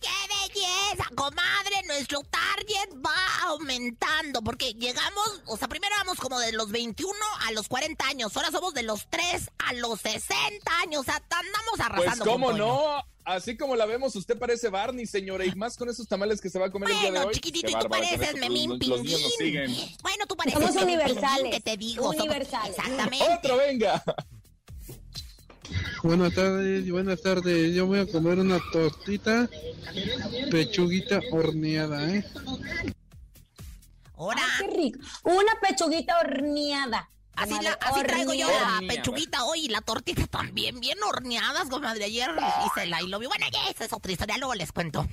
qué 0.04 0.52
belleza! 0.54 1.04
Comadre, 1.14 1.82
nuestro 1.86 2.20
target 2.30 2.90
va 3.04 3.48
aumentando 3.48 4.42
porque 4.42 4.72
llegamos, 4.74 5.42
o 5.46 5.56
sea, 5.56 5.68
primero 5.68 5.94
vamos 5.98 6.18
como 6.18 6.38
de 6.38 6.52
los 6.52 6.70
21 6.70 7.12
a 7.46 7.52
los 7.52 7.68
40 7.68 8.06
años, 8.06 8.36
ahora 8.36 8.50
somos 8.50 8.74
de 8.74 8.82
los 8.82 9.06
3 9.10 9.50
a 9.58 9.72
los 9.74 10.00
60 10.00 10.78
años, 10.80 11.00
o 11.00 11.04
sea, 11.04 11.16
andamos 11.16 11.70
Pues 11.70 11.80
arrasando. 11.80 12.24
cómo 12.24 12.46
con 12.46 12.58
Toño. 12.58 12.66
no, 12.66 13.02
así 13.24 13.56
como 13.56 13.76
la 13.76 13.86
vemos, 13.86 14.14
usted 14.16 14.38
parece 14.38 14.68
Barney, 14.68 15.06
señora, 15.06 15.44
y 15.46 15.52
más 15.54 15.76
con 15.76 15.88
esos 15.88 16.06
tamales 16.06 16.40
que 16.40 16.50
se 16.50 16.58
va 16.58 16.66
a 16.66 16.70
comer 16.70 16.90
el 16.90 16.94
día 16.96 17.04
de 17.04 17.10
Bueno, 17.12 17.26
hoy. 17.28 17.34
chiquitito, 17.34 17.66
tú 17.68 17.74
bárbaro, 17.88 18.02
pareces 18.04 18.34
Memín. 18.36 18.78
Pinguín. 18.78 19.96
Bueno, 20.02 20.26
tú 20.26 20.36
pareces 20.36 20.60
Somos 20.60 20.82
universales. 20.82 21.50
Que 21.54 21.60
te 21.60 21.76
digo. 21.76 22.04
somos- 22.04 22.20
Universales. 22.20 22.76
Exactamente. 22.78 23.26
Otro, 23.38 23.56
venga. 23.56 24.02
Buenas 26.04 26.34
tardes, 26.34 26.90
buenas 26.90 27.22
tardes. 27.22 27.74
Yo 27.74 27.86
voy 27.86 28.00
a 28.00 28.06
comer 28.06 28.38
una 28.38 28.60
tortita, 28.70 29.48
pechuguita 30.50 31.18
horneada, 31.32 32.10
¿eh? 32.10 32.22
Ahora, 34.14 34.42
Qué 34.60 34.66
rico. 34.66 34.98
Una 35.22 35.52
pechuguita 35.62 36.18
horneada. 36.20 37.08
así, 37.36 37.54
la, 37.62 37.72
así 37.80 38.02
traigo 38.02 38.34
yo 38.34 38.46
la 38.48 38.86
pechuguita 38.86 39.44
hoy 39.44 39.64
y 39.64 39.68
la 39.68 39.80
tortita 39.80 40.26
también, 40.26 40.78
bien 40.78 40.98
horneadas, 41.02 41.70
comadre. 41.70 42.04
Ayer 42.04 42.30
hice 42.66 42.84
la 42.84 43.00
y 43.00 43.08
lo 43.08 43.18
vi. 43.18 43.26
Bueno, 43.26 43.46
ya 43.50 43.70
esa 43.70 43.86
es 43.86 43.92
otra 43.94 44.12
historia, 44.12 44.36
luego 44.36 44.54
les 44.54 44.72
cuento. 44.72 45.08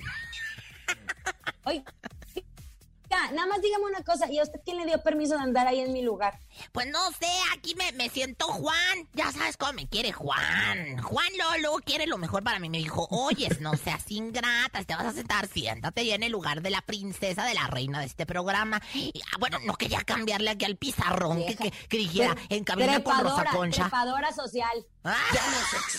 Oiga, 3.12 3.32
nada 3.32 3.48
más 3.48 3.62
dígame 3.62 3.86
una 3.86 4.04
cosa. 4.04 4.32
¿Y 4.32 4.40
a 4.40 4.44
usted 4.44 4.60
quién 4.64 4.78
le 4.78 4.86
dio 4.86 5.02
permiso 5.04 5.36
de 5.36 5.42
andar 5.42 5.68
ahí 5.68 5.80
en 5.82 5.92
mi 5.92 6.02
lugar? 6.02 6.40
Pues 6.72 6.88
no 6.88 7.00
sé, 7.12 7.28
aquí 7.54 7.76
me, 7.76 7.92
me 7.94 8.10
siento 8.10 8.46
Juan. 8.48 9.08
Ya 9.14 9.32
sabes 9.32 9.58
cómo 9.58 9.74
me 9.74 9.88
quiere 9.88 10.12
Juan. 10.14 11.02
Juan 11.02 11.28
Lolo 11.38 11.78
quiere 11.84 12.08
lo 12.08 12.18
mejor 12.18 12.44
para 12.44 12.60
mí. 12.60 12.70
Me 12.70 12.78
dijo, 12.78 13.08
oyes, 13.10 13.60
no 13.60 13.76
seas 13.76 14.10
ingrata, 14.10 14.84
te 14.84 14.96
vas 14.96 15.08
a 15.08 15.12
sentar, 15.12 15.48
siéntate 15.48 16.06
ya 16.06 16.16
en 16.16 16.24
el 16.24 16.32
lugar 16.32 16.62
de 16.62 16.70
la 16.70 16.82
princesa, 16.82 17.44
de 17.44 17.54
la 17.54 17.68
reina 17.68 18.00
de 18.00 18.06
este 18.06 18.26
programa. 18.26 18.82
Y, 18.94 19.12
ah, 19.34 19.38
bueno, 19.40 19.60
no 19.66 19.74
quería 19.76 20.02
cambiarle 20.04 20.52
aquí 20.52 20.66
al 20.66 20.78
pizarrón 20.78 21.46
que, 21.46 21.56
que, 21.56 21.72
que 21.72 21.98
dijera 21.98 22.36
en 22.50 22.64
cabina 22.64 23.04
con 23.04 23.20
Rosa 23.20 23.46
Concha. 23.46 23.84
trepadora 23.84 24.32
social. 24.32 24.86
Ah, 25.04 25.18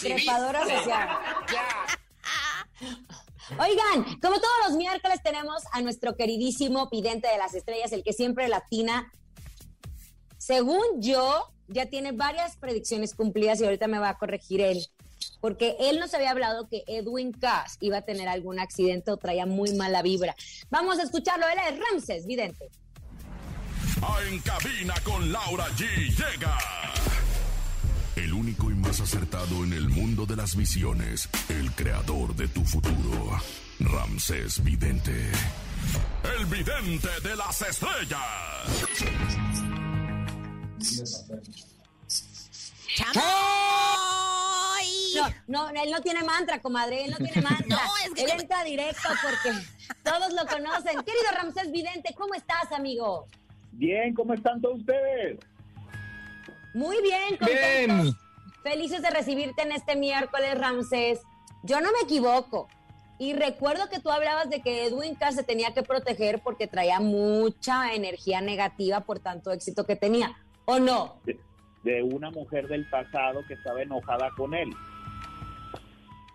Trepadora 0.00 0.60
social. 0.62 1.08
Oigan, 3.58 4.04
como 4.20 4.36
todos 4.36 4.68
los 4.68 4.76
miércoles 4.76 5.20
tenemos 5.22 5.62
a 5.72 5.82
nuestro 5.82 6.16
queridísimo 6.16 6.88
vidente 6.90 7.28
de 7.28 7.38
las 7.38 7.54
estrellas, 7.54 7.92
el 7.92 8.02
que 8.02 8.12
siempre 8.12 8.48
latina. 8.48 9.12
Según 10.38 10.82
yo, 11.00 11.52
ya 11.68 11.86
tiene 11.86 12.12
varias 12.12 12.56
predicciones 12.56 13.14
cumplidas 13.14 13.60
y 13.60 13.64
ahorita 13.64 13.88
me 13.88 13.98
va 13.98 14.10
a 14.10 14.18
corregir 14.18 14.60
él. 14.60 14.86
Porque 15.40 15.76
él 15.80 15.98
nos 15.98 16.14
había 16.14 16.30
hablado 16.30 16.68
que 16.68 16.84
Edwin 16.86 17.32
Cass 17.32 17.76
iba 17.80 17.98
a 17.98 18.02
tener 18.02 18.28
algún 18.28 18.58
accidente 18.58 19.10
o 19.10 19.16
traía 19.16 19.46
muy 19.46 19.72
mala 19.74 20.02
vibra. 20.02 20.34
Vamos 20.70 20.98
a 20.98 21.02
escucharlo. 21.02 21.46
Él 21.48 21.58
es 21.68 21.80
Ramses, 21.80 22.26
vidente. 22.26 22.70
En 24.28 24.38
cabina 24.40 24.94
con 25.04 25.32
Laura 25.32 25.66
G 25.76 25.86
llega. 26.10 26.58
El 28.16 28.32
único 28.32 28.70
más 28.92 29.00
acertado 29.00 29.64
en 29.64 29.72
el 29.72 29.88
mundo 29.88 30.26
de 30.26 30.36
las 30.36 30.54
visiones. 30.54 31.26
El 31.48 31.72
creador 31.72 32.36
de 32.36 32.46
tu 32.48 32.62
futuro. 32.62 33.40
Ramsés 33.80 34.62
Vidente. 34.62 35.30
El 36.38 36.44
vidente 36.44 37.08
de 37.24 37.34
las 37.34 37.62
estrellas. 37.62 38.20
No, 45.46 45.70
no, 45.72 45.82
él 45.82 45.90
no 45.90 46.00
tiene 46.02 46.22
mantra, 46.22 46.60
comadre, 46.60 47.04
él 47.06 47.10
no 47.12 47.16
tiene 47.18 47.40
mantra. 47.48 47.66
No, 47.68 47.78
es 48.04 48.12
que 48.14 48.22
él 48.24 48.30
yo- 48.34 48.40
entra 48.40 48.64
directo 48.64 49.08
porque 49.22 49.58
todos 50.02 50.32
lo 50.32 50.46
conocen. 50.46 50.96
Querido 51.02 51.30
Ramsés 51.34 51.70
Vidente, 51.72 52.14
¿cómo 52.14 52.34
estás, 52.34 52.70
amigo? 52.72 53.26
Bien, 53.72 54.12
¿cómo 54.14 54.34
están 54.34 54.60
todos 54.60 54.80
ustedes? 54.80 55.38
Muy 56.74 56.96
bien, 57.02 57.38
Bien. 57.44 58.16
Felices 58.62 59.02
de 59.02 59.10
recibirte 59.10 59.62
en 59.62 59.72
este 59.72 59.96
miércoles, 59.96 60.58
Ramsés. 60.58 61.20
Yo 61.62 61.80
no 61.80 61.90
me 61.92 62.00
equivoco. 62.04 62.68
Y 63.18 63.34
recuerdo 63.34 63.88
que 63.88 64.00
tú 64.00 64.10
hablabas 64.10 64.50
de 64.50 64.62
que 64.62 64.86
Edwin 64.86 65.14
Cass 65.14 65.36
se 65.36 65.44
tenía 65.44 65.74
que 65.74 65.82
proteger 65.82 66.40
porque 66.42 66.66
traía 66.66 66.98
mucha 66.98 67.94
energía 67.94 68.40
negativa 68.40 69.00
por 69.00 69.20
tanto 69.20 69.52
éxito 69.52 69.86
que 69.86 69.96
tenía. 69.96 70.36
¿O 70.64 70.78
no? 70.78 71.16
De, 71.24 71.38
de 71.84 72.02
una 72.02 72.30
mujer 72.30 72.68
del 72.68 72.88
pasado 72.88 73.40
que 73.46 73.54
estaba 73.54 73.82
enojada 73.82 74.30
con 74.36 74.54
él. 74.54 74.70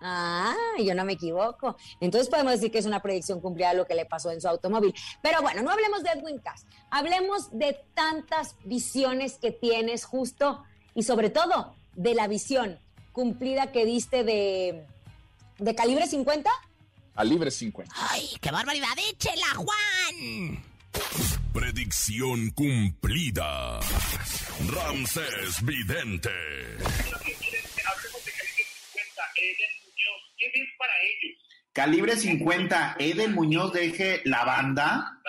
Ah, 0.02 0.56
yo 0.80 0.94
no 0.94 1.06
me 1.06 1.14
equivoco. 1.14 1.76
Entonces 2.00 2.30
podemos 2.30 2.54
decir 2.54 2.72
que 2.72 2.78
es 2.78 2.86
una 2.86 3.02
predicción 3.02 3.42
cumplida 3.42 3.74
lo 3.74 3.86
que 3.86 3.96
le 3.96 4.06
pasó 4.06 4.32
en 4.32 4.42
su 4.42 4.48
automóvil. 4.48 4.94
Pero 5.22 5.42
bueno, 5.42 5.64
no 5.64 5.72
hablemos 5.72 6.04
de 6.04 6.12
Edwin 6.12 6.40
Cass. 6.40 6.68
Hablemos 6.92 7.58
de 7.58 7.80
tantas 7.94 8.56
visiones 8.64 9.38
que 9.38 9.52
tienes 9.52 10.06
justo 10.06 10.64
y 10.94 11.04
sobre 11.04 11.30
todo 11.30 11.76
de 11.98 12.14
la 12.14 12.28
visión 12.28 12.80
cumplida 13.12 13.72
que 13.72 13.86
diste 13.86 14.24
de, 14.24 14.86
de 15.58 15.76
calibre 15.76 16.08
50. 16.08 16.50
A 17.16 17.24
libre 17.24 17.50
50. 17.52 17.94
¡Ay, 18.12 18.30
qué 18.40 18.52
barbaridad! 18.52 18.96
¡Échela, 19.10 19.48
Juan! 19.56 20.64
Predicción 21.52 22.52
cumplida. 22.52 23.80
Ramsés 24.70 25.66
Vidente. 25.66 26.30
Hablemos 26.30 28.26
de 28.26 28.32
calibre 28.32 28.64
50, 28.70 29.24
Eden 29.36 29.74
Muñoz. 29.82 30.22
¿Qué 30.38 30.52
ves 30.54 30.70
para 30.78 30.94
ellos? 31.02 31.38
Calibre 31.74 32.16
50, 32.16 32.96
Eden 33.00 33.34
Muñoz 33.34 33.74
deje 33.74 34.22
la 34.26 34.46
banda. 34.46 35.20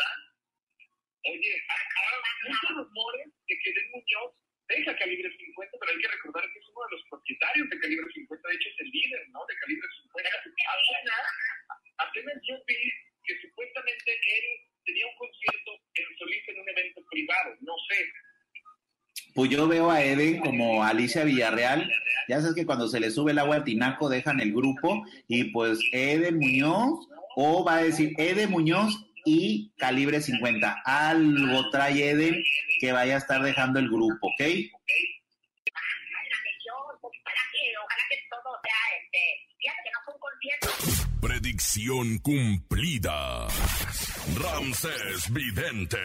Oye, 1.25 1.53
hay 1.69 2.51
muchos 2.51 2.71
rumores 2.77 3.27
de 3.49 3.55
que 3.63 3.71
Eden 3.71 3.91
Muñoz 3.93 4.35
deja 4.69 4.97
calibre 4.97 5.29
50, 5.33 5.79
pero 5.81 5.93
hay 5.93 5.99
que 5.99 6.09
recordar 6.09 6.45
que 6.53 6.59
es 6.59 6.67
uno 6.69 6.81
de 6.85 6.93
los 6.97 7.03
propietarios 7.09 7.71
de 7.71 7.81
calibre 7.81 8.07
50, 8.13 8.49
de 8.49 8.55
hecho 8.55 8.69
es 8.69 8.81
el 8.81 8.91
líder, 8.91 9.23
¿no? 9.31 9.41
De 9.47 9.57
calibre 9.57 9.89
50. 10.03 10.29
Apenas, 10.29 11.25
apenas 11.99 12.37
yo 12.47 12.55
vi 12.67 12.77
que 13.25 13.35
supuestamente 13.41 14.09
él 14.13 14.45
tenía 14.85 15.07
un 15.07 15.17
concierto 15.17 15.71
en 15.95 16.19
solista 16.19 16.53
en 16.53 16.61
un 16.61 16.69
evento 16.69 17.01
privado, 17.11 17.57
no 17.61 17.75
sé. 17.89 17.99
Pues 19.35 19.51
yo 19.51 19.69
veo 19.69 19.91
a 19.91 20.03
Eden 20.03 20.41
como 20.41 20.83
Alicia 20.83 21.25
Villarreal. 21.25 21.91
Ya 22.29 22.41
sabes 22.41 22.55
que 22.55 22.67
cuando 22.67 22.89
se 22.89 23.01
le 23.01 23.11
sube 23.11 23.33
el 23.33 23.39
agua 23.39 23.57
al 23.57 23.65
tinaco 23.65 24.09
dejan 24.09 24.41
el 24.41 24.53
grupo 24.53 25.05
y 25.29 25.45
pues 25.53 25.79
Eden 25.93 26.39
Muñoz 26.39 27.09
o 27.37 27.65
va 27.65 27.77
a 27.77 27.83
decir 27.85 28.15
Eden 28.19 28.51
Muñoz 28.51 29.08
y 29.25 29.73
calibre 29.77 30.21
50. 30.21 30.83
Algo 30.85 31.71
trae 31.71 32.11
Eden 32.11 32.43
que 32.81 32.93
vaya 32.93 33.15
a 33.15 33.19
estar 33.19 33.43
dejando 33.43 33.79
el 33.79 33.89
grupo, 33.89 34.27
¿ok? 34.29 34.43
Ojalá 37.85 38.03
que 38.11 38.17
todo 38.31 38.53
sea, 38.63 38.81
este, 39.01 39.23
fíjate 39.59 39.81
que 39.85 39.91
no 39.93 39.99
fue 40.05 40.15
un 40.15 40.21
concierto. 40.21 41.19
Predicción 41.21 42.19
cumplida. 42.19 43.47
Ramsés 44.37 45.33
Vidente. 45.33 45.99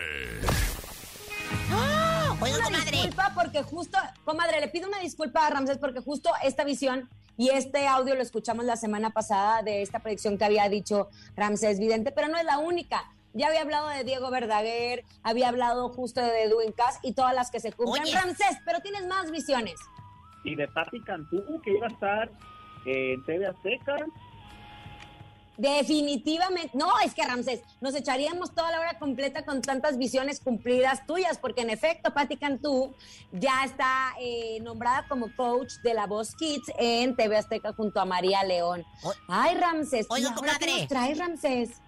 ¡Ah! 1.71 2.35
Oiga, 2.41 2.55
Una 2.57 2.65
comadre. 2.65 2.91
disculpa 2.91 3.31
porque 3.35 3.63
justo, 3.63 3.97
comadre, 4.25 4.59
le 4.59 4.67
pido 4.69 4.87
una 4.87 4.99
disculpa 4.99 5.45
a 5.47 5.49
Ramsés 5.51 5.77
porque 5.77 5.99
justo 5.99 6.31
esta 6.43 6.63
visión 6.63 7.09
y 7.37 7.49
este 7.49 7.87
audio 7.87 8.15
lo 8.15 8.21
escuchamos 8.21 8.65
la 8.65 8.75
semana 8.75 9.11
pasada 9.11 9.61
de 9.63 9.81
esta 9.81 9.99
predicción 9.99 10.37
que 10.37 10.45
había 10.45 10.69
dicho 10.69 11.09
Ramsés 11.35 11.79
Vidente, 11.79 12.11
pero 12.11 12.27
no 12.27 12.37
es 12.37 12.45
la 12.45 12.59
única. 12.59 13.11
Ya 13.33 13.47
había 13.47 13.61
hablado 13.61 13.89
de 13.89 14.03
Diego 14.03 14.29
Verdaguer, 14.29 15.03
había 15.23 15.49
hablado 15.49 15.89
justo 15.89 16.21
de 16.21 16.43
Edwin 16.43 16.71
Cass 16.71 16.99
y 17.01 17.13
todas 17.13 17.33
las 17.33 17.49
que 17.49 17.59
se 17.59 17.71
cumplen. 17.71 18.03
Oye. 18.03 18.13
Ramsés, 18.13 18.59
pero 18.65 18.79
tienes 18.81 19.07
más 19.07 19.31
visiones. 19.31 19.75
Y 20.43 20.55
de 20.55 20.67
Patti 20.67 21.01
Cantú, 21.01 21.59
que 21.63 21.71
iba 21.71 21.87
a 21.87 21.89
estar 21.89 22.29
eh, 22.85 23.13
en 23.13 23.23
TV 23.25 23.47
Azteca. 23.47 23.95
Definitivamente, 25.57 26.75
no, 26.75 26.87
es 27.05 27.13
que 27.13 27.23
Ramsés, 27.23 27.61
nos 27.79 27.93
echaríamos 27.93 28.55
toda 28.55 28.71
la 28.71 28.79
hora 28.79 28.97
completa 28.97 29.45
con 29.45 29.61
tantas 29.61 29.97
visiones 29.97 30.39
cumplidas 30.39 31.05
tuyas, 31.05 31.37
porque 31.37 31.61
en 31.61 31.69
efecto, 31.69 32.11
Patti 32.11 32.37
Cantú 32.37 32.95
ya 33.31 33.63
está 33.63 34.13
eh, 34.19 34.59
nombrada 34.61 35.05
como 35.07 35.33
coach 35.35 35.73
de 35.83 35.93
la 35.93 36.07
Voz 36.07 36.35
Kids 36.35 36.71
en 36.79 37.15
TV 37.15 37.37
Azteca 37.37 37.71
junto 37.73 37.99
a 37.99 38.05
María 38.05 38.43
León. 38.43 38.83
Ay, 39.27 39.55
Ramsés, 39.55 40.07
¿y 40.09 40.23
ahora 40.23 40.35
comadre. 40.35 40.57
qué 40.59 40.71
nos 40.71 40.87
traes, 40.87 41.17
Ramsés? 41.19 41.81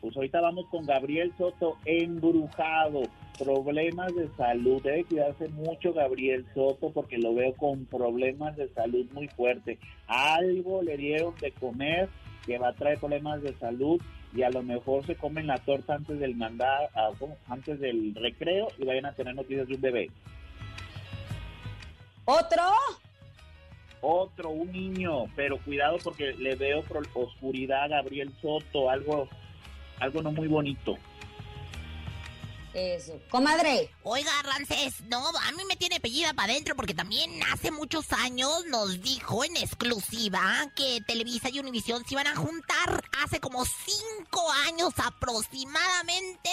Pues 0.00 0.14
ahorita 0.14 0.40
vamos 0.40 0.66
con 0.70 0.86
Gabriel 0.86 1.32
Soto 1.36 1.76
embrujado. 1.84 3.02
Problemas 3.38 4.14
de 4.14 4.28
salud. 4.36 4.82
Debe 4.82 5.04
cuidarse 5.04 5.48
mucho 5.48 5.92
Gabriel 5.92 6.46
Soto 6.54 6.90
porque 6.90 7.18
lo 7.18 7.34
veo 7.34 7.54
con 7.54 7.84
problemas 7.86 8.56
de 8.56 8.68
salud 8.74 9.06
muy 9.12 9.28
fuerte. 9.28 9.78
Algo 10.06 10.82
le 10.82 10.96
dieron 10.96 11.34
de 11.40 11.52
comer 11.52 12.08
que 12.48 12.58
va 12.58 12.68
a 12.68 12.72
traer 12.72 12.98
problemas 12.98 13.42
de 13.42 13.52
salud 13.58 14.00
y 14.34 14.42
a 14.42 14.48
lo 14.50 14.62
mejor 14.62 15.04
se 15.06 15.14
comen 15.16 15.46
la 15.46 15.58
torta 15.58 15.94
antes 15.94 16.18
del 16.18 16.34
mandar, 16.34 16.88
ah, 16.94 17.10
antes 17.46 17.78
del 17.78 18.14
recreo 18.14 18.68
y 18.78 18.84
vayan 18.86 19.04
a 19.06 19.12
tener 19.12 19.34
noticias 19.34 19.68
de 19.68 19.74
un 19.74 19.80
bebé. 19.82 20.10
¿Otro? 22.24 22.62
Otro, 24.00 24.50
un 24.50 24.72
niño, 24.72 25.24
pero 25.36 25.58
cuidado 25.58 25.98
porque 26.02 26.32
le 26.32 26.54
veo 26.54 26.82
pro- 26.82 27.02
oscuridad 27.14 27.84
a 27.84 27.88
Gabriel 27.88 28.32
Soto, 28.40 28.88
algo, 28.88 29.28
algo 30.00 30.22
no 30.22 30.32
muy 30.32 30.48
bonito. 30.48 30.96
Eso. 32.78 33.20
Comadre. 33.28 33.90
Oiga, 34.04 34.30
Rancés, 34.42 35.00
no, 35.08 35.26
a 35.26 35.52
mí 35.52 35.64
me 35.68 35.74
tiene 35.74 35.96
apellida 35.96 36.32
para 36.32 36.52
adentro 36.52 36.76
porque 36.76 36.94
también 36.94 37.30
hace 37.52 37.72
muchos 37.72 38.12
años 38.12 38.66
nos 38.66 39.02
dijo 39.02 39.44
en 39.44 39.56
exclusiva 39.56 40.70
que 40.76 41.00
Televisa 41.06 41.50
y 41.50 41.58
Univisión 41.58 42.04
se 42.06 42.14
iban 42.14 42.28
a 42.28 42.36
juntar 42.36 43.04
hace 43.24 43.40
como 43.40 43.64
cinco 43.64 44.52
años 44.66 44.94
aproximadamente. 44.98 46.50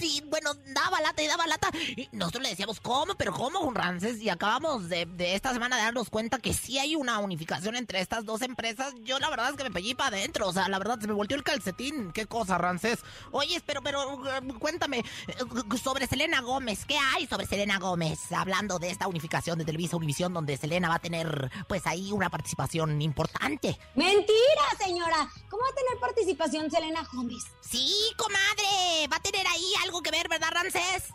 Sí, 0.00 0.22
bueno, 0.28 0.54
daba 0.68 1.00
lata 1.02 1.22
y 1.22 1.26
daba 1.26 1.46
lata. 1.46 1.70
Y 1.96 2.08
nosotros 2.12 2.42
le 2.42 2.48
decíamos, 2.50 2.80
¿cómo? 2.80 3.14
Pero 3.16 3.34
¿cómo, 3.34 3.70
Rancés? 3.72 4.20
Y 4.22 4.30
acabamos 4.30 4.88
de, 4.88 5.04
de 5.04 5.34
esta 5.34 5.52
semana 5.52 5.76
de 5.76 5.82
darnos 5.82 6.08
cuenta 6.08 6.38
que 6.38 6.54
sí 6.54 6.78
hay 6.78 6.96
una 6.96 7.18
unificación 7.18 7.76
entre 7.76 8.00
estas 8.00 8.24
dos 8.24 8.40
empresas. 8.40 8.94
Yo 9.02 9.18
la 9.18 9.28
verdad 9.28 9.50
es 9.50 9.56
que 9.56 9.64
me 9.64 9.70
pellí 9.70 9.94
para 9.94 10.16
adentro. 10.16 10.48
O 10.48 10.52
sea, 10.52 10.68
la 10.68 10.78
verdad 10.78 10.98
se 10.98 11.06
me 11.06 11.12
volteó 11.12 11.36
el 11.36 11.42
calcetín. 11.42 12.12
Qué 12.12 12.24
cosa, 12.24 12.56
Rancés. 12.56 13.00
Oye, 13.30 13.60
pero, 13.66 13.82
pero, 13.82 14.26
eh, 14.26 14.40
cuéntame 14.58 14.98
eh, 14.98 15.78
sobre 15.82 16.06
Selena 16.06 16.40
Gómez. 16.40 16.86
¿Qué 16.86 16.96
hay 16.96 17.26
sobre 17.26 17.46
Selena 17.46 17.78
Gómez? 17.78 18.32
Hablando 18.32 18.78
de 18.78 18.90
esta 18.90 19.06
unificación 19.06 19.58
de 19.58 19.64
Televisa 19.64 19.96
Univisión, 19.96 20.32
donde 20.32 20.56
Selena 20.56 20.88
va 20.88 20.94
a 20.94 21.00
tener, 21.00 21.50
pues 21.68 21.86
ahí, 21.86 22.12
una 22.12 22.30
participación 22.30 23.02
importante. 23.02 23.78
Mentira, 23.94 24.64
señora. 24.82 25.30
¿Cómo 25.50 25.62
va 25.62 25.68
a 25.68 25.74
tener 25.74 26.00
participación 26.00 26.70
Selena 26.70 27.06
Gómez? 27.12 27.44
Sí, 27.60 27.92
comadre. 28.16 29.08
Va 29.12 29.16
a 29.16 29.20
tener 29.20 29.46
ahí 29.46 29.72
algo 29.84 29.89
que 30.02 30.10
ver, 30.12 30.28
¿verdad, 30.28 30.48
Rancés? 30.54 31.12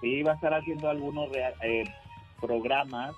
Sí, 0.00 0.22
va 0.22 0.32
a 0.32 0.34
estar 0.34 0.52
haciendo 0.52 0.90
algunos 0.90 1.28
eh, 1.62 1.84
programas, 2.40 3.14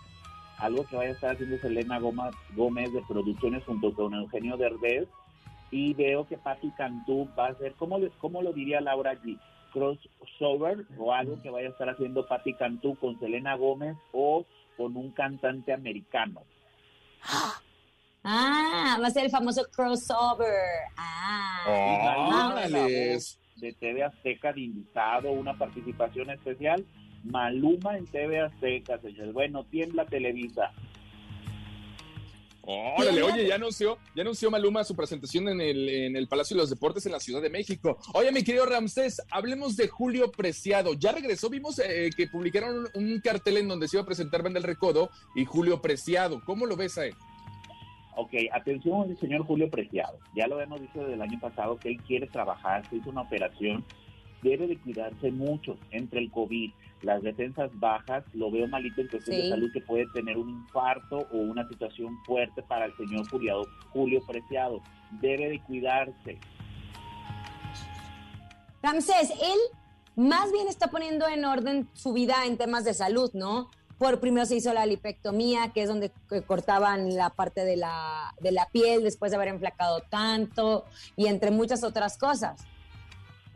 algo 0.59 0.87
que 0.87 0.94
vaya 0.96 1.11
a 1.11 1.14
estar 1.14 1.35
haciendo 1.35 1.59
Selena 1.59 1.99
Goma- 1.99 2.31
Gómez 2.55 2.92
de 2.92 3.03
producciones 3.03 3.64
junto 3.64 3.92
con 3.92 4.14
Eugenio 4.14 4.57
Derbez. 4.57 5.09
Y 5.72 5.94
veo 5.94 6.27
que 6.29 6.38
Patti 6.38 6.70
Cantú 6.79 7.29
va 7.37 7.46
a 7.46 7.51
hacer, 7.51 7.75
¿cómo, 7.75 7.99
cómo 8.20 8.40
lo 8.40 8.53
diría 8.53 8.81
Laura 8.81 9.14
G? 9.20 9.37
Crossover 9.72 10.87
o 10.96 11.12
algo 11.12 11.42
que 11.42 11.51
vaya 11.51 11.66
a 11.68 11.70
estar 11.72 11.88
haciendo 11.90 12.25
Patti 12.27 12.55
Cantú 12.55 12.94
con 12.96 13.18
Selena 13.18 13.57
Gómez 13.57 13.96
o 14.12 14.46
con 14.77 14.96
un 14.96 15.11
cantante 15.11 15.72
americano. 15.72 16.42
Ah, 18.29 18.99
va 19.01 19.07
a 19.07 19.11
ser 19.11 19.27
el 19.27 19.31
famoso 19.31 19.62
crossover. 19.70 20.51
Ah. 20.96 21.64
Y 22.68 23.16
De 23.57 23.73
TV 23.73 24.03
Azteca 24.03 24.53
de 24.53 24.61
invitado, 24.62 25.33
una 25.33 25.57
participación 25.57 26.31
especial. 26.31 26.85
Maluma 27.25 27.97
en 27.97 28.07
TV 28.07 28.40
Azteca, 28.40 28.99
señores. 29.01 29.33
Bueno, 29.33 29.64
tiembla 29.64 30.05
Televisa. 30.07 30.73
Órale, 32.69 33.23
oye, 33.23 33.47
ya 33.47 33.55
anunció, 33.55 33.99
ya 34.14 34.23
anunció 34.23 34.51
Maluma 34.51 34.83
su 34.83 34.97
presentación 34.97 35.49
en 35.49 35.61
el, 35.61 35.88
en 35.88 36.16
el 36.16 36.27
Palacio 36.27 36.57
de 36.57 36.62
los 36.62 36.71
Deportes 36.71 37.07
en 37.07 37.12
la 37.12 37.21
Ciudad 37.21 37.40
de 37.40 37.49
México. 37.49 37.99
Oye, 38.12 38.33
mi 38.33 38.42
querido 38.42 38.66
Ramsés, 38.66 39.23
hablemos 39.31 39.77
de 39.77 39.87
Julio 39.87 40.33
Preciado. 40.33 40.95
Ya 40.95 41.12
regresó, 41.12 41.49
vimos 41.49 41.79
eh, 41.79 42.11
que 42.16 42.27
publicaron 42.27 42.88
un, 42.95 43.21
cartel 43.21 43.59
en 43.59 43.69
donde 43.69 43.87
se 43.87 43.97
iba 43.97 44.03
a 44.03 44.07
presentar 44.07 44.42
Banda 44.42 44.59
el 44.59 44.64
Recodo 44.64 45.11
y 45.37 45.45
Julio 45.45 45.81
Preciado. 45.81 46.42
¿Cómo 46.45 46.66
lo 46.66 46.77
ves 46.77 46.99
a 46.99 47.07
él? 47.07 47.14
Ok, 48.16 48.33
atención 48.52 49.02
al 49.11 49.16
señor 49.18 49.44
Julio 49.46 49.70
Preciado. 49.70 50.18
Ya 50.35 50.46
lo 50.46 50.61
hemos 50.61 50.81
dicho 50.81 51.00
desde 51.00 51.14
el 51.14 51.22
año 51.22 51.38
pasado 51.38 51.79
que 51.79 51.90
él 51.90 52.02
quiere 52.02 52.26
trabajar, 52.26 52.88
se 52.88 52.96
hizo 52.96 53.11
una 53.11 53.20
operación, 53.22 53.85
debe 54.42 54.66
de 54.66 54.79
cuidarse 54.79 55.31
mucho 55.31 55.76
entre 55.90 56.20
el 56.20 56.31
COVID, 56.31 56.70
las 57.02 57.22
defensas 57.22 57.70
bajas, 57.79 58.24
lo 58.33 58.50
veo 58.50 58.66
malito 58.68 59.02
en 59.02 59.09
cuestión 59.09 59.37
Sí. 59.37 59.42
de 59.42 59.48
salud 59.50 59.70
que 59.72 59.81
puede 59.83 60.07
tener 60.14 60.38
un 60.38 60.48
infarto 60.48 61.26
o 61.31 61.37
una 61.37 61.68
situación 61.68 62.16
fuerte 62.24 62.62
para 62.62 62.87
el 62.87 62.96
señor 62.96 63.29
Julio, 63.29 63.62
Julio 63.90 64.20
Preciado. 64.26 64.81
Debe 65.20 65.50
de 65.50 65.61
cuidarse. 65.62 66.38
Ramsés, 68.83 69.31
él 69.31 69.59
más 70.16 70.50
bien 70.52 70.68
está 70.68 70.88
poniendo 70.88 71.29
en 71.29 71.44
orden 71.44 71.88
su 71.92 72.12
vida 72.12 72.46
en 72.46 72.57
temas 72.57 72.85
de 72.85 72.94
salud, 72.94 73.31
¿no? 73.35 73.68
Por 73.99 74.21
primero 74.21 74.45
se 74.45 74.57
hizo 74.57 74.73
la 74.75 74.85
lipectomía, 74.85 75.73
que 75.73 75.83
es 75.83 75.89
donde 75.89 76.11
cortaban 76.47 77.15
la 77.17 77.31
parte 77.31 77.65
de 77.65 77.77
la, 77.77 78.35
de 78.41 78.53
la 78.53 78.69
piel 78.69 79.03
después 79.03 79.31
de 79.31 79.37
haber 79.37 79.49
enflacado 79.49 80.01
tanto 80.11 80.85
y 81.17 81.27
entre 81.27 81.51
muchas 81.51 81.83
otras 81.83 82.19
cosas. 82.19 82.67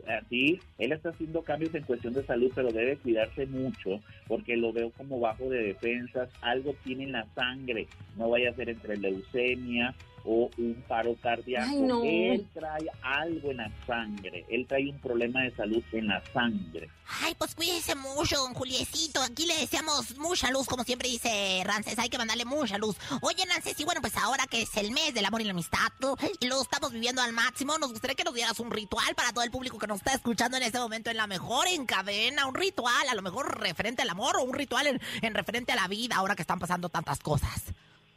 Así, 0.07 0.59
él 0.79 0.93
está 0.93 1.09
haciendo 1.09 1.43
cambios 1.43 1.75
en 1.75 1.83
cuestión 1.83 2.13
de 2.13 2.25
salud, 2.25 2.51
pero 2.55 2.71
debe 2.71 2.97
cuidarse 2.97 3.45
mucho 3.45 3.99
porque 4.27 4.57
lo 4.57 4.73
veo 4.73 4.91
como 4.91 5.19
bajo 5.19 5.47
de 5.47 5.61
defensas, 5.61 6.29
algo 6.41 6.73
tiene 6.83 7.03
en 7.03 7.11
la 7.11 7.27
sangre, 7.35 7.87
no 8.17 8.29
vaya 8.29 8.49
a 8.49 8.55
ser 8.55 8.69
entre 8.69 8.97
leucemia 8.97 9.93
o 10.25 10.49
un 10.57 10.83
paro 10.87 11.15
cardíaco. 11.21 11.67
Ay, 11.69 11.81
no. 11.81 12.03
Él 12.03 12.47
trae 12.53 12.87
algo 13.01 13.51
en 13.51 13.57
la 13.57 13.71
sangre, 13.85 14.45
él 14.49 14.65
trae 14.67 14.89
un 14.89 14.99
problema 14.99 15.41
de 15.41 15.55
salud 15.55 15.83
en 15.91 16.07
la 16.07 16.23
sangre. 16.33 16.89
Ay, 17.23 17.35
pues 17.37 17.55
cuídese 17.55 17.95
mucho, 17.95 18.37
don 18.37 18.53
Juliecito. 18.53 19.21
Aquí 19.21 19.45
le 19.45 19.57
deseamos 19.57 20.17
mucha 20.17 20.49
luz, 20.49 20.65
como 20.67 20.83
siempre 20.83 21.09
dice 21.09 21.61
Rances. 21.65 21.99
Hay 21.99 22.09
que 22.09 22.17
mandarle 22.17 22.45
mucha 22.45 22.77
luz. 22.77 22.95
Oye, 23.21 23.43
Rances, 23.45 23.79
y 23.79 23.83
bueno, 23.83 24.01
pues 24.01 24.15
ahora 24.17 24.45
que 24.47 24.61
es 24.61 24.77
el 24.77 24.91
mes 24.91 25.13
del 25.13 25.25
amor 25.25 25.41
y 25.41 25.45
la 25.45 25.51
amistad, 25.51 25.91
¿no? 25.99 26.15
y 26.39 26.47
lo 26.47 26.61
estamos 26.61 26.91
viviendo 26.91 27.21
al 27.21 27.33
máximo, 27.33 27.77
nos 27.77 27.91
gustaría 27.91 28.15
que 28.15 28.23
nos 28.23 28.33
dieras 28.33 28.59
un 28.59 28.71
ritual 28.71 29.13
para 29.15 29.33
todo 29.33 29.43
el 29.43 29.51
público 29.51 29.77
que 29.77 29.87
nos 29.87 29.97
está 29.97 30.13
escuchando 30.13 30.57
en 30.57 30.63
este 30.63 30.79
momento 30.79 31.09
en 31.09 31.17
la 31.17 31.27
mejor 31.27 31.67
en 31.67 31.85
cadena. 31.85 32.45
Un 32.45 32.55
ritual, 32.55 33.09
a 33.09 33.15
lo 33.15 33.21
mejor 33.21 33.59
referente 33.59 34.01
al 34.01 34.09
amor 34.09 34.37
o 34.37 34.43
un 34.43 34.53
ritual 34.53 34.87
en, 34.87 35.01
en 35.21 35.33
referente 35.33 35.73
a 35.73 35.75
la 35.75 35.87
vida, 35.87 36.15
ahora 36.15 36.35
que 36.35 36.43
están 36.43 36.59
pasando 36.59 36.89
tantas 36.89 37.19
cosas. 37.19 37.73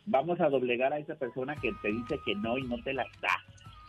Vamos 0.07 0.41
a 0.41 0.49
doblegar 0.49 0.93
a 0.93 0.99
esa 0.99 1.15
persona 1.15 1.57
que 1.57 1.73
te 1.83 1.89
dice 1.89 2.21
que 2.25 2.35
no 2.35 2.59
y 2.59 2.63
no 2.65 2.77
te 2.83 2.93
la 2.93 3.05
da. 3.23 3.41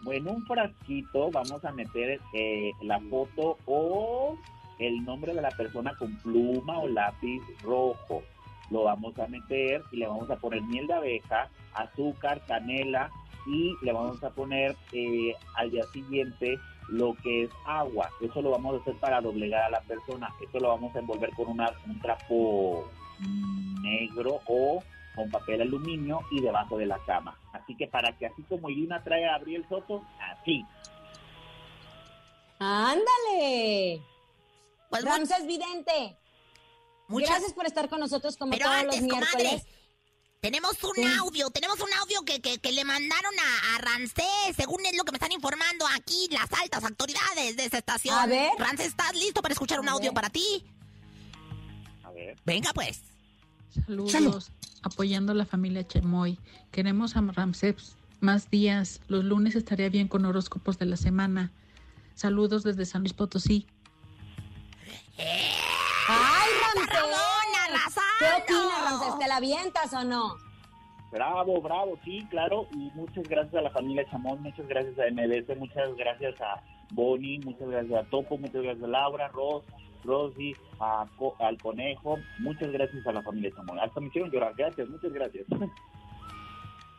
Bueno, 0.02 0.32
un 0.32 0.46
frasquito 0.46 1.30
vamos 1.32 1.64
a 1.66 1.72
meter 1.72 2.20
eh, 2.34 2.72
la 2.82 3.00
foto 3.02 3.58
o 3.66 4.38
el 4.80 5.04
nombre 5.04 5.34
de 5.34 5.42
la 5.42 5.52
persona 5.52 5.94
con 5.98 6.16
pluma 6.18 6.80
o 6.80 6.88
lápiz 6.88 7.42
rojo. 7.64 8.24
Lo 8.72 8.84
vamos 8.84 9.18
a 9.20 9.28
meter 9.28 9.84
y 9.92 9.98
le 9.98 10.08
vamos 10.08 10.30
a 10.30 10.38
poner 10.38 10.62
miel 10.64 10.88
de 10.88 10.94
abeja, 10.94 11.50
azúcar, 11.74 12.42
canela 12.48 13.10
y 13.46 13.76
le 13.82 13.92
vamos 13.92 14.24
a 14.24 14.30
poner 14.30 14.76
eh, 14.92 15.34
al 15.56 15.72
día 15.72 15.84
siguiente 15.92 16.58
lo 16.90 17.14
que 17.16 17.44
es 17.44 17.50
agua. 17.66 18.10
Eso 18.22 18.42
lo 18.42 18.52
vamos 18.52 18.76
a 18.76 18.82
hacer 18.82 18.96
para 18.96 19.22
doblegar 19.22 19.64
a 19.64 19.70
la 19.70 19.82
persona. 19.82 20.30
Esto 20.42 20.60
lo 20.60 20.70
vamos 20.70 20.96
a 20.96 21.00
envolver 21.00 21.32
con 21.32 21.48
un 21.48 22.00
trapo 22.02 22.90
negro 23.82 24.40
o 24.48 24.84
con 25.16 25.32
papel 25.32 25.62
aluminio 25.62 26.20
y 26.32 26.42
debajo 26.42 26.78
de 26.78 26.86
la 26.86 27.00
cama. 27.06 27.40
Así 27.54 27.76
que 27.78 27.88
para 27.88 28.18
que 28.18 28.26
así 28.28 28.44
como 28.44 28.70
Irina 28.70 29.04
trae 29.04 29.26
a 29.28 29.32
Gabriel 29.38 29.66
Soto, 29.70 30.04
así. 30.20 30.64
¡Ándale! 32.60 34.02
Pues, 34.90 35.04
Ramsés 35.04 35.46
Vidente. 35.46 36.18
Muchas- 37.08 37.30
Gracias 37.30 37.54
por 37.54 37.66
estar 37.66 37.90
con 37.90 38.00
nosotros 38.00 38.38
como 38.38 38.52
Pero 38.52 38.66
todos 38.66 38.78
antes, 38.78 39.02
los 39.02 39.10
miércoles. 39.12 39.32
comadre, 39.32 39.64
tenemos 40.42 40.84
un 40.84 40.96
Sí. 40.96 41.04
audio, 41.20 41.50
tenemos 41.52 41.80
un 41.80 41.94
audio 41.94 42.22
que, 42.24 42.42
que, 42.42 42.60
que 42.60 42.72
le 42.72 42.84
mandaron 42.84 43.34
a, 43.40 43.76
a 43.76 43.78
Rancés, 43.80 44.56
según 44.56 44.86
es 44.86 44.96
lo 44.96 45.04
que 45.04 45.12
me 45.12 45.18
están 45.18 45.32
informando 45.32 45.86
aquí 45.96 46.28
las 46.32 46.52
altas 46.62 46.84
autoridades 46.84 47.58
de 47.58 47.66
esa 47.66 47.78
estación. 47.80 48.16
A 48.18 48.26
ver. 48.26 48.52
Rancés, 48.58 48.88
¿estás 48.88 49.14
listo 49.14 49.42
para 49.42 49.54
escuchar 49.54 49.80
un 49.80 49.90
A 49.90 49.94
audio 49.94 50.12
ver. 50.12 50.14
para 50.14 50.30
ti? 50.30 50.66
A 52.04 52.12
ver. 52.12 52.36
Venga, 52.46 52.72
pues. 52.74 53.02
Saludos, 53.86 54.52
apoyando 54.84 55.32
a 55.32 55.36
la 55.36 55.46
familia 55.46 55.86
Chemoy. 55.86 56.40
Queremos 56.72 57.16
a 57.18 57.22
Ramsés 57.22 57.96
más 58.22 58.50
días. 58.50 59.02
Los 59.08 59.24
lunes 59.24 59.56
estaría 59.56 59.90
bien 59.90 60.08
con 60.08 60.26
horóscopos 60.26 60.80
de 60.80 60.86
la 60.86 60.98
semana. 60.98 61.52
Saludos 62.14 62.64
desde 62.64 62.86
San 62.86 63.02
Luis 63.02 63.14
Potosí. 63.14 63.68
¡Ay, 65.18 66.50
Ramsés! 66.62 66.96
¿Qué 68.20 68.26
opinas, 68.26 68.92
Ramsés? 68.92 69.20
¿Te 69.20 69.28
la 69.28 69.38
avientas 69.38 69.94
o 69.94 70.04
no? 70.04 70.38
Bravo, 71.12 71.62
bravo, 71.62 71.98
sí, 72.04 72.26
claro. 72.30 72.68
Y 72.74 72.92
muchas 72.96 73.28
gracias 73.28 73.56
a 73.56 73.62
la 73.62 73.70
familia 73.72 74.06
Chamón, 74.10 74.42
muchas 74.42 74.68
gracias 74.68 74.98
a 75.00 75.10
MBS, 75.12 75.58
muchas 75.58 75.96
gracias 75.96 76.40
a 76.42 76.62
Bonnie, 76.92 77.40
muchas 77.40 77.68
gracias 77.68 78.06
a 78.06 78.10
Topo, 78.10 78.38
muchas 78.38 78.62
gracias 78.62 78.84
a 78.84 78.88
Laura, 78.88 79.28
Ros, 79.30 79.64
Rosy, 80.04 80.56
a 80.80 81.06
al 81.40 81.58
Conejo, 81.62 82.18
muchas 82.40 82.72
gracias 82.72 83.06
a 83.08 83.12
la 83.12 83.22
familia 83.22 83.52
Chamón. 83.56 83.80
Hasta 83.80 84.00
me 84.00 84.08
hicieron 84.08 84.32
llorar, 84.32 84.54
gracias, 84.56 84.88
muchas 84.90 85.12
gracias. 85.12 85.46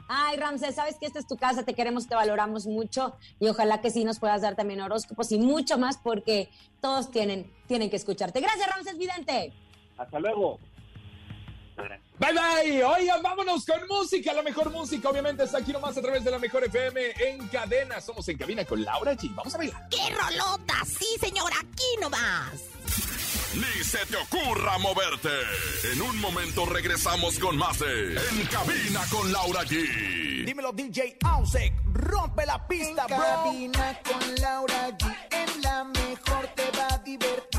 Ay, 0.09 0.37
Ramsés, 0.37 0.77
sabes 0.77 0.99
que 0.99 1.07
esta 1.07 1.19
es 1.19 1.27
tu 1.27 1.37
casa, 1.37 1.65
te 1.65 1.75
queremos, 1.75 2.07
te 2.07 2.15
valoramos 2.15 2.67
mucho 2.67 3.17
y 3.41 3.49
ojalá 3.49 3.81
que 3.81 3.91
sí 3.91 4.05
nos 4.05 4.21
puedas 4.21 4.43
dar 4.43 4.55
también 4.55 4.81
horóscopos 4.81 5.33
y 5.33 5.39
mucho 5.39 5.79
más 5.79 5.99
porque 5.99 6.49
todos 6.81 7.11
tienen, 7.11 7.51
tienen 7.67 7.91
que 7.91 7.97
escucharte. 7.97 8.41
Gracias, 8.41 8.69
Ramsés 8.73 8.99
Vidente. 8.99 9.53
Hasta 9.99 10.21
luego. 10.21 10.61
Bye 12.19 12.33
bye. 12.33 12.85
Oigan, 12.85 13.23
vámonos 13.23 13.67
con 13.67 13.87
música. 13.89 14.33
La 14.33 14.43
mejor 14.43 14.71
música, 14.71 15.09
obviamente, 15.09 15.45
está 15.45 15.59
aquí 15.59 15.73
nomás 15.73 15.97
a 15.97 16.03
través 16.03 16.25
de 16.25 16.31
la 16.31 16.39
mejor 16.39 16.65
FM 16.65 17.13
en 17.19 17.49
cadena. 17.49 18.01
Somos 18.01 18.27
en 18.29 18.39
cabina 18.39 18.65
con 18.65 18.83
Laura 18.83 19.13
G. 19.15 19.35
Vamos 19.35 19.55
a 19.55 19.59
bailar. 19.59 19.89
¡Qué 19.91 20.15
rolota! 20.15 20.85
Sí, 20.87 21.07
señor, 21.21 21.53
aquí 21.53 21.85
nomás. 22.01 22.53
Ni 23.55 23.85
se 23.85 24.05
te 24.07 24.17
ocurra 24.17 24.79
moverte. 24.79 25.31
En 25.93 26.03
un 26.03 26.21
momento 26.21 26.67
regresamos 26.67 27.39
con 27.39 27.57
más 27.57 27.79
de 27.79 28.15
En 28.15 28.47
cabina 28.47 29.01
con 29.11 29.33
Laura 29.33 29.63
G. 29.65 30.45
Dímelo, 30.45 30.73
DJ 30.73 31.17
Ausek. 31.25 31.73
Rompe 31.93 32.45
la 32.45 32.67
pista, 32.67 33.07
en 33.09 33.17
cabina 33.17 34.01
con 34.03 34.35
Laura 34.37 34.91
G. 34.99 35.27
En 35.31 35.63
la 35.63 35.85
mejor 35.85 36.49
te 36.55 36.71
va 36.79 36.89
a 36.95 36.99
divertir. 36.99 37.56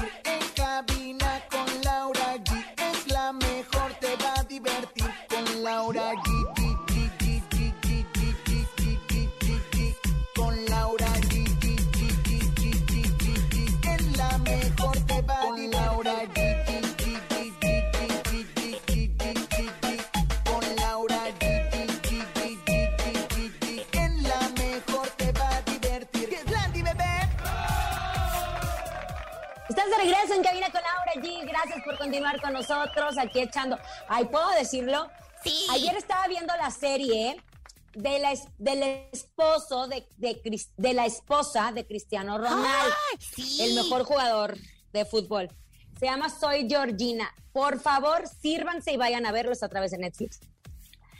De 29.89 29.97
regreso 29.97 30.34
en 30.34 30.43
cabina 30.43 30.69
con 30.71 30.82
Laura 30.82 31.13
G. 31.15 31.45
Gracias 31.47 31.84
por 31.84 31.97
continuar 31.97 32.41
con 32.41 32.54
nosotros 32.54 33.17
aquí 33.17 33.39
echando. 33.39 33.78
Ay, 34.08 34.26
¿puedo 34.26 34.50
decirlo? 34.52 35.10
Sí. 35.43 35.65
Ayer 35.71 35.95
estaba 35.95 36.28
viendo 36.28 36.54
la 36.56 36.71
serie 36.71 37.41
de 37.93 38.19
la, 38.19 38.34
del 38.58 38.84
esposo 39.12 39.88
de, 39.88 40.08
de, 40.17 40.41
de 40.78 40.93
la 40.93 41.06
esposa 41.06 41.71
de 41.71 41.86
Cristiano 41.86 42.38
Ronaldo, 42.38 42.65
¡Ay, 43.12 43.19
sí! 43.19 43.62
el 43.63 43.76
mejor 43.76 44.04
jugador 44.04 44.58
de 44.93 45.06
fútbol. 45.06 45.50
Se 46.00 46.06
llama 46.06 46.30
Soy 46.30 46.67
Georgina. 46.69 47.34
Por 47.52 47.80
favor, 47.80 48.23
sírvanse 48.41 48.91
y 48.91 48.97
vayan 48.97 49.26
a 49.26 49.32
verlos 49.32 49.63
a 49.63 49.69
través 49.69 49.91
de 49.91 49.97
Netflix. 49.97 50.39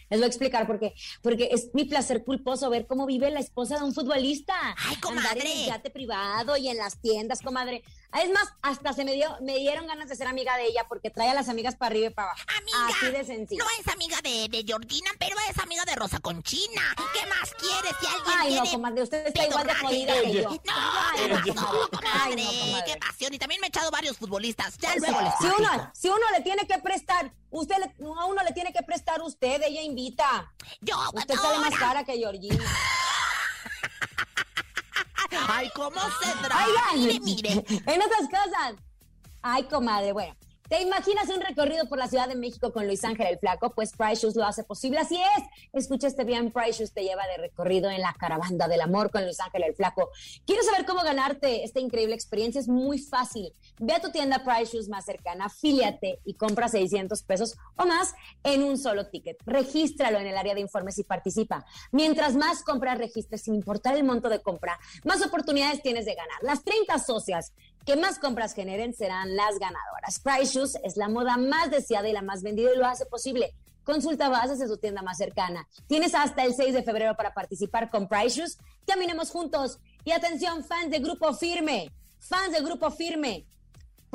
Les 0.10 0.20
voy 0.20 0.26
a 0.26 0.28
explicar 0.28 0.66
por 0.68 0.80
qué. 0.80 0.94
Porque 1.22 1.50
es 1.52 1.70
mi 1.74 1.84
placer 1.84 2.24
culposo 2.24 2.70
ver 2.70 2.88
cómo 2.88 3.06
vive 3.06 3.30
la 3.30 3.40
esposa 3.42 3.78
de 3.78 3.84
un 3.84 3.94
futbolista. 3.94 4.54
¡Ay, 4.78 4.96
Andar 4.96 5.02
comadre! 5.02 5.42
en 5.42 5.60
el 5.60 5.66
yate 5.66 5.90
privado 5.90 6.56
y 6.56 6.70
en 6.70 6.78
las 6.78 7.02
tiendas, 7.02 7.42
comadre. 7.42 7.84
Es 8.14 8.32
más, 8.32 8.48
hasta 8.62 8.94
se 8.94 9.04
me 9.06 9.14
dio, 9.14 9.38
me 9.42 9.58
dieron 9.58 9.86
ganas 9.86 10.08
de 10.10 10.16
ser 10.16 10.28
amiga 10.28 10.56
de 10.58 10.66
ella 10.68 10.86
porque 10.88 11.10
trae 11.10 11.30
a 11.30 11.34
las 11.34 11.50
amigas 11.50 11.76
para 11.76 11.92
arriba 11.92 12.08
y 12.08 12.10
para 12.10 12.30
abajo. 12.32 12.46
Amiga, 12.58 12.88
Así 12.88 13.12
de 13.12 13.26
sencillo. 13.26 13.64
no 13.64 13.70
es 13.80 13.88
amiga 13.94 14.18
de, 14.24 14.48
de 14.50 14.64
Georgina, 14.66 15.12
pero 15.20 15.36
es 15.50 15.58
amiga 15.60 15.84
de 15.86 15.94
Rosa 15.96 16.20
Conchina. 16.20 16.96
¿Qué 17.14 17.28
más 17.28 17.54
quieres 17.56 17.94
si 18.00 18.06
alguien 18.08 18.34
Ay, 18.40 18.56
no, 18.56 18.62
tiene 18.64 18.78
comadre, 18.78 19.04
usted 19.04 19.28
está 19.28 19.46
igual 19.46 19.68
de 19.68 19.76
jodida 19.76 20.14
que 20.22 20.34
yo. 20.34 20.50
No, 20.50 20.58
Ay, 20.74 21.20
¿qué 21.44 21.54
no, 21.54 21.56
pasó, 21.66 21.90
comadre. 21.92 22.44
no, 22.44 22.50
comadre. 22.60 22.84
Qué 22.94 22.98
pasión. 22.98 23.34
Y 23.34 23.40
también 23.40 23.62
me 23.62 23.68
he 23.68 23.70
echado 23.70 23.92
varios 23.92 24.18
futbolistas. 24.18 24.78
Ya 24.78 24.96
luego 24.96 25.22
les 25.22 25.34
Si 25.40 25.46
uno, 25.46 25.92
si 25.94 26.10
uno 26.10 26.32
le 26.36 26.42
tiene 26.42 26.66
que 26.66 26.78
prestar, 26.80 27.32
usted 27.52 27.76
le- 27.78 28.06
a 28.20 28.26
uno 28.26 28.42
le 28.44 28.52
tiene 28.54 28.72
que 28.74 28.84
prestar 28.84 29.22
usted, 29.22 29.62
ella 29.64 29.82
invita. 29.82 30.52
Yo, 30.82 30.96
Usted 31.14 31.36
sale 31.36 31.58
más 31.60 31.74
ahora. 31.74 31.78
cara 31.88 32.04
que 32.06 32.18
Georgina. 32.18 32.64
Ay, 35.50 35.70
¿cómo 35.76 36.00
se 36.22 36.44
drama? 36.44 36.66
Oigan, 36.66 37.00
Mire, 37.00 37.20
mire. 37.22 37.52
en 37.86 38.02
otras 38.02 38.30
cosas. 38.30 38.76
Ay, 39.42 39.64
comadre, 39.64 40.12
bueno. 40.14 40.36
¿Te 40.70 40.82
imaginas 40.82 41.30
un 41.30 41.40
recorrido 41.40 41.88
por 41.88 41.98
la 41.98 42.10
Ciudad 42.10 42.28
de 42.28 42.36
México 42.36 42.74
con 42.74 42.88
Luis 42.88 43.02
Ángel 43.06 43.28
el 43.28 43.40
Flaco? 43.40 43.72
Pues 43.74 43.94
Price 43.94 44.16
Shoes 44.16 44.36
lo 44.36 44.44
hace 44.44 44.66
posible. 44.66 45.00
Así 45.00 45.16
es. 45.16 45.44
Escucha 45.72 46.08
este 46.08 46.26
bien, 46.26 46.52
Price 46.52 46.74
Shoes 46.74 46.92
te 46.92 47.04
lleva 47.04 47.26
de 47.26 47.38
recorrido 47.38 47.90
en 47.90 48.02
la 48.02 48.14
caravana 48.20 48.68
del 48.68 48.82
amor 48.82 49.10
con 49.10 49.24
Luis 49.24 49.40
Ángel 49.40 49.64
el 49.64 49.76
Flaco. 49.76 50.10
¿Quieres 50.46 50.66
saber 50.66 50.86
cómo 50.86 51.04
ganarte 51.04 51.64
esta 51.64 51.80
increíble 51.80 52.16
experiencia? 52.16 52.60
Es 52.60 52.68
muy 52.68 53.00
fácil. 53.00 53.54
Ve 53.80 53.94
a 53.94 54.02
tu 54.02 54.12
tienda 54.12 54.44
Price 54.44 54.74
Shoes 54.74 54.90
más 54.90 55.06
cercana, 55.06 55.46
afíliate 55.46 56.20
y 56.26 56.34
compra 56.34 56.68
600 56.68 57.24
pesos 57.24 57.56
o 57.78 57.86
más 57.86 58.14
en 58.44 58.62
un 58.62 58.78
solo 58.78 59.08
ticket. 59.08 59.38
Regístralo 59.46 60.20
en 60.20 60.28
el 60.28 60.36
área 60.36 60.54
de 60.54 60.60
informes 60.60 61.00
y 61.00 61.06
participa. 61.06 61.66
Mientras 61.94 62.36
más 62.36 62.62
compras 62.62 62.98
registres, 62.98 63.44
sin 63.44 63.56
importar 63.56 63.96
el 63.96 64.04
monto 64.04 64.28
de 64.28 64.42
compra, 64.42 64.78
más 65.06 65.26
oportunidades 65.26 65.82
tienes 65.82 66.04
de 66.04 66.16
ganar. 66.16 66.40
Las 66.42 66.66
30 66.66 67.00
socias 67.00 67.54
que 67.88 67.96
más 67.96 68.20
compras 68.20 68.54
generen 68.54 68.94
serán 68.94 69.38
las 69.38 69.60
ganadoras. 69.60 70.20
Price 70.20 70.78
es 70.84 70.98
la 70.98 71.08
moda 71.08 71.38
más 71.38 71.72
deseada 71.72 72.10
y 72.10 72.12
la 72.12 72.22
más 72.22 72.44
vendida 72.44 72.74
y 72.74 72.78
lo 72.78 72.86
hace 72.86 73.06
posible. 73.06 73.56
Consulta 73.86 74.28
bases 74.28 74.60
en 74.60 74.68
su 74.68 74.76
tienda 74.76 75.02
más 75.02 75.18
cercana. 75.18 75.66
Tienes 75.88 76.14
hasta 76.14 76.44
el 76.44 76.54
6 76.54 76.74
de 76.74 76.84
febrero 76.84 77.16
para 77.16 77.34
participar 77.34 77.90
con 77.90 78.10
Price 78.10 78.38
Shoes. 78.38 78.58
Caminemos 78.86 79.32
juntos. 79.32 79.80
Y 80.04 80.12
atención, 80.12 80.66
fans 80.66 80.92
de 80.92 81.00
Grupo 81.00 81.34
Firme. 81.34 81.90
Fans 82.20 82.52
de 82.52 82.60
Grupo 82.62 82.92
Firme. 82.92 83.48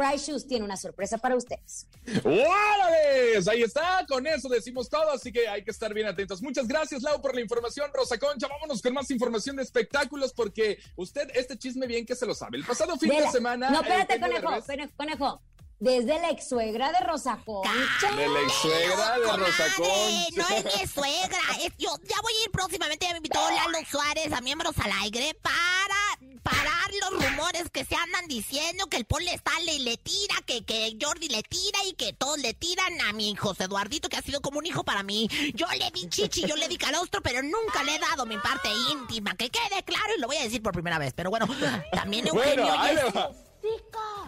Price 0.03 0.31
Shoes 0.31 0.47
tiene 0.47 0.65
una 0.65 0.77
sorpresa 0.77 1.19
para 1.19 1.37
ustedes. 1.37 1.87
¡Órale! 2.25 3.51
Ahí 3.51 3.63
está, 3.63 4.05
con 4.09 4.27
eso 4.27 4.49
decimos 4.49 4.89
todo, 4.89 5.13
así 5.13 5.31
que 5.31 5.47
hay 5.47 5.63
que 5.63 5.71
estar 5.71 5.95
bien 5.95 6.09
atentos. 6.09 6.43
Muchas 6.43 6.67
gracias, 6.67 7.03
Lau, 7.03 7.21
por 7.23 7.35
la 7.35 7.41
información. 7.41 7.89
Rosa 7.95 8.19
Concha, 8.19 8.49
vámonos 8.49 8.83
con 8.83 8.95
más 8.95 9.11
información 9.13 9.57
de 9.57 9.63
espectáculos, 9.63 10.33
porque 10.33 10.79
usted 10.97 11.31
este 11.35 11.57
chisme 11.57 11.87
bien 11.87 12.05
que 12.05 12.17
se 12.17 12.27
lo 12.27 12.35
sabe. 12.35 12.59
El 12.59 12.65
pasado 12.65 12.97
fin 12.99 13.11
de, 13.11 13.31
semana... 13.31 13.71
No, 13.71 13.81
espérate, 13.83 14.19
conejo, 14.19 14.49
conejo, 14.67 14.93
conejo. 14.97 15.43
Desde 15.83 16.21
la 16.21 16.31
ex 16.31 16.49
suegra 16.49 16.93
de 16.93 17.01
Rosa 17.01 17.41
Concha. 17.45 18.13
De 18.15 18.29
la 18.29 18.41
ex 18.43 18.53
suegra 18.53 19.19
de 19.19 19.37
Rosa 19.37 19.65
Concha. 19.77 20.37
no 20.37 20.49
es 20.57 20.65
mi 20.65 20.87
suegra. 20.87 21.39
Es, 21.61 21.73
yo 21.77 21.91
ya 22.05 22.21
voy 22.23 22.33
a 22.33 22.45
ir 22.45 22.51
próximamente. 22.53 23.05
Ya 23.05 23.11
me 23.11 23.17
invitó 23.17 23.41
Lalo 23.51 23.85
Suárez 23.91 24.33
a 24.33 24.41
miembros 24.41 24.79
al 24.79 24.93
aire 25.03 25.37
para 25.43 26.31
parar 26.45 26.89
los 27.01 27.27
rumores 27.27 27.69
que 27.73 27.85
se 27.85 27.97
andan 27.97 28.29
diciendo 28.29 28.87
que 28.87 28.97
el 28.97 29.07
Paul 29.07 29.25
le 29.25 29.37
sale 29.45 29.75
y 29.75 29.81
le 29.81 29.97
tira, 29.97 30.37
que, 30.47 30.65
que 30.65 30.97
Jordi 31.01 31.29
le 31.29 31.43
tira 31.43 31.81
y 31.89 31.95
que 31.95 32.13
todos 32.13 32.39
le 32.39 32.55
tiran 32.55 33.01
a 33.01 33.13
mi 33.13 33.35
José 33.35 33.65
Eduardito, 33.65 34.09
que 34.09 34.19
ha 34.19 34.23
sido 34.23 34.41
como 34.41 34.61
un 34.61 34.67
hijo 34.67 34.85
para 34.85 35.03
mí. 35.03 35.29
Yo 35.55 35.67
le 35.77 35.91
di 35.91 36.09
chichi, 36.09 36.47
yo 36.47 36.55
le 36.55 36.69
di 36.69 36.77
calostro, 36.77 37.23
pero 37.23 37.43
nunca 37.43 37.83
le 37.83 37.97
he 37.97 37.99
dado 37.99 38.25
mi 38.25 38.39
parte 38.39 38.69
íntima. 38.93 39.35
Que 39.35 39.51
quede 39.51 39.83
claro 39.83 40.15
y 40.17 40.21
lo 40.21 40.29
voy 40.29 40.37
a 40.37 40.45
decir 40.45 40.63
por 40.63 40.73
primera 40.73 41.01
vez. 41.01 41.13
Pero 41.13 41.31
bueno, 41.31 41.49
también 41.91 42.29
Eugenio 42.29 42.67
Bueno, 42.67 43.35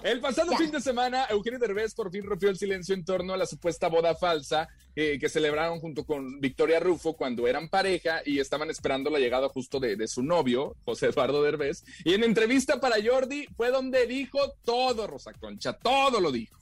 El 0.05 0.21
pasado 0.21 0.53
Ya. 0.53 0.59
fin 0.59 0.71
de 0.71 0.83
semana, 0.83 1.25
Eugenio 1.31 1.59
Derbez 1.59 1.95
por 1.95 2.11
fin 2.11 2.25
rompió 2.25 2.51
el 2.51 2.59
silencio 2.59 2.95
en 2.95 3.07
torno 3.07 3.33
a 3.33 3.39
la 3.39 3.47
supuesta 3.47 3.89
boda 3.89 4.15
falsa 4.15 4.69
eh, 4.95 5.17
que 5.19 5.31
celebraron 5.31 5.81
junto 5.81 6.05
con 6.05 6.41
Victoria 6.43 6.79
Rufo 6.79 7.15
cuando 7.15 7.49
eran 7.49 7.71
pareja 7.71 8.21
y 8.27 8.39
estaban 8.39 8.69
esperando 8.69 9.09
la 9.09 9.19
llegada 9.19 9.49
justo 9.49 9.81
de, 9.81 9.97
de 9.97 10.07
su 10.07 10.23
novio, 10.23 10.77
José 10.85 11.07
Eduardo 11.07 11.43
Derbez. 11.43 11.85
Y 12.05 12.13
en 12.13 12.23
entrevista 12.23 12.79
para 12.81 12.97
Jordi 13.03 13.47
fue 13.57 13.71
donde 13.71 14.07
dijo 14.07 14.53
todo, 14.63 15.07
Rosa 15.07 15.33
Concha, 15.33 15.73
todo 15.73 16.21
lo 16.21 16.31
dijo. 16.31 16.61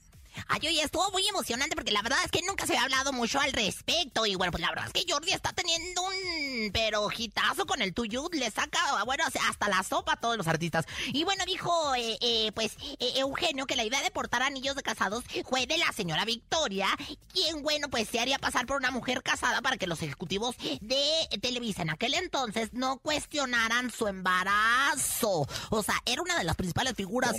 Ay, 0.48 0.60
oye, 0.68 0.82
estuvo 0.82 1.10
muy 1.10 1.26
emocionante 1.26 1.74
porque 1.74 1.92
la 1.92 2.02
verdad 2.02 2.18
es 2.24 2.30
que 2.30 2.42
nunca 2.42 2.66
se 2.66 2.72
había 2.72 2.84
hablado 2.84 3.12
mucho 3.12 3.40
al 3.40 3.52
respecto. 3.52 4.26
Y 4.26 4.34
bueno, 4.34 4.50
pues 4.50 4.62
la 4.62 4.70
verdad 4.70 4.86
es 4.86 4.92
que 4.92 5.10
Jordi 5.10 5.32
está 5.32 5.52
teniendo 5.52 6.02
un 6.02 6.70
pero 6.72 7.08
hitazo 7.16 7.66
con 7.66 7.82
el 7.82 7.94
Tuyut. 7.94 8.34
Le 8.34 8.50
saca, 8.50 9.02
bueno, 9.04 9.24
hasta 9.24 9.68
la 9.68 9.82
sopa 9.82 10.14
a 10.14 10.16
todos 10.16 10.36
los 10.36 10.46
artistas. 10.46 10.86
Y 11.06 11.24
bueno, 11.24 11.44
dijo, 11.44 11.94
eh, 11.94 12.18
eh, 12.20 12.52
pues, 12.52 12.76
eh, 12.98 13.12
Eugenio 13.16 13.66
que 13.66 13.76
la 13.76 13.84
idea 13.84 14.02
de 14.02 14.10
portar 14.10 14.42
anillos 14.42 14.76
de 14.76 14.82
casados 14.82 15.24
fue 15.48 15.66
de 15.66 15.78
la 15.78 15.92
señora 15.92 16.24
Victoria, 16.24 16.88
quien, 17.32 17.62
bueno, 17.62 17.88
pues 17.88 18.08
se 18.08 18.20
haría 18.20 18.38
pasar 18.38 18.66
por 18.66 18.76
una 18.76 18.90
mujer 18.90 19.22
casada 19.22 19.62
para 19.62 19.76
que 19.76 19.86
los 19.86 20.02
ejecutivos 20.02 20.56
de 20.80 21.28
Televisa 21.40 21.82
en 21.82 21.90
aquel 21.90 22.14
entonces 22.14 22.72
no 22.72 22.98
cuestionaran 22.98 23.90
su 23.90 24.08
embarazo. 24.08 25.46
O 25.70 25.82
sea, 25.82 25.96
era 26.04 26.22
una 26.22 26.38
de 26.38 26.44
las 26.44 26.56
principales 26.56 26.94
figuras 26.94 27.36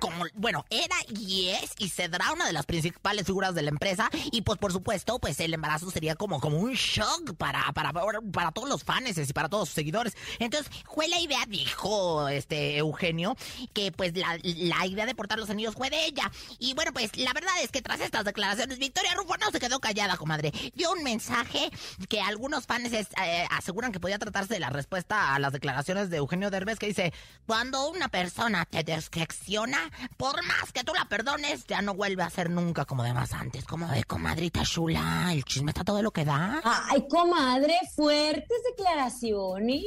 como, 0.00 0.24
bueno, 0.34 0.64
era 0.70 0.96
y 1.08 1.48
es 1.48 1.72
y 1.78 1.88
será 1.88 2.32
una 2.36 2.46
de 2.46 2.52
las 2.52 2.66
principales 2.66 3.26
figuras 3.26 3.54
de 3.54 3.62
la 3.62 3.70
empresa 3.70 4.08
y 4.30 4.42
pues 4.42 4.58
por 4.58 4.72
supuesto, 4.72 5.18
pues 5.18 5.40
el 5.40 5.54
embarazo 5.54 5.90
sería 5.90 6.14
como, 6.14 6.40
como 6.40 6.58
un 6.58 6.74
shock 6.74 7.34
para, 7.36 7.72
para, 7.72 7.92
para 7.92 8.52
todos 8.52 8.68
los 8.68 8.84
fans 8.84 9.18
y 9.18 9.32
para 9.32 9.48
todos 9.48 9.68
sus 9.68 9.74
seguidores. 9.74 10.16
Entonces, 10.38 10.70
fue 10.92 11.08
la 11.08 11.18
idea, 11.18 11.44
dijo 11.48 12.28
este 12.28 12.76
Eugenio, 12.76 13.36
que 13.72 13.92
pues 13.92 14.16
la, 14.16 14.38
la 14.42 14.86
idea 14.86 15.06
de 15.06 15.14
portar 15.14 15.38
los 15.38 15.50
anillos 15.50 15.74
fue 15.74 15.90
de 15.90 16.04
ella. 16.06 16.30
Y 16.58 16.74
bueno, 16.74 16.92
pues 16.92 17.16
la 17.16 17.32
verdad 17.32 17.52
es 17.62 17.70
que 17.70 17.82
tras 17.82 18.00
estas 18.00 18.24
declaraciones, 18.24 18.78
Victoria 18.78 19.14
Rufo 19.14 19.36
no 19.38 19.50
se 19.50 19.58
quedó 19.58 19.80
callada, 19.80 20.16
comadre. 20.16 20.52
Dio 20.74 20.92
un 20.92 21.02
mensaje 21.02 21.70
que 22.08 22.20
algunos 22.20 22.66
fans 22.66 22.92
eh, 22.92 23.46
aseguran 23.50 23.92
que 23.92 24.00
podía 24.00 24.18
tratarse 24.18 24.54
de 24.54 24.60
la 24.60 24.70
respuesta 24.70 25.34
a 25.34 25.38
las 25.38 25.52
declaraciones 25.52 26.10
de 26.10 26.18
Eugenio 26.18 26.50
Derbez, 26.50 26.78
que 26.78 26.86
dice, 26.86 27.12
cuando 27.46 27.88
una 27.88 28.08
persona 28.08 28.64
te 28.64 28.84
descrexiona, 28.84 29.78
por 30.16 30.44
más 30.44 30.72
que 30.72 30.84
tú 30.84 30.92
la 30.94 31.06
perdones, 31.06 31.64
ya 31.66 31.82
no 31.82 31.94
vuelve 31.94 32.22
ser 32.30 32.50
nunca 32.50 32.84
como 32.84 33.02
de 33.02 33.12
más 33.12 33.32
antes. 33.32 33.64
Como 33.64 33.86
de 33.88 34.04
comadrita 34.04 34.62
chula, 34.62 35.30
el 35.32 35.44
chisme 35.44 35.70
está 35.70 35.84
todo 35.84 36.02
lo 36.02 36.10
que 36.10 36.24
da. 36.24 36.60
Ay, 36.64 37.06
comadre, 37.08 37.78
fuertes 37.94 38.62
declaraciones. 38.70 39.82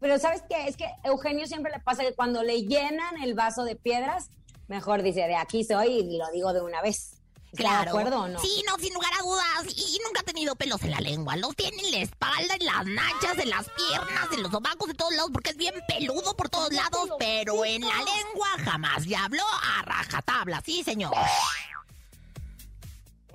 Pero 0.00 0.18
¿sabes 0.18 0.42
qué? 0.48 0.66
Es 0.68 0.76
que 0.76 0.86
Eugenio 1.02 1.46
siempre 1.46 1.72
le 1.72 1.80
pasa 1.80 2.02
que 2.02 2.14
cuando 2.14 2.42
le 2.42 2.62
llenan 2.62 3.22
el 3.22 3.34
vaso 3.34 3.64
de 3.64 3.76
piedras, 3.76 4.30
mejor 4.68 5.02
dice, 5.02 5.20
de 5.20 5.36
aquí 5.36 5.64
soy 5.64 5.88
y 5.88 6.18
lo 6.18 6.30
digo 6.30 6.52
de 6.52 6.60
una 6.60 6.82
vez. 6.82 7.13
Claro. 7.54 7.92
¿De 7.92 7.98
acuerdo 7.98 8.20
o 8.20 8.28
no? 8.28 8.38
Sí, 8.40 8.62
no, 8.66 8.76
sin 8.78 8.92
lugar 8.94 9.10
a 9.18 9.22
dudas. 9.22 9.74
Y, 9.76 9.98
nunca 10.04 10.20
ha 10.20 10.24
tenido 10.24 10.54
pelos 10.56 10.82
en 10.82 10.90
la 10.90 11.00
lengua. 11.00 11.36
Los 11.36 11.54
tiene 11.56 11.76
en 11.82 11.90
la 11.90 11.98
espalda, 11.98 12.54
en 12.54 12.66
las 12.66 12.86
nachas, 12.86 13.38
en 13.38 13.50
las 13.50 13.66
piernas, 13.70 14.28
en 14.32 14.42
los 14.42 14.52
sobacos, 14.52 14.88
de 14.88 14.94
todos 14.94 15.14
lados, 15.14 15.30
porque 15.32 15.50
es 15.50 15.56
bien 15.56 15.74
peludo 15.88 16.36
por 16.36 16.48
todos 16.48 16.72
lados. 16.72 17.10
Pero 17.18 17.64
en 17.64 17.82
la 17.82 17.96
lengua 17.96 18.48
jamás. 18.64 19.04
Ya 19.04 19.24
habló 19.24 19.44
a 19.62 19.82
rajatabla, 19.82 20.62
sí, 20.64 20.82
señor. 20.82 21.14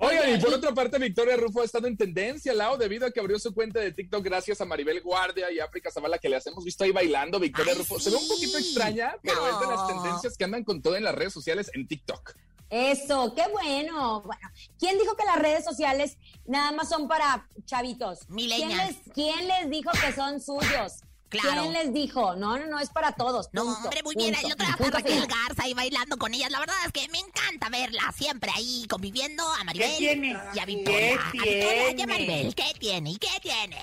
Oigan, 0.02 0.34
y 0.34 0.38
por 0.38 0.54
otra 0.54 0.72
parte, 0.72 0.98
Victoria 0.98 1.36
Rufo 1.36 1.60
ha 1.60 1.64
estado 1.64 1.86
en 1.86 1.94
tendencia, 1.94 2.54
Lao, 2.54 2.78
debido 2.78 3.06
a 3.06 3.10
que 3.10 3.20
abrió 3.20 3.38
su 3.38 3.52
cuenta 3.52 3.80
de 3.80 3.92
TikTok 3.92 4.24
gracias 4.24 4.58
a 4.62 4.64
Maribel 4.64 5.02
Guardia 5.02 5.52
y 5.52 5.60
África 5.60 5.90
Zavala, 5.90 6.16
que 6.16 6.30
les 6.30 6.46
hemos 6.46 6.64
visto 6.64 6.84
ahí 6.84 6.90
bailando. 6.90 7.38
Victoria 7.38 7.74
Rufo 7.74 8.00
se 8.00 8.08
ve 8.08 8.16
un 8.16 8.26
poquito 8.26 8.56
extraña, 8.56 9.14
pero 9.22 9.46
es 9.46 9.60
de 9.60 9.66
las 9.66 9.86
tendencias 9.86 10.38
que 10.38 10.44
andan 10.44 10.64
con 10.64 10.80
todo 10.80 10.96
en 10.96 11.04
las 11.04 11.14
redes 11.14 11.34
sociales 11.34 11.70
en 11.74 11.86
TikTok. 11.86 12.34
Eso, 12.70 13.34
qué 13.34 13.42
bueno. 13.48 14.22
Bueno, 14.22 14.48
¿quién 14.78 14.96
dijo 14.96 15.16
que 15.16 15.24
las 15.24 15.40
redes 15.40 15.64
sociales 15.64 16.16
nada 16.46 16.70
más 16.72 16.88
son 16.88 17.08
para 17.08 17.48
chavitos? 17.64 18.20
¿Quién 18.34 18.76
les, 18.76 18.96
¿Quién 19.12 19.48
les 19.48 19.68
dijo 19.68 19.90
que 19.90 20.12
son 20.12 20.40
suyos? 20.40 21.02
¿Quién 21.30 21.72
les 21.72 21.92
dijo? 21.92 22.34
No, 22.36 22.58
no, 22.58 22.66
no, 22.66 22.78
es 22.80 22.90
para 22.90 23.12
todos. 23.12 23.48
no, 23.52 23.62
hombre, 23.62 24.02
muy 24.02 24.16
bien. 24.16 24.34
Yo 24.48 24.56
trabajo 24.56 24.84
a 24.84 24.90
Raquel 24.90 25.26
Garza 25.26 25.62
ahí 25.62 25.74
bailando 25.74 26.16
con 26.16 26.34
ellas. 26.34 26.50
La 26.50 26.60
verdad 26.60 26.74
es 26.86 26.92
que 26.92 27.08
me 27.08 27.18
encanta 27.18 27.68
verla 27.68 28.12
siempre 28.16 28.50
ahí 28.54 28.86
conviviendo 28.88 29.48
a 29.48 29.64
Maribel 29.64 29.96
tiene? 29.96 30.36
y 30.54 30.58
a 30.58 30.64
Victoria. 30.64 31.20
¿Qué 31.32 31.38
tiene? 31.38 32.02
A 32.02 32.06
Maribel, 32.06 32.54
¿qué 32.54 32.72
tiene? 32.78 33.10
¿Y 33.10 33.16
qué 33.18 33.28
tiene? 33.40 33.76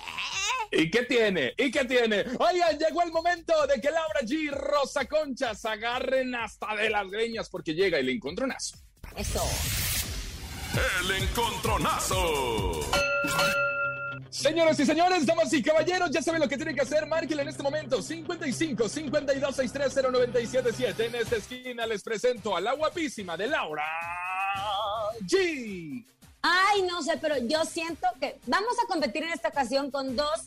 ¿Y 0.71 0.91
qué 0.91 1.03
tiene? 1.03 1.53
¿Y 1.57 1.71
qué 1.71 1.85
tiene? 1.85 2.25
Oigan, 2.39 2.77
llegó 2.77 3.01
el 3.03 3.11
momento 3.11 3.53
de 3.67 3.79
que 3.79 3.89
Laura 3.89 4.21
G 4.21 4.31
y 4.31 4.49
Rosa 4.49 5.05
Concha 5.05 5.55
se 5.55 5.69
agarren 5.69 6.35
hasta 6.35 6.75
de 6.75 6.89
las 6.89 7.09
greñas 7.09 7.49
porque 7.49 7.73
llega 7.73 7.97
el 7.97 8.09
encontronazo. 8.09 8.77
Eso. 9.15 9.43
El 11.01 11.23
encontronazo. 11.23 12.71
Señoras 14.37 14.79
y 14.79 14.85
señores, 14.85 15.25
damas 15.25 15.51
y 15.51 15.63
caballeros, 15.63 16.11
ya 16.11 16.21
saben 16.21 16.39
lo 16.39 16.47
que 16.47 16.57
tienen 16.57 16.75
que 16.75 16.81
hacer. 16.81 17.07
Márquenle 17.07 17.41
en 17.41 17.49
este 17.49 17.63
momento 17.63 18.03
55 18.03 18.87
52 18.87 19.55
630 19.55 20.11
977. 20.11 21.05
En 21.07 21.15
esta 21.15 21.37
esquina 21.37 21.87
les 21.87 22.03
presento 22.03 22.55
a 22.55 22.61
la 22.61 22.73
guapísima 22.73 23.35
de 23.35 23.47
Laura 23.47 23.83
G. 25.21 26.05
Ay, 26.43 26.83
no 26.83 27.01
sé, 27.01 27.17
pero 27.19 27.35
yo 27.39 27.65
siento 27.65 28.07
que 28.19 28.39
vamos 28.45 28.73
a 28.83 28.87
competir 28.87 29.23
en 29.23 29.31
esta 29.31 29.47
ocasión 29.47 29.89
con 29.89 30.15
dos 30.15 30.43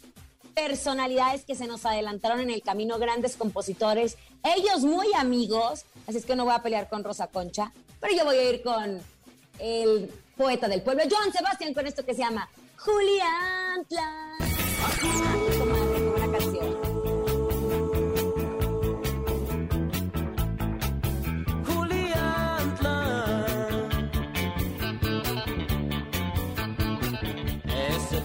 personalidades 0.54 1.44
que 1.44 1.56
se 1.56 1.66
nos 1.66 1.84
adelantaron 1.84 2.38
en 2.38 2.50
el 2.50 2.62
camino, 2.62 2.96
grandes 3.00 3.36
compositores, 3.36 4.16
ellos 4.44 4.82
muy 4.82 5.08
amigos, 5.16 5.84
así 6.06 6.18
es 6.18 6.26
que 6.26 6.36
no 6.36 6.44
voy 6.44 6.54
a 6.54 6.62
pelear 6.62 6.88
con 6.88 7.02
Rosa 7.02 7.26
Concha, 7.26 7.72
pero 8.00 8.14
yo 8.14 8.24
voy 8.24 8.36
a 8.36 8.50
ir 8.50 8.62
con 8.62 9.00
el 9.58 10.10
poeta 10.36 10.68
del 10.68 10.82
pueblo, 10.82 11.02
Joan 11.10 11.32
Sebastián, 11.32 11.74
con 11.74 11.86
esto 11.86 12.04
que 12.04 12.14
se 12.14 12.20
llama 12.20 12.48
Julián 12.82 13.86
Como 15.58 16.14
una 16.14 16.38
canción. 16.38 16.90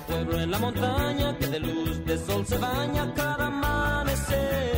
Pueblo 0.08 0.40
en 0.40 0.52
la 0.52 0.60
montaña 0.60 1.38
que 1.38 1.48
de 1.48 1.60
luz 1.60 2.06
de 2.06 2.18
sol 2.18 2.46
se 2.46 2.58
baña 2.58 3.14
cada 3.16 3.48
amanecer. 3.48 4.76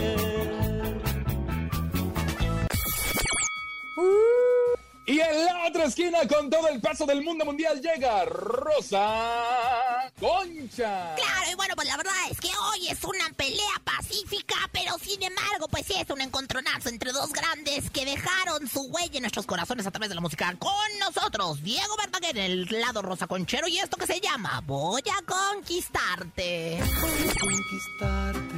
Y 5.10 5.22
en 5.22 5.46
la 5.46 5.68
otra 5.68 5.86
esquina, 5.86 6.28
con 6.28 6.50
todo 6.50 6.68
el 6.68 6.82
paso 6.82 7.06
del 7.06 7.24
mundo 7.24 7.46
mundial, 7.46 7.82
llega 7.82 8.26
Rosa 8.26 10.12
Concha. 10.20 11.16
Claro, 11.16 11.50
y 11.50 11.56
bueno, 11.56 11.76
pues 11.76 11.88
la 11.88 11.96
verdad 11.96 12.12
es 12.30 12.42
que 12.42 12.50
hoy 12.50 12.90
es 12.90 13.02
una 13.06 13.30
pelea 13.38 13.82
pacífica, 13.86 14.56
pero 14.74 14.98
sin 14.98 15.24
embargo, 15.24 15.70
pues 15.70 15.86
sí 15.86 15.94
es 15.98 16.10
un 16.10 16.20
encontronazo 16.20 16.90
entre 16.90 17.14
dos 17.14 17.32
grandes 17.32 17.90
que 17.90 18.04
dejaron 18.04 18.68
su 18.68 18.82
huella 18.82 19.16
en 19.16 19.22
nuestros 19.22 19.46
corazones 19.46 19.88
a 19.88 19.92
través 19.92 20.10
de 20.10 20.16
la 20.16 20.22
música. 20.22 20.54
Con 20.60 21.00
nosotros, 21.00 21.64
Diego 21.64 21.96
Verdaguer, 21.96 22.38
el 22.38 22.66
lado 22.66 23.02
Rosa 23.02 23.28
Conchero, 23.28 23.70
y 23.70 23.78
esto 23.78 23.96
que 23.96 24.08
se 24.08 24.20
llama 24.20 24.62
Voy 24.66 25.04
a 25.10 25.22
conquistarte. 25.26 26.80
Voy 27.00 27.30
a 27.30 27.34
conquistarte, 27.40 28.56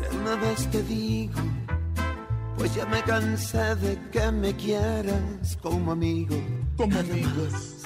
de 0.00 0.16
una 0.16 0.34
vez 0.34 0.68
te 0.72 0.82
digo 0.82 1.40
pues 2.56 2.74
ya 2.74 2.86
me 2.86 3.02
cansé 3.02 3.74
de 3.76 3.98
que 4.10 4.30
me 4.32 4.54
quieras 4.56 5.56
como 5.60 5.92
amigo. 5.92 6.36
Como 6.76 6.98
amigos. 6.98 7.82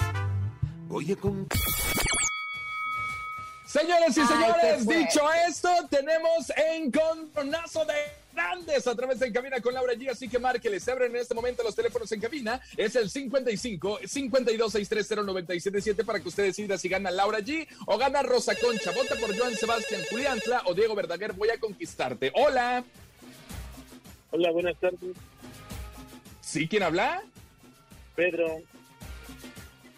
Voy 0.89 1.13
a 1.13 1.17
con... 1.17 1.47
Señores 3.67 4.17
y 4.17 4.25
señores, 4.25 4.87
dicho 4.87 5.21
esto, 5.49 5.69
tenemos 5.91 6.51
encontronazo 6.73 7.85
de 7.85 7.95
grandes 8.33 8.87
a 8.87 8.95
través 8.95 9.19
de 9.19 9.27
En 9.27 9.33
Cabina 9.33 9.61
con 9.61 9.75
Laura 9.75 9.95
G. 9.95 10.11
Así 10.11 10.29
que 10.29 10.39
márqueles, 10.39 10.85
se 10.85 10.93
abren 10.93 11.11
en 11.11 11.21
este 11.21 11.35
momento 11.35 11.63
los 11.63 11.75
teléfonos 11.75 12.11
en 12.13 12.21
cabina. 12.21 12.61
Es 12.77 12.95
el 12.97 13.11
55 13.11 14.01
52 14.07 14.73
630 14.73 15.27
977 15.27 16.05
para 16.05 16.21
que 16.21 16.29
usted 16.29 16.45
decida 16.45 16.79
si 16.79 16.89
gana 16.89 17.11
Laura 17.11 17.41
G 17.41 17.67
o 17.87 17.99
gana 17.99 18.23
Rosa 18.23 18.55
Concha. 18.55 18.93
Vota 18.93 19.17
por 19.17 19.37
Joan 19.37 19.55
Sebastián 19.55 20.03
Juliantla 20.11 20.63
o 20.67 20.75
Diego 20.75 20.95
Verdaguer. 20.95 21.33
Voy 21.33 21.51
a 21.51 21.59
conquistarte. 21.59 22.31
Hola. 22.35 22.85
Hola, 24.31 24.51
buenas 24.51 24.77
tardes. 24.79 25.17
¿Sí? 26.41 26.67
¿Quién 26.69 26.83
habla? 26.83 27.23
Pedro. 28.15 28.61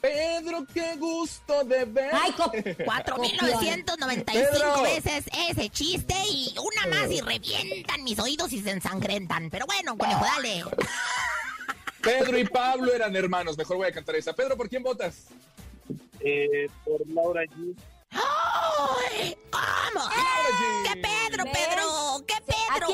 Pedro, 0.00 0.64
qué 0.72 0.94
gusto 0.96 1.64
de 1.64 1.84
ver. 1.84 2.10
Ay, 2.12 2.30
4.995 2.32 4.82
veces 5.04 5.24
ese 5.48 5.68
chiste 5.70 6.14
y 6.30 6.54
una 6.58 6.86
más 6.86 7.10
y 7.10 7.20
revientan 7.20 8.04
mis 8.04 8.16
oídos 8.18 8.52
y 8.52 8.62
se 8.62 8.70
ensangrentan. 8.70 9.50
Pero 9.50 9.66
bueno, 9.66 9.98
conejo, 9.98 10.24
dale. 10.24 10.64
Pedro 12.02 12.38
y 12.38 12.44
Pablo 12.44 12.94
eran 12.94 13.16
hermanos. 13.16 13.58
Mejor 13.58 13.78
voy 13.78 13.88
a 13.88 13.92
cantar 13.92 14.14
esa. 14.14 14.32
Pedro, 14.32 14.56
¿por 14.56 14.68
quién 14.68 14.84
votas? 14.84 15.24
Eh, 16.20 16.68
por 16.84 17.00
Laura 17.08 17.42
G. 17.44 17.74
¡Ay! 18.10 19.36
¿Cómo? 19.50 20.08
¡Qué 20.84 20.94
Pedro, 20.96 21.44
Pedro! 21.44 22.24
¡Qué 22.26 22.34
Pedro! 22.46 22.86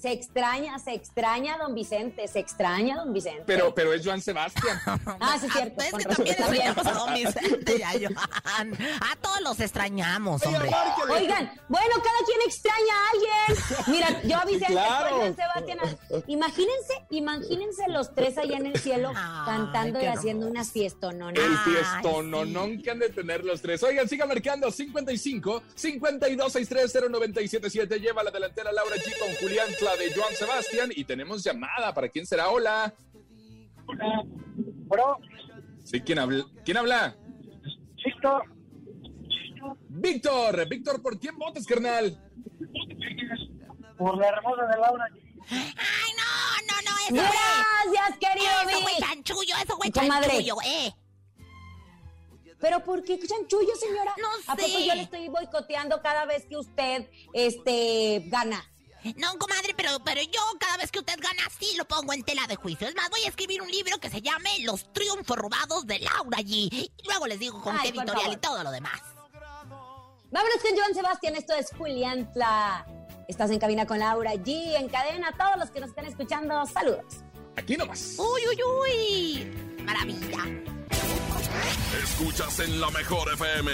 Se 0.00 0.12
extraña, 0.12 0.78
se 0.78 0.92
extraña 0.94 1.54
a 1.54 1.58
don 1.58 1.74
Vicente, 1.74 2.26
se 2.28 2.38
extraña 2.38 2.94
a 2.94 2.98
don 2.98 3.12
Vicente. 3.12 3.42
Pero, 3.46 3.74
pero 3.74 3.92
es 3.92 4.04
Joan 4.04 4.20
Sebastián. 4.20 4.80
ah, 5.20 5.36
sí, 5.40 5.46
es 5.46 5.52
cierto. 5.52 5.82
Es 5.82 5.92
que 5.92 6.04
también 6.04 6.36
extrañamos 6.36 6.86
a 6.86 6.92
don 6.92 7.14
Vicente 7.14 7.76
y 7.78 7.82
a 7.82 7.90
Joan. 7.90 8.74
A 9.00 9.16
todos 9.20 9.40
los 9.42 9.60
extrañamos, 9.60 10.44
hombre. 10.44 10.70
Oigan, 11.10 11.52
bueno, 11.68 11.94
cada 11.96 12.18
quien 12.26 12.40
extraña 12.46 12.94
a 12.94 13.10
alguien. 13.10 13.84
Mira, 13.88 14.22
yo 14.22 14.36
a 14.36 14.44
Vicente, 14.46 14.72
Claro. 14.72 15.16
Joan 15.16 15.36
Sebastián. 15.36 15.78
Imagínense, 16.26 16.94
imagínense 17.10 17.88
los 17.88 18.14
tres 18.14 18.38
allá 18.38 18.56
en 18.56 18.66
el 18.66 18.78
cielo 18.78 19.12
cantando 19.12 20.00
y 20.00 20.06
haciendo 20.06 20.46
unas 20.46 20.70
fiestononas. 20.72 21.42
El 21.42 21.56
fiestononón 21.58 22.82
que 22.82 22.90
han 22.90 22.98
de 22.98 23.08
tener 23.10 23.44
los 23.44 23.62
tres. 23.62 23.82
Oigan, 23.82 24.08
sigan 24.08 24.28
marcando 24.28 24.70
55 24.70 25.62
52 25.74 26.52
630 26.52 27.08
977. 27.08 28.00
Lleva 28.00 28.22
la 28.22 28.30
delantera 28.30 28.72
Laura 28.72 28.96
G 28.96 29.18
con 29.18 29.34
Julián 29.40 29.55
De 29.56 30.12
Joan 30.14 30.34
Sebastián. 30.34 30.90
Y 30.94 31.04
tenemos 31.04 31.42
llamada. 31.42 31.94
¿Para 31.94 32.08
quién 32.10 32.26
será? 32.26 32.50
Hola. 32.50 32.92
Bro, 34.86 35.18
Sí, 35.84 36.00
¿quién 36.00 36.18
habla? 36.18 36.44
¿Quién 36.64 36.76
habla? 36.76 37.16
Víctor. 38.04 38.42
Víctor. 39.88 40.68
Víctor, 40.68 41.02
¿por 41.02 41.18
quién 41.18 41.38
votas, 41.38 41.64
carnal? 41.64 42.20
Por 43.96 44.18
la 44.18 44.28
hermosa 44.28 44.66
de 44.66 44.76
Laura. 44.78 45.06
Ay, 45.48 46.10
no, 46.18 46.66
no, 46.68 46.82
no, 46.82 47.22
Gracias, 47.22 48.18
querido 48.18 48.50
Eso 48.68 48.80
fue 48.80 48.92
chanchullo, 48.98 49.54
eso 49.62 49.76
fue 49.76 49.90
chanchullo, 49.90 50.56
eh. 50.66 50.92
Pero 52.58 52.84
¿por 52.84 53.02
qué 53.04 53.18
chanchullo, 53.18 53.74
señora? 53.76 54.12
No 54.20 54.28
¿A 54.52 54.56
poco 54.56 54.68
sé. 54.68 54.86
yo 54.86 54.94
le 54.94 55.02
estoy 55.02 55.28
boicoteando 55.28 56.02
cada 56.02 56.24
vez 56.26 56.46
que 56.46 56.56
usted 56.56 57.08
este 57.32 58.24
gana? 58.26 58.64
No, 59.16 59.38
comadre, 59.38 59.74
pero, 59.76 59.98
pero 60.04 60.20
yo 60.20 60.40
cada 60.58 60.76
vez 60.78 60.90
que 60.90 60.98
usted 60.98 61.18
gana 61.20 61.42
sí 61.58 61.76
lo 61.76 61.86
pongo 61.86 62.12
en 62.12 62.22
tela 62.22 62.46
de 62.46 62.56
juicio. 62.56 62.88
Es 62.88 62.94
más, 62.94 63.08
voy 63.10 63.22
a 63.24 63.28
escribir 63.28 63.62
un 63.62 63.70
libro 63.70 63.98
que 63.98 64.10
se 64.10 64.20
llame 64.20 64.50
Los 64.60 64.92
triunfos 64.92 65.36
robados 65.36 65.86
de 65.86 66.00
Laura 66.00 66.38
G. 66.38 66.68
Y 66.72 66.92
luego 67.04 67.26
les 67.26 67.38
digo 67.38 67.60
con 67.62 67.76
Ay, 67.76 67.92
qué 67.92 67.98
editorial 67.98 68.32
y 68.32 68.36
todo 68.36 68.62
lo 68.62 68.70
demás. 68.70 69.00
Vámonos 70.30 70.56
con 70.60 70.76
Joan 70.76 70.94
Sebastián, 70.94 71.36
esto 71.36 71.54
es 71.54 71.70
Juliantla. 71.78 72.86
Estás 73.28 73.50
en 73.50 73.58
cabina 73.58 73.86
con 73.86 73.98
Laura 73.98 74.34
G, 74.34 74.76
en 74.76 74.88
cadena, 74.88 75.28
a 75.28 75.32
todos 75.32 75.56
los 75.58 75.70
que 75.70 75.80
nos 75.80 75.90
están 75.90 76.06
escuchando, 76.06 76.66
saludos. 76.66 77.22
Aquí 77.56 77.76
nomás. 77.76 78.16
Uy, 78.18 78.42
uy, 78.48 78.62
uy. 78.62 79.82
Maravilla. 79.84 80.75
Escuchas 82.02 82.60
en 82.60 82.80
la 82.80 82.90
mejor 82.90 83.32
FM. 83.32 83.70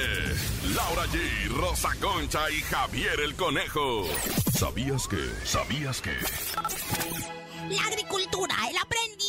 Laura 0.75 1.07
G, 1.07 1.49
Rosa 1.49 1.91
Concha 2.01 2.51
y 2.51 2.61
Javier 2.61 3.21
el 3.21 3.35
Conejo. 3.35 4.05
¿Sabías 4.57 5.07
que? 5.09 5.31
¿Sabías 5.45 6.01
que? 6.01 6.17
La 7.71 7.85
agricultura, 7.85 8.55
el 8.69 8.77
aprendizaje, 8.77 9.22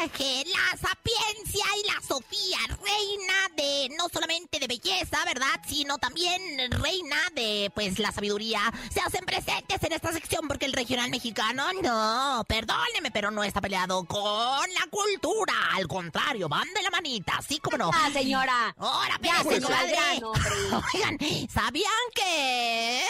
la 0.00 0.78
sapiencia 0.78 1.64
y 1.76 1.86
la 1.86 2.00
Sofía, 2.00 2.58
reina 2.82 3.34
de 3.54 3.94
no 3.98 4.08
solamente 4.08 4.58
de 4.58 4.66
belleza, 4.66 5.18
¿verdad? 5.26 5.60
Sino 5.68 5.98
también 5.98 6.40
reina 6.70 7.18
de, 7.34 7.70
pues, 7.74 7.98
la 7.98 8.10
sabiduría. 8.10 8.60
Se 8.90 9.00
hacen 9.00 9.26
presentes 9.26 9.82
en 9.82 9.92
esta 9.92 10.10
sección 10.12 10.48
porque 10.48 10.64
el 10.64 10.72
regional 10.72 11.10
mexicano, 11.10 11.64
no, 11.82 12.42
perdóneme, 12.48 13.10
pero 13.12 13.30
no 13.30 13.44
está 13.44 13.60
peleado 13.60 14.02
con 14.04 14.72
la 14.72 14.86
cultura. 14.90 15.52
Al 15.74 15.86
contrario, 15.86 16.48
van 16.48 16.72
de 16.72 16.82
la 16.82 16.90
manita, 16.90 17.34
así 17.36 17.58
como 17.58 17.76
no. 17.76 17.90
Ah, 17.92 18.08
señora. 18.10 18.74
Ahora, 18.78 19.18
comadre. 19.18 19.96
Oigan, 20.94 21.18
¿sabían 21.50 21.92
que...? 22.14 23.04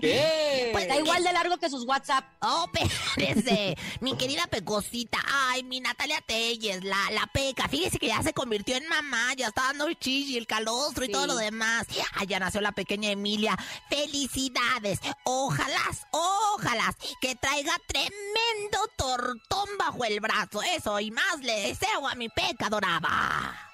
¿Qué? 0.00 0.70
Pues 0.72 0.84
Está 0.84 0.96
igual 0.96 1.22
de 1.24 1.32
largo 1.32 1.56
que 1.56 1.70
sus 1.70 1.84
WhatsApp. 1.86 2.24
Oh, 2.40 2.68
espérese. 3.16 3.76
mi 4.00 4.16
querida 4.16 4.46
Pecosita. 4.46 5.18
Ay, 5.26 5.62
mi 5.62 5.73
Natalia 5.80 6.20
Telles, 6.20 6.84
la, 6.84 7.10
la 7.10 7.26
Peca. 7.26 7.68
Fíjese 7.68 7.98
que 7.98 8.08
ya 8.08 8.22
se 8.22 8.32
convirtió 8.32 8.76
en 8.76 8.86
mamá. 8.88 9.34
Ya 9.36 9.48
está 9.48 9.62
dando 9.62 9.86
el 9.88 9.98
chichi, 9.98 10.36
el 10.36 10.46
calostro 10.46 11.04
y 11.04 11.08
Sí. 11.08 11.12
todo 11.12 11.26
lo 11.26 11.36
demás. 11.36 11.86
Allá 12.14 12.38
nació 12.38 12.60
la 12.60 12.72
pequeña 12.72 13.10
Emilia. 13.10 13.56
Felicidades. 13.88 15.00
Ojalá, 15.24 15.82
ojalá 16.10 16.94
que 17.20 17.34
traiga 17.36 17.76
tremendo 17.86 18.78
tortón 18.96 19.68
bajo 19.78 20.04
el 20.04 20.20
brazo. 20.20 20.62
Eso 20.62 20.98
y 21.00 21.10
más 21.10 21.40
le 21.40 21.68
deseo 21.68 22.06
a 22.08 22.14
mi 22.14 22.28
Peca 22.28 22.68
dorada. 22.68 23.70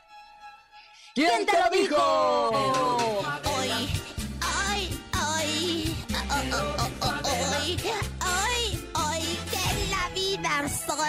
¿Quién 1.14 1.44
te 1.44 1.58
lo 1.58 1.70
dijo? 1.70 1.96
Hoy, 3.44 3.90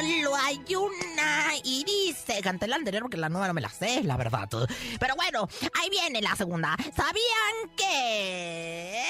solo 0.01 0.35
hay 0.35 0.59
una. 0.75 1.51
Y 1.63 1.83
dice, 1.83 2.41
canté 2.41 2.67
la 2.67 2.75
anterior 2.75 3.03
porque 3.03 3.17
la 3.17 3.29
nueva 3.29 3.47
no 3.47 3.53
me 3.53 3.61
la 3.61 3.69
sé, 3.69 4.03
la 4.03 4.17
verdad. 4.17 4.47
Pero 4.99 5.15
bueno, 5.15 5.47
ahí 5.79 5.89
viene 5.89 6.21
la 6.21 6.35
segunda. 6.35 6.75
¿Sabían 6.95 7.75
que...? 7.75 9.03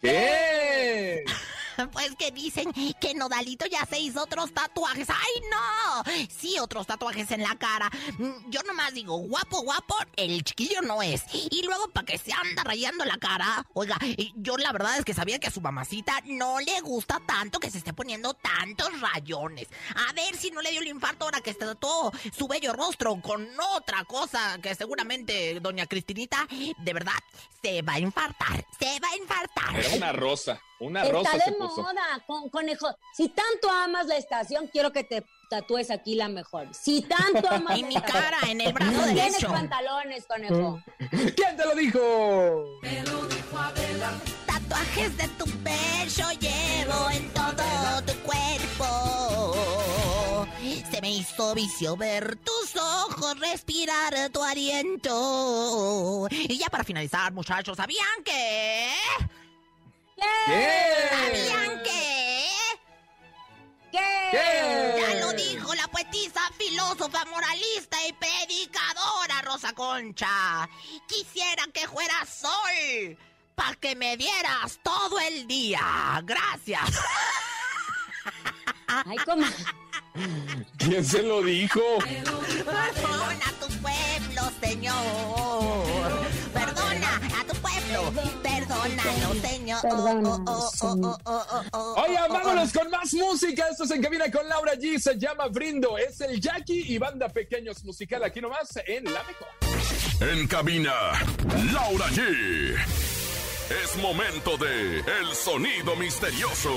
¿Qué? 0.00 1.24
Pues 1.92 2.14
que 2.16 2.30
dicen 2.30 2.72
que 3.00 3.14
Nodalito 3.14 3.66
ya 3.66 3.84
se 3.86 3.98
hizo 3.98 4.22
otros 4.22 4.52
tatuajes. 4.52 5.08
¡Ay, 5.10 5.42
no! 5.50 6.02
Sí, 6.28 6.58
otros 6.58 6.86
tatuajes 6.86 7.30
en 7.30 7.42
la 7.42 7.56
cara. 7.56 7.90
Mm, 8.18 8.50
Yo 8.50 8.62
nomás 8.62 8.94
digo, 8.94 9.16
guapo, 9.18 9.62
guapo, 9.62 9.94
el 10.16 10.42
chiquillo 10.44 10.82
no 10.82 11.02
es. 11.02 11.22
Y 11.50 11.62
luego, 11.62 11.88
para 11.90 12.06
que 12.06 12.18
se 12.18 12.32
anda 12.32 12.62
rayando 12.64 13.04
la 13.04 13.18
cara. 13.18 13.66
Oiga, 13.74 13.96
y 14.02 14.32
yo 14.36 14.56
la 14.56 14.72
verdad 14.72 14.98
es 14.98 15.04
que 15.04 15.14
sabía 15.14 15.38
que 15.38 15.48
a 15.48 15.50
su 15.50 15.60
mamacita 15.60 16.20
no 16.26 16.60
le 16.60 16.80
gusta 16.80 17.20
tanto 17.26 17.58
que 17.60 17.70
se 17.70 17.78
esté 17.78 17.92
poniendo 17.92 18.34
tantos 18.34 18.88
rayones. 19.00 19.68
A 20.08 20.12
ver 20.12 20.36
si 20.36 20.50
no 20.50 20.62
le 20.62 20.70
dio 20.70 20.80
el 20.80 20.88
infarto 20.88 21.24
ahora 21.24 21.40
que 21.40 21.52
se 21.52 21.58
tatuó 21.58 22.12
su 22.36 22.46
bello 22.48 22.72
rostro 22.72 23.20
con 23.20 23.48
otra 23.74 24.04
cosa 24.04 24.58
que 24.62 24.74
seguramente 24.74 25.58
doña 25.60 25.86
Cristinita, 25.86 26.46
de 26.78 26.92
verdad, 26.92 27.12
se 27.62 27.82
va 27.82 27.94
a 27.94 27.98
infartar. 27.98 28.64
Se 28.78 29.00
va 29.00 29.08
a 29.08 29.16
infartar. 29.16 29.76
Era 29.78 29.94
una 29.94 30.12
rosa. 30.12 30.60
Una 30.80 31.02
Está 31.02 31.12
rosa 31.12 31.32
de 31.34 31.40
se 31.42 31.52
puso. 31.52 31.82
moda, 31.82 32.24
con, 32.26 32.48
conejo. 32.48 32.88
Si 33.14 33.28
tanto 33.28 33.70
amas 33.70 34.06
la 34.06 34.16
estación, 34.16 34.66
quiero 34.68 34.90
que 34.92 35.04
te 35.04 35.24
tatúes 35.50 35.90
aquí 35.90 36.14
la 36.14 36.28
mejor. 36.28 36.68
Si 36.72 37.02
tanto 37.02 37.48
amas 37.50 37.76
En 37.78 37.82
la 37.82 37.88
mi 37.88 37.94
cara, 38.00 38.38
en 38.48 38.60
el 38.62 38.72
brazo 38.72 38.90
No 38.92 39.04
tienes 39.04 39.32
derecho. 39.32 39.48
pantalones, 39.48 40.26
conejo. 40.26 40.82
¿Quién 41.36 41.56
te 41.56 41.64
lo 41.66 41.74
dijo? 41.74 42.80
Tatuajes 44.46 45.16
de 45.16 45.28
tu 45.28 45.44
pecho 45.62 46.28
llevo 46.40 47.10
en 47.10 47.28
todo 47.34 48.02
tu 48.06 48.14
cuerpo. 48.22 49.56
Se 50.90 51.00
me 51.00 51.10
hizo 51.12 51.54
vicio 51.54 51.96
ver 51.96 52.36
tus 52.38 52.74
ojos, 52.76 53.38
respirar 53.38 54.30
tu 54.32 54.42
aliento. 54.42 56.26
Y 56.30 56.56
ya 56.58 56.68
para 56.68 56.84
finalizar, 56.84 57.32
muchachos, 57.32 57.76
¿sabían 57.76 58.22
que? 58.24 58.89
Filósofa, 66.90 67.24
moralista 67.26 67.96
y 68.08 68.12
predicadora 68.12 69.42
Rosa 69.44 69.72
Concha. 69.72 70.68
Quisiera 71.06 71.64
que 71.72 71.86
fuera 71.86 72.24
sol 72.26 73.16
para 73.54 73.74
que 73.76 73.94
me 73.94 74.16
dieras 74.16 74.78
todo 74.82 75.18
el 75.20 75.46
día. 75.46 76.20
Gracias. 76.24 76.82
Ay, 78.86 79.16
cómo. 79.24 79.46
¿Quién 80.78 81.04
se 81.04 81.22
lo 81.22 81.42
dijo? 81.42 81.80
Perdona 81.98 83.46
a 83.46 83.52
tu 83.60 83.68
pueblo, 83.80 84.42
Señor. 84.60 86.26
Perdona 86.52 87.20
a 87.40 87.44
tu 87.44 87.54
pueblo. 87.60 88.49
Oh, 89.30 90.42
oh, 90.44 90.44
oh, 90.46 90.70
oh, 90.82 91.18
oh, 91.24 91.62
oh, 91.72 92.02
Oigan, 92.02 92.28
vámonos 92.28 92.72
con 92.72 92.90
más 92.90 93.14
música. 93.14 93.68
Esto 93.70 93.84
es 93.84 93.90
En 93.92 94.02
Cabina 94.02 94.30
con 94.30 94.48
Laura 94.48 94.74
G. 94.74 94.98
Se 94.98 95.16
llama 95.16 95.46
Brindo. 95.46 95.96
Es 95.96 96.20
el 96.20 96.40
Jackie 96.40 96.92
y 96.92 96.98
Banda 96.98 97.28
Pequeños 97.28 97.84
Musical. 97.84 98.24
Aquí 98.24 98.40
nomás 98.40 98.76
en 98.86 99.04
La 99.04 99.22
Mejor. 99.22 99.48
En 100.20 100.46
cabina, 100.48 100.92
Laura 101.72 102.06
G. 102.08 102.76
Es 103.84 103.96
momento 104.02 104.56
de 104.56 104.98
El 104.98 105.34
Sonido 105.34 105.94
Misterioso. 105.96 106.74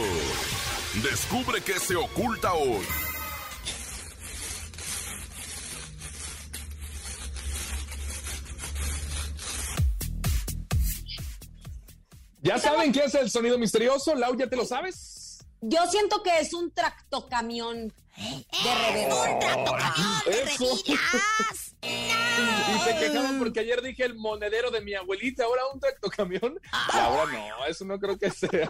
Descubre 1.01 1.59
qué 1.61 1.79
se 1.79 1.95
oculta 1.95 2.53
hoy. 2.53 2.85
¿Ya 12.43 12.59
saben 12.59 12.91
qué 12.91 13.05
es 13.05 13.15
el 13.15 13.31
sonido 13.31 13.57
misterioso? 13.57 14.13
Lau, 14.15 14.35
¿ya 14.35 14.49
te 14.49 14.57
lo 14.57 14.65
sabes? 14.65 15.39
Yo 15.61 15.79
siento 15.89 16.21
que 16.21 16.39
es 16.39 16.53
un 16.53 16.71
tractocamión 16.71 17.87
de 17.87 18.75
reversa. 18.85 19.31
¡Un 19.31 19.39
tractocamión 19.39 20.21
de 20.25 20.41
Eso. 20.41 20.65
revillas! 20.75 21.75
Y 21.83 22.79
se 22.79 22.95
quejaban 22.97 23.37
porque 23.39 23.59
ayer 23.59 23.81
dije 23.81 24.03
el 24.05 24.15
monedero 24.15 24.71
de 24.71 24.81
mi 24.81 24.93
abuelita, 24.95 25.43
ahora 25.43 25.61
un 25.71 25.79
tractocamión. 25.79 26.59
Laura, 26.93 27.31
no, 27.31 27.65
eso 27.65 27.85
no 27.85 27.99
creo 27.99 28.17
que 28.17 28.31
sea. 28.31 28.69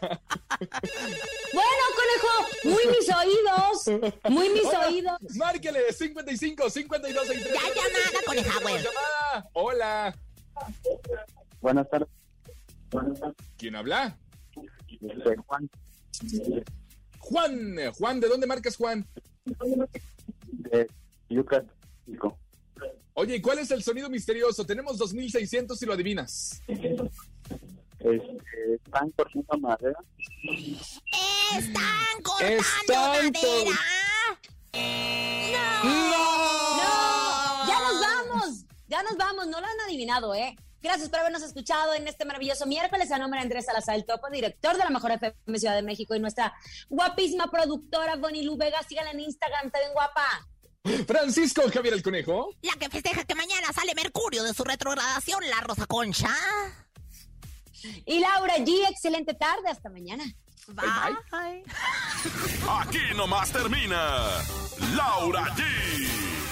Bueno, 1.54 1.84
conejo, 1.96 2.48
muy 2.64 2.88
mis 2.88 3.10
oídos. 3.10 4.12
Muy 4.30 4.50
mis 4.50 4.66
Hola, 4.66 4.88
oídos. 4.88 5.18
Márquele 5.36 5.94
55 5.94 6.70
52 6.70 7.28
63. 7.28 7.62
Ya 7.62 7.70
llamada, 7.70 8.26
coneja, 8.26 8.60
güey. 8.62 8.76
Llamada. 8.76 9.50
Hola. 9.54 10.18
Buenas 11.62 11.90
tardes. 11.90 12.10
¿Quién 13.58 13.76
habla? 13.76 14.18
Juan. 15.48 15.70
Juan. 17.20 17.78
Juan, 17.94 18.20
¿de 18.20 18.28
dónde 18.28 18.48
marcas 18.48 18.76
Juan? 18.76 19.08
De 20.48 20.88
Yucatán. 21.30 21.72
México. 22.06 22.38
Oye, 23.16 23.36
¿y 23.36 23.42
cuál 23.42 23.60
es 23.60 23.70
el 23.72 23.84
sonido 23.84 24.10
misterioso? 24.10 24.66
Tenemos 24.66 24.98
2600 24.98 25.78
si 25.78 25.86
lo 25.86 25.94
adivinas. 25.94 26.64
Este, 26.68 26.96
están 28.74 29.12
cortando 29.12 29.58
madera. 29.60 30.00
¡Están 31.56 32.22
cortando 32.24 32.58
Están 32.58 33.32
madera! 33.32 33.80
¡No! 35.54 36.78
No, 36.78 37.68
ya 37.68 37.80
nos 37.80 38.02
vamos. 38.02 38.66
Ya 38.88 39.04
nos 39.04 39.16
vamos. 39.18 39.46
No 39.48 39.62
lo 39.62 39.68
han 39.68 39.80
adivinado, 39.86 40.34
¿eh? 40.34 40.56
Gracias 40.84 41.08
por 41.08 41.20
habernos 41.20 41.42
escuchado 41.42 41.94
en 41.94 42.08
este 42.10 42.26
maravilloso 42.26 42.66
miércoles. 42.66 43.10
A 43.10 43.18
nombre 43.18 43.40
de 43.40 43.44
Andrés 43.44 43.66
Salazar, 43.66 43.96
el 43.96 44.06
Topo, 44.06 44.30
director 44.30 44.74
de 44.74 44.84
la 44.84 44.90
Mejor 44.90 45.12
FM 45.14 45.58
Ciudad 45.58 45.76
de 45.76 45.82
México 45.82 46.14
y 46.14 46.20
nuestra 46.20 46.54
guapísima 46.90 47.50
productora 47.50 48.18
Bonnie 48.18 48.44
Lu 48.44 48.58
Vega. 48.58 48.84
Síganla 48.84 49.12
en 49.12 49.22
Instagram, 49.22 49.72
te 49.72 49.80
ven 49.80 49.94
guapa. 49.94 50.46
Francisco 51.08 51.62
Javier 51.74 51.94
el 51.94 52.04
Conejo. 52.04 52.50
La 52.62 52.74
que 52.74 52.90
festeja 52.90 53.24
que 53.24 53.34
mañana 53.34 53.72
sale 53.74 53.96
Mercurio 53.96 54.44
de 54.44 54.54
su 54.54 54.66
retrogradación, 54.66 55.42
la 55.50 55.62
Rosa 55.62 55.86
Concha. 55.86 56.30
Y 58.06 58.20
Laura 58.20 58.58
G, 58.58 58.90
excelente 58.90 59.34
tarde. 59.34 59.70
Hasta 59.70 59.90
mañana. 59.90 60.26
Bye. 60.68 61.64
Aquí 62.82 63.00
nomás 63.16 63.52
termina 63.52 64.28
Laura 64.96 65.46
G, 65.56 65.64